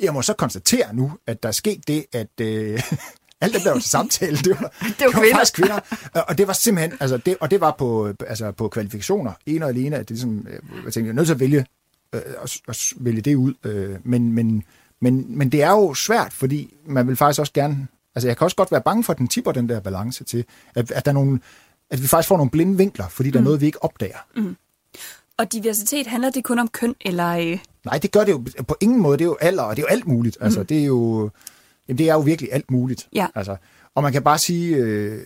Jeg 0.00 0.14
må 0.14 0.22
så 0.22 0.32
konstatere 0.32 0.94
nu, 0.94 1.12
at 1.26 1.42
der 1.42 1.48
er 1.48 1.52
sket 1.52 1.88
det, 1.88 2.06
at 2.12 2.40
øh, 2.40 2.82
alt 3.40 3.54
det, 3.54 3.64
der 3.64 3.70
var 3.70 3.78
til 3.78 3.90
samtale, 3.90 4.36
det 4.36 4.50
var, 4.60 4.72
det 4.98 5.06
var 5.06 5.10
kvinder. 5.10 5.34
faktisk 5.34 5.54
kvinder. 5.54 5.80
Og 6.28 6.38
det 6.38 6.46
var 6.46 6.52
simpelthen, 6.52 6.98
altså 7.00 7.16
det, 7.16 7.36
og 7.40 7.50
det 7.50 7.60
var 7.60 7.74
på, 7.78 8.12
altså 8.26 8.52
på 8.52 8.68
kvalifikationer, 8.68 9.32
en 9.46 9.62
og 9.62 9.68
alene, 9.68 9.96
at 9.96 10.00
det 10.00 10.10
ligesom, 10.10 10.46
øh, 10.50 10.52
jeg 10.84 10.92
tænkte, 10.92 11.00
jeg 11.00 11.08
er 11.08 11.12
nødt 11.12 11.26
til 11.26 11.34
at 11.34 11.40
vælge, 11.40 11.66
øh, 12.12 12.22
at, 12.42 12.60
at 12.68 12.92
vælge 12.96 13.20
det 13.20 13.34
ud. 13.34 13.54
Øh, 13.64 13.96
men, 14.04 14.32
men, 14.32 14.64
men, 15.00 15.38
men 15.38 15.52
det 15.52 15.62
er 15.62 15.70
jo 15.70 15.94
svært, 15.94 16.32
fordi 16.32 16.74
man 16.86 17.08
vil 17.08 17.16
faktisk 17.16 17.40
også 17.40 17.52
gerne, 17.52 17.88
altså 18.14 18.28
jeg 18.28 18.36
kan 18.36 18.44
også 18.44 18.56
godt 18.56 18.72
være 18.72 18.82
bange 18.82 19.04
for, 19.04 19.12
at 19.12 19.18
den 19.18 19.28
tipper 19.28 19.52
den 19.52 19.68
der 19.68 19.80
balance 19.80 20.24
til, 20.24 20.44
at, 20.74 20.90
at 20.90 21.04
der 21.04 21.10
er 21.10 21.14
nogle, 21.14 21.40
at 21.90 22.02
vi 22.02 22.06
faktisk 22.06 22.28
får 22.28 22.36
nogle 22.36 22.50
blinde 22.50 22.76
vinkler, 22.76 23.08
fordi 23.08 23.30
der 23.30 23.38
er 23.38 23.42
noget, 23.42 23.60
vi 23.60 23.66
ikke 23.66 23.84
opdager. 23.84 24.18
Og 25.38 25.52
diversitet, 25.52 26.06
handler 26.06 26.30
det 26.30 26.44
kun 26.44 26.58
om 26.58 26.68
køn, 26.68 26.94
eller... 27.00 27.28
Øh, 27.28 27.58
Nej, 27.88 27.98
det 27.98 28.12
gør 28.12 28.24
det 28.24 28.32
jo 28.32 28.44
på 28.68 28.76
ingen 28.80 29.00
måde. 29.00 29.18
Det 29.18 29.24
er 29.24 29.28
jo 29.28 29.36
alder, 29.40 29.62
og 29.62 29.76
det 29.76 29.82
er 29.82 29.86
jo 29.86 29.92
alt 29.94 30.06
muligt. 30.06 30.38
Altså, 30.40 30.62
det 30.62 30.78
er 30.80 30.84
jo, 30.84 31.30
jamen, 31.88 31.98
det 31.98 32.08
er 32.08 32.14
jo 32.14 32.20
virkelig 32.20 32.52
alt 32.52 32.70
muligt. 32.70 33.08
Ja. 33.14 33.26
Altså, 33.34 33.56
og 33.94 34.02
man 34.02 34.12
kan 34.12 34.22
bare 34.22 34.38
sige, 34.38 34.76
øh, 34.76 35.18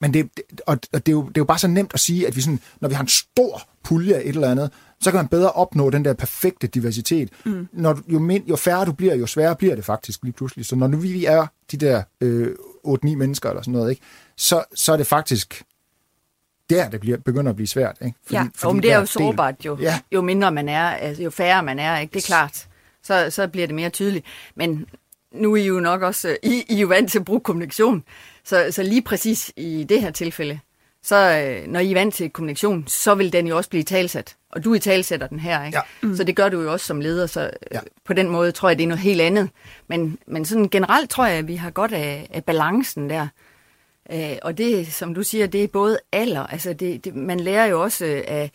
men 0.00 0.14
det, 0.14 0.28
det- 0.36 0.60
og, 0.66 0.78
og 0.92 1.06
det, 1.06 1.12
er 1.12 1.16
jo, 1.16 1.22
det 1.22 1.36
er 1.36 1.40
jo 1.40 1.44
bare 1.44 1.58
så 1.58 1.68
nemt 1.68 1.90
at 1.94 2.00
sige, 2.00 2.26
at 2.26 2.36
vi 2.36 2.40
sådan, 2.40 2.60
når 2.80 2.88
vi 2.88 2.94
har 2.94 3.02
en 3.02 3.08
stor 3.08 3.62
pulje 3.84 4.14
af 4.14 4.20
et 4.24 4.28
eller 4.34 4.50
andet, 4.50 4.70
så 5.00 5.10
kan 5.10 5.18
man 5.18 5.28
bedre 5.28 5.50
opnå 5.52 5.90
den 5.90 6.04
der 6.04 6.14
perfekte 6.14 6.66
diversitet. 6.66 7.30
Mm. 7.44 7.68
Når, 7.72 7.92
du- 7.92 8.02
jo, 8.08 8.18
mind, 8.18 8.46
jo 8.48 8.56
færre 8.56 8.84
du 8.84 8.92
bliver, 8.92 9.14
jo 9.14 9.26
sværere 9.26 9.56
bliver 9.56 9.74
det 9.74 9.84
faktisk 9.84 10.22
lige 10.22 10.32
pludselig. 10.32 10.66
Så 10.66 10.76
når 10.76 10.86
nu 10.86 10.96
vi 10.96 11.24
er 11.24 11.46
de 11.72 11.76
der 11.76 12.02
øh, 12.20 12.48
8-9 12.86 12.96
mennesker 13.16 13.48
eller 13.48 13.62
sådan 13.62 13.72
noget, 13.72 13.90
ikke, 13.90 14.02
så, 14.36 14.64
så 14.74 14.92
er 14.92 14.96
det 14.96 15.06
faktisk 15.06 15.62
der, 16.76 16.88
det 16.88 17.00
bliver, 17.00 17.16
begynder 17.18 17.50
at 17.50 17.56
blive 17.56 17.66
svært. 17.68 17.96
Ikke? 18.04 18.18
Ja. 18.32 18.46
Jo, 18.64 18.72
men 18.72 18.82
det 18.82 18.92
er 18.92 18.98
jo 18.98 19.06
sårbart 19.06 19.54
jo. 19.64 19.78
Ja. 19.80 20.00
Jo 20.12 20.20
mindre 20.20 20.52
man 20.52 20.68
er, 20.68 20.84
altså, 20.90 21.22
jo 21.22 21.30
færre 21.30 21.62
man 21.62 21.78
er, 21.78 21.98
ikke? 21.98 22.12
det 22.12 22.22
er 22.22 22.26
klart. 22.26 22.66
Så, 23.02 23.26
så 23.30 23.48
bliver 23.48 23.66
det 23.66 23.74
mere 23.74 23.90
tydeligt. 23.90 24.26
Men 24.54 24.86
nu 25.32 25.52
er 25.52 25.56
I 25.56 25.66
jo 25.66 25.80
nok 25.80 26.02
også, 26.02 26.28
øh, 26.28 26.36
I, 26.42 26.64
I 26.68 26.76
er 26.76 26.80
jo 26.80 26.86
vant 26.86 27.10
til 27.10 27.18
at 27.18 27.24
bruge 27.24 27.40
kommunikation. 27.40 28.04
Så, 28.44 28.66
så 28.70 28.82
lige 28.82 29.02
præcis 29.02 29.52
i 29.56 29.86
det 29.88 30.00
her 30.00 30.10
tilfælde, 30.10 30.58
så 31.02 31.16
øh, 31.16 31.66
når 31.72 31.80
I 31.80 31.90
er 31.90 31.94
vant 31.94 32.14
til 32.14 32.30
kommunikation, 32.30 32.84
så 32.86 33.14
vil 33.14 33.32
den 33.32 33.46
jo 33.46 33.56
også 33.56 33.70
blive 33.70 33.82
talsat. 33.82 34.36
Og 34.52 34.64
du 34.64 34.74
i 34.74 34.78
talsætter 34.78 35.26
den 35.26 35.40
her, 35.40 35.64
ikke? 35.64 35.78
Ja. 35.78 36.08
Mm. 36.08 36.16
Så 36.16 36.24
det 36.24 36.36
gør 36.36 36.48
du 36.48 36.60
jo 36.60 36.72
også 36.72 36.86
som 36.86 37.00
leder, 37.00 37.26
så 37.26 37.40
Ja. 37.40 37.48
ja. 37.72 37.80
på 38.04 38.12
den 38.12 38.28
måde 38.28 38.52
tror 38.52 38.68
jeg, 38.68 38.78
det 38.78 38.84
er 38.84 38.88
noget 38.88 39.02
helt 39.02 39.20
andet. 39.20 39.48
Men, 39.88 40.18
men 40.26 40.44
sådan 40.44 40.68
generelt 40.68 41.10
tror 41.10 41.26
jeg, 41.26 41.38
at 41.38 41.48
vi 41.48 41.54
har 41.56 41.70
godt 41.70 41.92
af, 41.92 42.28
af 42.34 42.44
balancen 42.44 43.10
der. 43.10 43.28
Øh, 44.12 44.36
og 44.42 44.58
det, 44.58 44.92
som 44.92 45.14
du 45.14 45.22
siger, 45.22 45.46
det 45.46 45.64
er 45.64 45.68
både 45.68 45.98
alder. 46.12 46.46
Altså 46.46 46.72
det, 46.72 47.04
det, 47.04 47.16
man 47.16 47.40
lærer 47.40 47.66
jo 47.66 47.82
også 47.82 48.04
øh, 48.04 48.22
af 48.26 48.50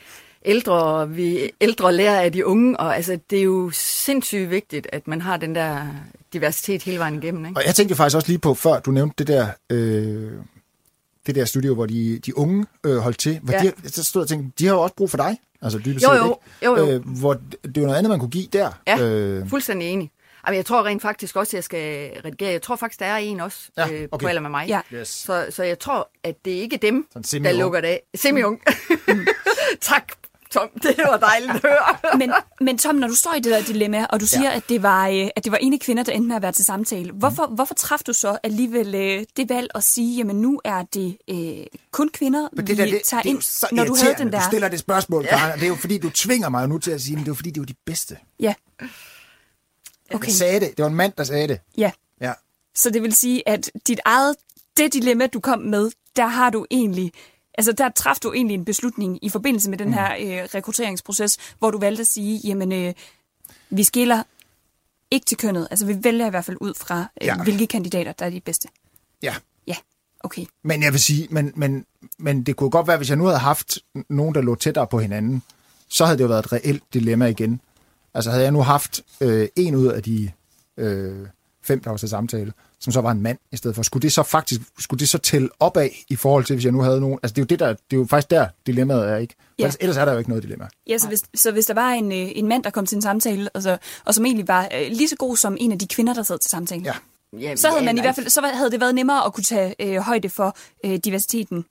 ældre, 0.46 0.74
og 0.74 1.18
vi 1.18 1.52
ældre 1.62 1.94
lærer 1.94 2.22
af 2.22 2.32
de 2.32 2.46
unge. 2.46 2.80
Og 2.80 2.96
altså, 2.96 3.20
det 3.30 3.40
er 3.40 3.44
jo 3.44 3.70
sindssygt 3.74 4.50
vigtigt, 4.50 4.88
at 4.94 5.08
man 5.08 5.22
har 5.22 5.38
den 5.38 5.56
der 5.56 5.88
diversitet 6.34 6.84
hele 6.84 7.00
vejen 7.00 7.24
igennem. 7.24 7.46
Ikke? 7.46 7.60
Og 7.60 7.66
jeg 7.66 7.76
tænkte 7.76 7.96
faktisk 7.96 8.16
også 8.16 8.28
lige 8.28 8.40
på, 8.40 8.54
før 8.54 8.80
du 8.80 8.92
nævnte 8.92 9.16
det 9.18 9.28
der, 9.28 9.48
øh, 9.70 10.32
det 11.28 11.36
der 11.36 11.46
studio, 11.46 11.74
hvor 11.74 11.86
de, 11.86 12.20
de 12.26 12.38
unge 12.38 12.66
øh, 12.84 12.98
holdt 12.98 13.20
til. 13.20 13.40
Hvor 13.44 13.54
Ja. 13.54 13.62
de, 13.84 13.90
så 13.90 14.04
stod 14.04 14.20
jeg 14.22 14.24
og 14.24 14.30
tænkte, 14.30 14.52
de 14.60 14.66
har 14.68 14.74
jo 14.74 14.82
også 14.82 14.96
brug 14.96 15.10
for 15.10 15.18
dig. 15.18 15.38
Altså 15.62 15.80
dybest 15.86 16.06
Jo, 16.06 16.10
set, 16.14 16.20
jo. 16.20 16.26
ikke? 16.26 16.82
Jo, 16.82 16.88
jo. 16.88 16.96
Øh, 16.96 17.20
hvor 17.20 17.34
det 17.34 17.56
det 17.62 17.78
er 17.78 17.82
jo 17.82 17.86
noget 17.86 17.98
andet, 17.98 18.10
man 18.10 18.20
kunne 18.20 18.30
give 18.30 18.48
der. 18.54 18.72
Ja, 18.88 19.00
Øh, 19.02 19.50
fuldstændig 19.50 19.88
enig. 19.88 20.12
Jamen, 20.48 20.58
jeg 20.58 20.66
tror 20.66 20.86
rent 20.86 21.02
faktisk 21.02 21.36
også, 21.36 21.50
at 21.50 21.54
jeg 21.54 21.64
skal 21.64 22.12
redigere. 22.26 22.52
Jeg 22.52 22.62
tror 22.62 22.76
faktisk, 22.76 23.00
der 23.00 23.06
er 23.06 23.18
en 23.18 23.40
også 23.40 23.60
Ja, 23.78 23.92
øh, 23.92 24.08
okay. 24.12 24.24
på 24.24 24.28
alder 24.28 24.42
med 24.42 24.50
mig. 24.50 24.68
Ja. 24.68 24.82
Yes. 24.94 25.08
Så, 25.08 25.46
så 25.50 25.64
jeg 25.64 25.80
tror, 25.80 26.10
at 26.24 26.36
det 26.46 26.58
er 26.58 26.62
ikke 26.62 26.78
dem, 26.78 27.08
der 27.14 27.52
lukker 27.54 27.82
det 27.82 27.88
af. 27.88 28.02
Semi-ung. 28.16 28.62
tak, 29.82 30.04
Tom. 30.52 30.70
Det 30.84 30.96
var 30.98 31.18
dejligt 31.18 31.52
at 31.52 31.62
høre. 31.62 31.98
men, 32.20 32.34
men 32.62 32.78
Tom, 32.78 32.96
når 32.96 33.08
du 33.08 33.16
står 33.16 33.34
i 33.34 33.40
det 33.40 33.52
der 33.52 33.62
dilemma, 33.62 34.06
og 34.10 34.20
du 34.20 34.28
siger, 34.28 34.50
at, 34.50 34.64
det 34.70 34.84
var, 34.84 35.08
øh, 35.08 35.28
at 35.36 35.44
det 35.44 35.52
var 35.52 35.58
ene 35.58 35.80
kvinder, 35.80 36.04
der 36.04 36.12
endte 36.12 36.28
med 36.28 36.36
at 36.36 36.42
være 36.42 36.52
til 36.52 36.66
samtale, 36.66 37.12
hvorfor, 37.12 37.46
hvorfor 37.46 37.74
træffede 37.74 38.08
du 38.08 38.14
så 38.14 38.38
alligevel 38.44 38.96
øh, 38.96 39.26
det 39.38 39.50
valg 39.50 39.68
at 39.76 39.84
sige, 39.84 40.18
jamen 40.18 40.36
nu 40.36 40.62
er 40.66 40.84
det 40.94 41.18
øh, 41.30 41.66
kun 41.92 42.10
kvinder, 42.10 42.48
Men 42.54 42.68
vi 42.68 42.72
det, 42.72 42.78
der, 42.78 42.86
det, 42.86 43.02
tager 43.06 43.24
det 43.24 43.30
ind, 43.30 43.42
så 43.42 43.68
når 43.72 43.86
du 43.86 43.96
havde 44.04 44.16
den 44.18 44.32
der... 44.32 44.40
Du 44.40 44.46
stiller 44.50 44.68
det 44.68 44.80
spørgsmål, 44.80 45.26
Karen, 45.26 45.52
og 45.52 45.58
det 45.58 45.64
er 45.64 45.70
jo 45.70 45.76
fordi, 45.76 45.98
du 45.98 46.10
tvinger 46.10 46.50
mig 46.50 46.70
nu 46.70 46.78
til 46.78 46.92
at 46.92 47.02
sige, 47.02 47.16
men 47.16 47.24
det 47.24 47.28
er 47.28 47.32
jo 47.32 47.36
fordi, 47.36 47.50
det 47.50 47.58
er 47.58 47.62
jo 47.62 47.66
de 47.66 47.76
bedste. 47.86 48.18
Ja. 48.40 48.54
Okay. 50.14 50.26
Jeg 50.28 50.34
sagde 50.34 50.60
det. 50.60 50.78
Det 50.78 50.84
var 50.84 50.90
en 50.90 50.96
mand, 50.96 51.14
der 51.18 51.24
sagde 51.24 51.48
det. 51.48 51.60
ja. 51.78 51.92
Ja. 52.22 52.34
Så 52.76 52.90
det 52.90 53.02
vil 53.04 53.16
sige, 53.16 53.50
at 53.50 53.72
dit 53.88 54.00
eget, 54.06 54.36
det 54.78 54.94
dilemma, 54.94 55.28
du 55.28 55.40
kom 55.40 55.60
med, 55.60 55.92
der 56.16 56.28
har 56.28 56.50
du 56.50 56.66
egentlig, 56.72 57.12
altså 57.58 57.72
der 57.72 57.90
traf 57.90 58.16
du 58.24 58.34
egentlig 58.34 58.54
en 58.56 58.66
beslutning 58.66 59.20
i 59.26 59.30
forbindelse 59.30 59.70
med 59.70 59.78
den 59.78 59.94
her 59.94 60.14
øh, 60.16 60.48
rekrutteringsproces, 60.56 61.38
hvor 61.60 61.72
du 61.72 61.78
valgte 61.80 62.02
at 62.02 62.08
sige, 62.08 62.38
jamen, 62.44 62.72
øh, 62.72 62.94
vi 63.70 63.84
skiller 63.84 64.24
ikke 65.12 65.26
til 65.26 65.38
kønnet. 65.38 65.68
Altså, 65.72 65.86
vi 65.86 66.04
vælger 66.04 66.28
i 66.28 66.30
hvert 66.30 66.46
fald 66.46 66.58
ud 66.62 66.74
fra, 66.74 67.00
øh, 67.22 67.26
Ja. 67.28 67.44
hvilke 67.44 67.68
kandidater, 67.68 68.12
der 68.12 68.26
er 68.26 68.30
de 68.30 68.40
bedste. 68.42 68.68
Ja. 69.24 69.36
Ja, 69.68 69.76
okay. 70.20 70.46
Men 70.64 70.84
jeg 70.84 70.92
vil 70.94 71.02
sige, 71.02 71.28
men, 71.32 71.52
men, 71.56 71.86
men 72.20 72.44
det 72.44 72.56
kunne 72.56 72.70
godt 72.70 72.88
være, 72.88 72.98
hvis 72.98 73.10
jeg 73.10 73.18
nu 73.18 73.26
havde 73.26 73.40
haft 73.40 73.80
nogen, 74.10 74.36
der 74.36 74.42
lå 74.42 74.56
tættere 74.56 74.88
på 74.88 75.00
hinanden, 75.00 75.44
så 75.90 76.06
havde 76.06 76.18
det 76.18 76.24
jo 76.24 76.28
været 76.30 76.46
et 76.46 76.52
reelt 76.54 76.84
dilemma 76.94 77.26
igen. 77.26 77.62
Altså 78.14 78.32
havde 78.32 78.44
jeg 78.44 78.52
nu 78.52 78.62
haft 78.62 79.02
øh, 79.22 79.48
en 79.56 79.76
ud 79.76 79.88
af 79.88 80.04
de 80.04 80.32
øh, 80.78 81.28
fem, 81.64 81.80
der 81.80 81.90
var 81.90 81.98
til 81.98 82.10
samtale, 82.10 82.54
som 82.80 82.94
så 82.94 83.02
var 83.02 83.12
en 83.12 83.22
mand 83.22 83.38
i 83.52 83.58
stedet 83.58 83.76
for, 83.76 83.84
skulle 83.84 84.02
det 84.02 84.14
så 84.14 84.24
faktisk, 84.24 84.62
skulle 84.80 85.00
det 85.00 85.10
så 85.10 85.18
tælle 85.18 85.50
opad 85.60 85.90
i 86.10 86.16
forhold 86.16 86.46
til, 86.46 86.56
hvis 86.56 86.66
jeg 86.66 86.72
nu 86.72 86.82
havde 86.82 87.00
nogen, 87.00 87.20
altså 87.24 87.34
det 87.34 87.42
er 87.42 87.44
jo, 87.44 87.46
det 87.46 87.60
der, 87.60 87.68
det 87.68 87.78
er 87.92 87.98
jo 87.98 88.06
faktisk 88.10 88.32
der 88.32 88.48
dilemmaet 88.68 89.10
er, 89.10 89.18
ikke? 89.18 89.36
Ja. 89.60 89.64
ellers, 89.64 89.78
ellers 89.80 89.98
er 89.98 90.06
der 90.06 90.12
jo 90.12 90.18
ikke 90.18 90.30
noget 90.30 90.44
dilemma. 90.44 90.68
Ja, 90.88 90.98
så 90.98 91.08
hvis, 91.08 91.24
så 91.36 91.52
hvis 91.52 91.66
der 91.66 91.74
var 91.74 91.90
en, 91.90 92.12
øh, 92.12 92.28
en 92.36 92.48
mand, 92.48 92.64
der 92.64 92.70
kom 92.70 92.86
til 92.86 92.96
en 92.96 93.02
samtale, 93.02 93.50
altså, 93.54 93.78
og 94.06 94.16
som 94.16 94.26
egentlig 94.26 94.48
var 94.48 94.70
øh, 94.76 94.88
lige 94.92 95.08
så 95.08 95.16
god 95.16 95.38
som 95.38 95.58
en 95.60 95.72
af 95.72 95.80
de 95.80 95.88
kvinder, 95.88 96.14
der 96.14 96.24
sad 96.24 96.40
til 96.40 96.52
samtalen, 96.52 96.86
Ja. 96.86 96.94
Jamen, 97.34 97.58
så 97.58 97.70
havde 97.70 97.86
man 97.86 97.98
i 97.98 98.02
hvert 98.02 98.16
fald 98.16 98.30
så 98.30 98.42
havde 98.54 98.72
det 98.72 98.80
været 98.80 98.96
nemmere 98.96 99.26
at 99.26 99.34
kunne 99.34 99.44
tage 99.44 99.76
øh, 99.80 99.98
højde 99.98 100.30
for 100.30 100.58
øh, 100.86 101.00
diversiteten. 101.04 101.66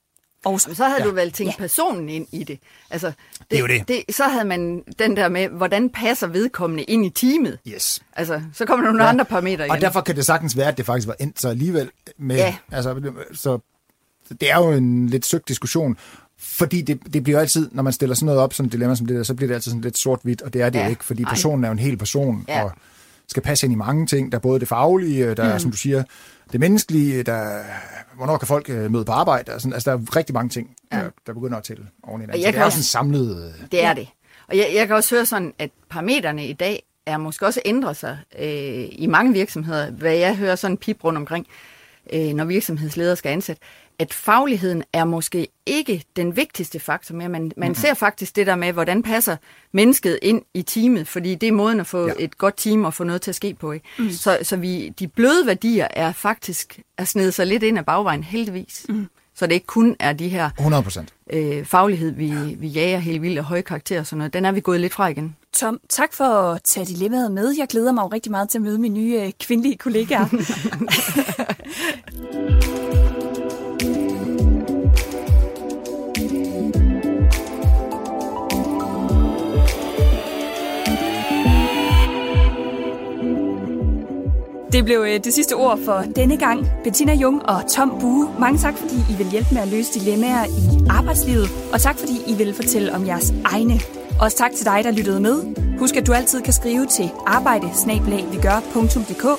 Også. 0.44 0.74
Så 0.74 0.84
havde 0.84 1.02
Ja. 1.02 1.08
du 1.08 1.14
vel 1.14 1.32
tænkt 1.32 1.52
Ja. 1.52 1.56
personen 1.58 2.08
ind 2.08 2.26
i 2.32 2.44
det. 2.44 2.58
Altså, 2.90 3.06
det, 3.06 3.16
Det 3.50 3.56
er 3.56 3.60
jo 3.60 3.66
det. 3.66 3.88
det. 3.88 4.16
Så 4.16 4.24
havde 4.24 4.44
man 4.44 4.82
den 4.98 5.16
der 5.16 5.28
med, 5.28 5.48
hvordan 5.48 5.90
passer 5.90 6.26
vedkommende 6.26 6.82
ind 6.82 7.06
i 7.06 7.10
teamet. 7.10 7.58
Yes. 7.68 8.00
Altså, 8.12 8.42
så 8.52 8.66
kommer 8.66 8.84
der 8.84 8.92
nogle 8.92 9.04
ja. 9.04 9.08
andre 9.08 9.24
parametre 9.24 9.64
igen. 9.64 9.70
Og 9.70 9.80
derfor 9.80 10.00
kan 10.00 10.16
det 10.16 10.26
sagtens 10.26 10.56
være, 10.56 10.68
at 10.68 10.76
det 10.76 10.86
faktisk 10.86 11.08
var 11.08 11.16
endt 11.20 11.40
så 11.40 11.48
alligevel 11.48 11.90
med... 12.18 12.36
Ja. 12.36 12.56
Altså, 12.72 13.12
så 13.32 13.58
det 14.40 14.50
er 14.50 14.56
jo 14.56 14.72
en 14.72 15.06
lidt 15.08 15.26
søgt 15.26 15.48
diskussion, 15.48 15.96
fordi 16.38 16.82
det, 16.82 17.00
det 17.12 17.22
bliver 17.24 17.40
altid, 17.40 17.68
når 17.72 17.82
man 17.82 17.92
stiller 17.92 18.14
sådan 18.14 18.26
noget 18.26 18.40
op, 18.40 18.52
sådan 18.54 18.66
et 18.66 18.72
dilemma 18.72 18.94
som 18.94 19.06
det 19.06 19.16
der, 19.16 19.22
så 19.22 19.34
bliver 19.34 19.46
det 19.48 19.54
altid 19.54 19.70
sådan 19.70 19.82
lidt 19.82 19.98
sort-hvidt, 19.98 20.42
og 20.42 20.52
det 20.52 20.62
er 20.62 20.70
det 20.70 20.78
ja. 20.78 20.88
Ikke, 20.88 21.04
fordi 21.04 21.22
Ej. 21.22 21.28
personen 21.28 21.64
er 21.64 21.68
jo 21.68 21.72
en 21.72 21.78
hel 21.78 21.96
person, 21.96 22.44
Ja. 22.48 22.62
og 22.64 22.72
skal 23.28 23.42
passe 23.42 23.66
ind 23.66 23.72
i 23.72 23.76
mange 23.76 24.06
ting. 24.06 24.32
Der 24.32 24.38
er 24.38 24.42
både 24.42 24.60
det 24.60 24.68
faglige, 24.68 25.34
der 25.34 25.44
er, 25.44 25.52
Mm. 25.52 25.58
som 25.58 25.70
du 25.70 25.76
siger, 25.76 26.02
det 26.52 26.60
menneskelige, 26.60 27.22
der 27.22 27.62
hvornår 28.16 28.36
kan 28.36 28.48
folk 28.48 28.70
øh, 28.70 28.90
møde 28.92 29.04
på 29.04 29.12
arbejde, 29.12 29.54
og 29.54 29.60
sådan, 29.60 29.72
altså 29.72 29.90
der 29.90 29.96
er 29.96 30.16
rigtig 30.16 30.34
mange 30.34 30.48
ting, 30.48 30.70
der, 30.92 31.10
der 31.26 31.32
begynder 31.34 31.56
at 31.58 31.64
tælle 31.64 31.86
oven 32.02 32.20
i 32.20 32.22
hinanden. 32.22 32.42
Så 32.44 32.50
det 32.52 32.58
er 32.60 32.64
også- 32.64 32.76
sådan 32.76 32.84
samlet... 33.12 33.44
øh, 33.62 33.70
Det 33.72 33.84
er 33.84 33.94
det. 33.94 34.08
Og 34.48 34.56
jeg, 34.56 34.70
jeg 34.74 34.86
kan 34.86 34.96
også 34.96 35.14
høre 35.14 35.26
sådan, 35.26 35.52
at 35.58 35.70
parametrene 35.90 36.46
i 36.48 36.52
dag 36.52 36.82
er 37.06 37.16
måske 37.18 37.46
også 37.46 37.60
ændret 37.64 37.96
sig 37.96 38.18
øh, 38.38 38.84
i 38.92 39.06
mange 39.10 39.32
virksomheder. 39.32 39.90
Hvad 39.90 40.14
jeg 40.14 40.36
hører 40.36 40.56
sådan 40.56 40.72
en 40.72 40.78
pip 40.78 41.04
rundt 41.04 41.18
omkring, 41.18 41.46
øh, 42.12 42.34
når 42.34 42.44
virksomhedsledere 42.44 43.16
skal 43.16 43.30
ansætte, 43.30 43.62
at 43.98 44.14
fagligheden 44.14 44.82
er 44.92 45.04
måske 45.04 45.48
ikke 45.66 46.04
den 46.16 46.36
vigtigste 46.36 46.80
faktor 46.80 47.14
mere. 47.14 47.28
Man, 47.28 47.42
man 47.42 47.52
mm-hmm. 47.56 47.74
ser 47.74 47.94
faktisk 47.94 48.36
det 48.36 48.46
der 48.46 48.56
med, 48.56 48.72
hvordan 48.72 49.02
passer 49.02 49.36
mennesket 49.72 50.18
ind 50.22 50.42
i 50.54 50.62
teamet, 50.62 51.08
fordi 51.08 51.34
det 51.34 51.46
er 51.48 51.52
måden 51.52 51.80
at 51.80 51.86
få 51.86 52.06
Ja. 52.06 52.12
ja. 52.18 52.24
et 52.24 52.38
godt 52.38 52.56
team 52.56 52.84
og 52.84 52.94
få 52.94 53.04
noget 53.04 53.22
til 53.22 53.30
at 53.30 53.34
ske 53.34 53.54
på. 53.60 53.72
Ikke? 53.72 53.86
Mm. 53.98 54.10
Så, 54.10 54.38
så 54.42 54.56
vi, 54.56 54.88
de 54.98 55.08
bløde 55.08 55.46
værdier 55.46 55.88
er 55.90 56.12
faktisk 56.12 56.78
er 56.98 57.04
snedet 57.04 57.34
sig 57.34 57.46
lidt 57.46 57.62
ind 57.62 57.78
ad 57.78 57.84
bagvejen, 57.84 58.24
heldigvis. 58.24 58.86
Mm. 58.88 59.06
Så 59.34 59.46
det 59.46 59.52
ikke 59.54 59.66
kun 59.66 59.96
er 60.00 60.12
de 60.12 60.28
her 60.28 60.50
100 60.58 60.82
procent. 60.82 61.14
øh, 61.32 61.64
faglighed, 61.64 62.10
vi, 62.10 62.32
vi 62.58 62.66
jager 62.68 62.98
helt 62.98 63.22
vildt 63.22 63.38
og 63.38 63.44
høje 63.44 63.62
karakterer 63.62 64.00
og 64.00 64.06
sådan 64.06 64.18
noget, 64.18 64.32
den 64.32 64.44
er 64.44 64.52
vi 64.52 64.60
gået 64.60 64.80
lidt 64.80 64.92
fra 64.92 65.06
igen. 65.08 65.36
Tom, 65.52 65.80
tak 65.88 66.12
for 66.12 66.24
at 66.24 66.62
tage 66.62 66.86
dilemmaet 66.86 67.32
med. 67.32 67.54
Jeg 67.58 67.68
glæder 67.68 67.92
mig 67.92 68.02
jo 68.02 68.06
rigtig 68.08 68.32
meget 68.32 68.48
til 68.48 68.58
at 68.58 68.62
møde 68.62 68.78
mine 68.78 68.94
nye 68.94 69.20
øh, 69.22 69.32
kvindelige 69.40 69.76
kollegaer. 69.76 70.26
Det 84.76 84.84
blev 84.84 85.04
øh, 85.08 85.24
det 85.24 85.34
sidste 85.34 85.52
ord 85.52 85.78
for 85.84 86.04
denne 86.16 86.36
gang. 86.36 86.66
Bettina 86.84 87.14
Jung 87.14 87.48
og 87.48 87.70
Tom 87.70 87.96
Bue, 88.00 88.28
mange 88.40 88.58
tak, 88.58 88.76
fordi 88.76 88.94
I 89.10 89.16
vil 89.18 89.26
hjælpe 89.30 89.48
med 89.52 89.62
at 89.62 89.68
løse 89.68 90.00
dilemmaer 90.00 90.44
i 90.44 90.86
arbejdslivet. 90.90 91.48
Og 91.72 91.80
tak, 91.80 91.98
fordi 91.98 92.12
I 92.26 92.34
vil 92.34 92.54
fortælle 92.54 92.94
om 92.94 93.06
jeres 93.06 93.34
egne. 93.44 93.80
Også 94.20 94.36
tak 94.36 94.52
til 94.52 94.66
dig, 94.66 94.80
der 94.84 94.90
lyttede 94.90 95.20
med. 95.20 95.42
Husk, 95.78 95.96
at 95.96 96.06
du 96.06 96.12
altid 96.12 96.42
kan 96.42 96.52
skrive 96.52 96.86
til 96.86 97.10
arbejde 97.26 97.66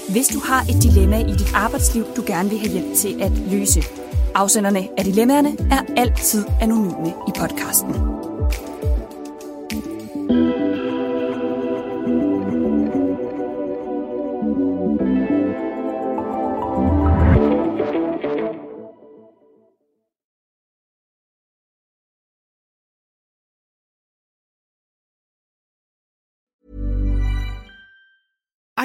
hvis 0.10 0.28
du 0.28 0.40
har 0.40 0.62
et 0.62 0.84
dilemma 0.84 1.20
i 1.20 1.32
dit 1.32 1.52
arbejdsliv, 1.56 2.06
du 2.16 2.24
gerne 2.28 2.50
vil 2.50 2.60
have 2.60 2.72
hjælp 2.72 2.96
til 2.96 3.22
at 3.22 3.32
løse. 3.52 3.84
Afsenderne 4.36 4.88
af 4.98 5.04
dilemmaerne 5.06 5.58
er 5.72 5.82
altid 5.98 6.44
anonyme 6.62 7.14
i 7.28 7.32
podcasten. 7.40 8.27